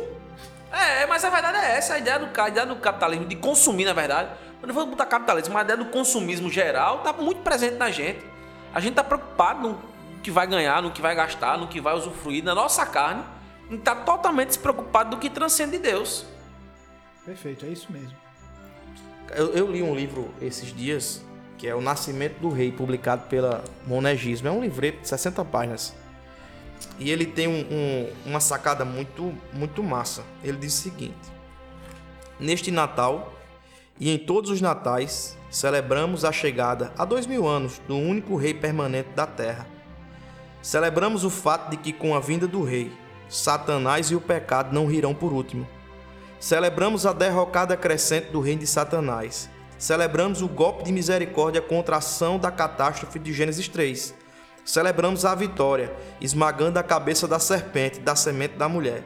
É, 0.71 1.05
mas 1.05 1.23
a 1.23 1.29
verdade 1.29 1.57
é 1.57 1.77
essa, 1.77 1.93
a 1.93 1.99
ideia 1.99 2.19
do, 2.19 2.41
a 2.41 2.49
ideia 2.49 2.65
do 2.65 2.75
capitalismo, 2.77 3.25
de 3.25 3.35
consumir, 3.35 3.85
na 3.85 3.93
verdade. 3.93 4.29
Eu 4.61 4.67
não 4.67 4.73
vou 4.73 4.85
botar 4.85 5.05
capitalismo, 5.05 5.53
mas 5.53 5.61
a 5.61 5.63
ideia 5.65 5.77
do 5.77 5.85
consumismo 5.85 6.49
geral 6.49 6.99
tá 6.99 7.13
muito 7.13 7.41
presente 7.41 7.75
na 7.75 7.91
gente. 7.91 8.25
A 8.73 8.79
gente 8.79 8.91
está 8.91 9.03
preocupado 9.03 9.69
no 9.69 9.81
que 10.21 10.31
vai 10.31 10.47
ganhar, 10.47 10.81
no 10.81 10.91
que 10.91 11.01
vai 11.01 11.15
gastar, 11.15 11.57
no 11.57 11.67
que 11.67 11.79
vai 11.79 11.95
usufruir 11.95 12.43
na 12.43 12.55
nossa 12.55 12.85
carne. 12.85 13.23
E 13.69 13.75
está 13.75 13.95
totalmente 13.95 14.49
despreocupado 14.49 15.11
do 15.11 15.17
que 15.17 15.29
transcende 15.29 15.77
Deus. 15.77 16.25
Perfeito, 17.25 17.65
é 17.65 17.69
isso 17.69 17.91
mesmo. 17.91 18.15
Eu, 19.33 19.53
eu, 19.53 19.71
li 19.71 19.81
um 19.81 19.95
livro 19.95 20.31
esses 20.39 20.75
dias, 20.75 21.23
que 21.57 21.67
é 21.67 21.75
O 21.75 21.81
Nascimento 21.81 22.39
do 22.39 22.49
Rei, 22.49 22.71
publicado 22.71 23.23
pela 23.27 23.63
Monegismo. 23.87 24.47
É 24.47 24.51
um 24.51 24.61
livreto 24.61 25.01
de 25.01 25.07
60 25.07 25.43
páginas. 25.45 25.93
E 26.99 27.09
ele 27.09 27.25
tem 27.25 27.47
um, 27.47 27.65
um, 27.71 28.13
uma 28.25 28.39
sacada 28.39 28.83
muito, 28.83 29.33
muito 29.53 29.81
massa. 29.83 30.23
Ele 30.43 30.57
diz 30.57 30.73
o 30.73 30.81
seguinte: 30.81 31.15
Neste 32.39 32.71
Natal 32.71 33.33
e 33.99 34.09
em 34.09 34.17
todos 34.17 34.51
os 34.51 34.59
natais, 34.59 35.37
celebramos 35.49 36.25
a 36.25 36.31
chegada 36.31 36.91
há 36.97 37.05
dois 37.05 37.25
mil 37.25 37.47
anos 37.47 37.79
do 37.87 37.95
único 37.95 38.35
rei 38.35 38.53
permanente 38.53 39.09
da 39.15 39.25
terra. 39.25 39.65
Celebramos 40.61 41.23
o 41.23 41.29
fato 41.29 41.69
de 41.69 41.77
que, 41.77 41.93
com 41.93 42.13
a 42.13 42.19
vinda 42.19 42.47
do 42.47 42.63
rei, 42.63 42.91
Satanás 43.29 44.11
e 44.11 44.15
o 44.15 44.21
pecado 44.21 44.73
não 44.73 44.87
rirão 44.87 45.13
por 45.13 45.31
último. 45.31 45.67
Celebramos 46.39 47.05
a 47.05 47.13
derrocada 47.13 47.77
crescente 47.77 48.31
do 48.31 48.41
reino 48.41 48.61
de 48.61 48.67
Satanás. 48.67 49.49
Celebramos 49.77 50.41
o 50.41 50.47
golpe 50.47 50.83
de 50.83 50.91
misericórdia 50.91 51.61
contra 51.61 51.95
a 51.95 51.99
ação 51.99 52.39
da 52.39 52.51
catástrofe 52.51 53.19
de 53.19 53.33
Gênesis 53.33 53.67
3. 53.67 54.13
Celebramos 54.63 55.25
a 55.25 55.35
vitória, 55.35 55.93
esmagando 56.19 56.79
a 56.79 56.83
cabeça 56.83 57.27
da 57.27 57.39
serpente, 57.39 57.99
da 57.99 58.15
semente 58.15 58.55
da 58.55 58.69
mulher. 58.69 59.03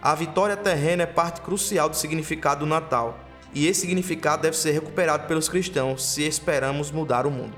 A 0.00 0.14
vitória 0.14 0.56
terrena 0.56 1.02
é 1.02 1.06
parte 1.06 1.40
crucial 1.40 1.88
do 1.88 1.96
significado 1.96 2.60
do 2.60 2.66
Natal 2.66 3.18
e 3.54 3.66
esse 3.66 3.82
significado 3.82 4.42
deve 4.42 4.56
ser 4.56 4.72
recuperado 4.72 5.26
pelos 5.26 5.48
cristãos 5.48 6.04
se 6.04 6.26
esperamos 6.26 6.90
mudar 6.90 7.26
o 7.26 7.30
mundo. 7.30 7.56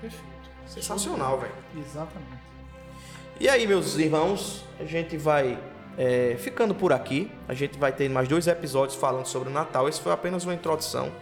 Perfeito. 0.00 0.26
Sensacional, 0.66 1.38
velho. 1.38 1.54
Exatamente. 1.76 2.46
E 3.38 3.48
aí, 3.48 3.66
meus 3.66 3.96
irmãos, 3.96 4.64
a 4.80 4.84
gente 4.84 5.16
vai 5.16 5.58
é, 5.96 6.36
ficando 6.38 6.74
por 6.74 6.92
aqui. 6.92 7.30
A 7.48 7.54
gente 7.54 7.78
vai 7.78 7.92
ter 7.92 8.08
mais 8.08 8.28
dois 8.28 8.46
episódios 8.46 8.98
falando 8.98 9.26
sobre 9.26 9.48
o 9.48 9.52
Natal. 9.52 9.88
Esse 9.88 10.00
foi 10.00 10.12
apenas 10.12 10.44
uma 10.44 10.54
introdução. 10.54 11.12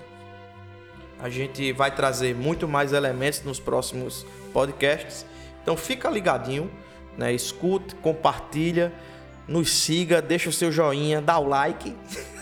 A 1.24 1.30
gente 1.30 1.72
vai 1.72 1.90
trazer 1.90 2.34
muito 2.34 2.68
mais 2.68 2.92
elementos 2.92 3.42
nos 3.44 3.58
próximos 3.58 4.26
podcasts. 4.52 5.24
Então 5.62 5.74
fica 5.74 6.10
ligadinho, 6.10 6.70
né? 7.16 7.32
Escute, 7.32 7.94
compartilha, 7.94 8.92
nos 9.48 9.72
siga, 9.72 10.20
deixa 10.20 10.50
o 10.50 10.52
seu 10.52 10.70
joinha, 10.70 11.22
dá 11.22 11.38
o 11.38 11.48
like. 11.48 11.96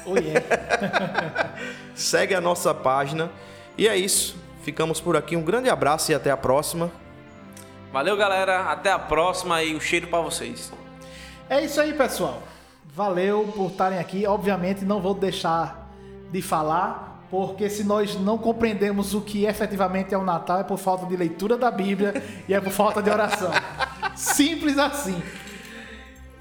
Oh, 0.04 0.16
yeah. 0.16 1.54
Segue 1.94 2.34
a 2.34 2.40
nossa 2.40 2.74
página. 2.74 3.30
E 3.78 3.86
é 3.86 3.96
isso. 3.96 4.36
Ficamos 4.64 5.00
por 5.00 5.16
aqui. 5.16 5.36
Um 5.36 5.44
grande 5.44 5.70
abraço 5.70 6.10
e 6.10 6.14
até 6.16 6.32
a 6.32 6.36
próxima. 6.36 6.90
Valeu, 7.92 8.16
galera. 8.16 8.62
Até 8.62 8.90
a 8.90 8.98
próxima 8.98 9.62
e 9.62 9.76
um 9.76 9.80
cheiro 9.80 10.08
para 10.08 10.22
vocês. 10.22 10.72
É 11.48 11.64
isso 11.64 11.80
aí, 11.80 11.94
pessoal. 11.94 12.42
Valeu 12.96 13.46
por 13.54 13.70
estarem 13.70 14.00
aqui. 14.00 14.26
Obviamente, 14.26 14.84
não 14.84 15.00
vou 15.00 15.14
deixar 15.14 15.88
de 16.32 16.42
falar 16.42 17.11
porque 17.32 17.70
se 17.70 17.82
nós 17.82 18.14
não 18.20 18.36
compreendemos 18.36 19.14
o 19.14 19.22
que 19.22 19.46
efetivamente 19.46 20.12
é 20.12 20.18
o 20.18 20.22
Natal, 20.22 20.60
é 20.60 20.64
por 20.64 20.76
falta 20.76 21.06
de 21.06 21.16
leitura 21.16 21.56
da 21.56 21.70
Bíblia 21.70 22.22
e 22.46 22.52
é 22.52 22.60
por 22.60 22.70
falta 22.70 23.02
de 23.02 23.08
oração. 23.08 23.50
Simples 24.14 24.76
assim. 24.76 25.20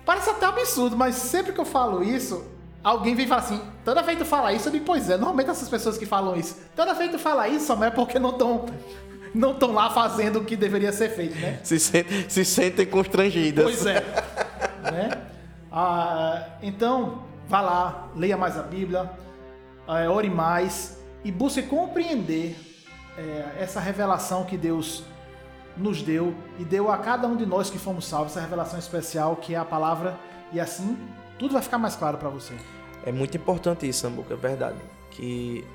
Parece 0.05 0.31
até 0.31 0.45
absurdo, 0.45 0.97
mas 0.97 1.15
sempre 1.15 1.53
que 1.53 1.61
eu 1.61 1.63
falo 1.63 2.03
isso, 2.03 2.45
alguém 2.83 3.15
vem 3.15 3.25
falar 3.25 3.39
assim: 3.39 3.61
toda 3.85 4.01
vez 4.01 4.17
que 4.17 4.25
tu 4.25 4.29
fala 4.29 4.51
isso, 4.51 4.67
eu 4.67 4.73
digo, 4.73 4.83
pois 4.83 5.09
é, 5.09 5.15
normalmente 5.15 5.49
essas 5.51 5.69
pessoas 5.69 5.97
que 5.97 6.05
falam 6.05 6.35
isso, 6.35 6.57
toda 6.75 6.93
vez 6.93 7.09
que 7.09 7.15
tu 7.15 7.23
fala 7.23 7.47
isso, 7.47 7.71
é 7.81 7.89
porque 7.89 8.19
não 8.19 8.31
estão 8.31 8.65
não 9.33 9.51
estão 9.53 9.71
lá 9.71 9.91
fazendo 9.91 10.39
o 10.39 10.43
que 10.43 10.57
deveria 10.57 10.91
ser 10.91 11.07
feito, 11.07 11.39
né? 11.39 11.61
Se, 11.63 11.79
sentem, 11.79 12.29
se 12.29 12.43
sentem 12.43 12.85
constrangidas. 12.85 13.63
Pois 13.63 13.85
é. 13.85 14.03
né? 14.91 15.21
Ah, 15.71 16.47
então, 16.61 17.23
vá 17.47 17.61
lá, 17.61 18.09
leia 18.13 18.35
mais 18.35 18.57
a 18.57 18.61
Bíblia, 18.61 19.09
é, 19.87 20.07
ore 20.09 20.29
mais 20.29 21.01
e 21.23 21.31
busque 21.31 21.61
compreender 21.63 22.55
é, 23.17 23.57
essa 23.59 23.79
revelação 23.79 24.43
que 24.45 24.57
Deus 24.57 25.03
nos 25.77 26.01
deu 26.01 26.35
e 26.59 26.65
deu 26.65 26.91
a 26.91 26.97
cada 26.97 27.27
um 27.27 27.35
de 27.35 27.45
nós 27.45 27.69
que 27.69 27.77
fomos 27.77 28.05
salvos, 28.05 28.33
essa 28.33 28.41
revelação 28.41 28.77
especial 28.77 29.35
que 29.35 29.55
é 29.55 29.57
a 29.57 29.65
palavra, 29.65 30.17
e 30.51 30.59
assim 30.59 30.97
tudo 31.39 31.53
vai 31.53 31.61
ficar 31.61 31.77
mais 31.77 31.95
claro 31.95 32.17
para 32.17 32.29
você. 32.29 32.53
É 33.05 33.11
muito 33.11 33.35
importante 33.35 33.87
isso, 33.87 34.01
Sambuca, 34.01 34.33
é 34.33 34.37
verdade. 34.37 34.77
Que 35.09 35.65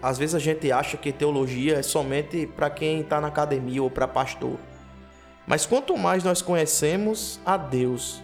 às 0.00 0.18
vezes 0.18 0.34
a 0.34 0.38
gente 0.38 0.70
acha 0.70 0.96
que 0.96 1.12
teologia 1.12 1.78
é 1.78 1.82
somente 1.82 2.46
para 2.46 2.70
quem 2.70 3.00
está 3.00 3.20
na 3.20 3.28
academia 3.28 3.82
ou 3.82 3.90
para 3.90 4.06
pastor. 4.06 4.56
Mas 5.46 5.66
quanto 5.66 5.96
mais 5.96 6.22
nós 6.22 6.42
conhecemos 6.42 7.40
a 7.44 7.56
Deus 7.56 8.22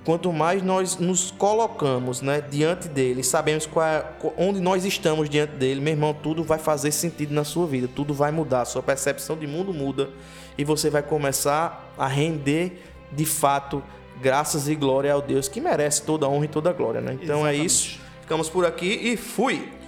e 0.00 0.04
quanto 0.04 0.32
mais 0.32 0.62
nós 0.62 0.96
nos 0.96 1.30
colocamos 1.30 2.22
né, 2.22 2.40
diante 2.40 2.88
dele, 2.88 3.22
sabemos 3.22 3.66
qual 3.66 3.86
é, 3.86 4.04
onde 4.36 4.60
nós 4.60 4.84
estamos 4.84 5.28
diante 5.28 5.54
dele, 5.54 5.80
meu 5.80 5.92
irmão, 5.92 6.14
tudo 6.14 6.42
vai 6.42 6.58
fazer 6.58 6.92
sentido 6.92 7.34
na 7.34 7.44
sua 7.44 7.66
vida, 7.66 7.88
tudo 7.94 8.14
vai 8.14 8.30
mudar, 8.30 8.64
sua 8.64 8.82
percepção 8.82 9.36
de 9.36 9.46
mundo 9.46 9.74
muda 9.74 10.08
e 10.56 10.64
você 10.64 10.88
vai 10.88 11.02
começar 11.02 11.92
a 11.98 12.06
render 12.06 12.82
de 13.12 13.24
fato 13.24 13.82
graças 14.20 14.68
e 14.68 14.74
glória 14.74 15.12
ao 15.12 15.20
Deus 15.20 15.48
que 15.48 15.60
merece 15.60 16.02
toda 16.02 16.26
a 16.26 16.28
honra 16.28 16.44
e 16.44 16.48
toda 16.48 16.70
a 16.70 16.72
glória. 16.72 17.00
Né? 17.00 17.14
Então 17.14 17.40
Exatamente. 17.40 17.60
é 17.60 17.64
isso. 17.64 18.00
Ficamos 18.20 18.48
por 18.48 18.64
aqui 18.64 18.86
e 18.86 19.16
fui! 19.16 19.79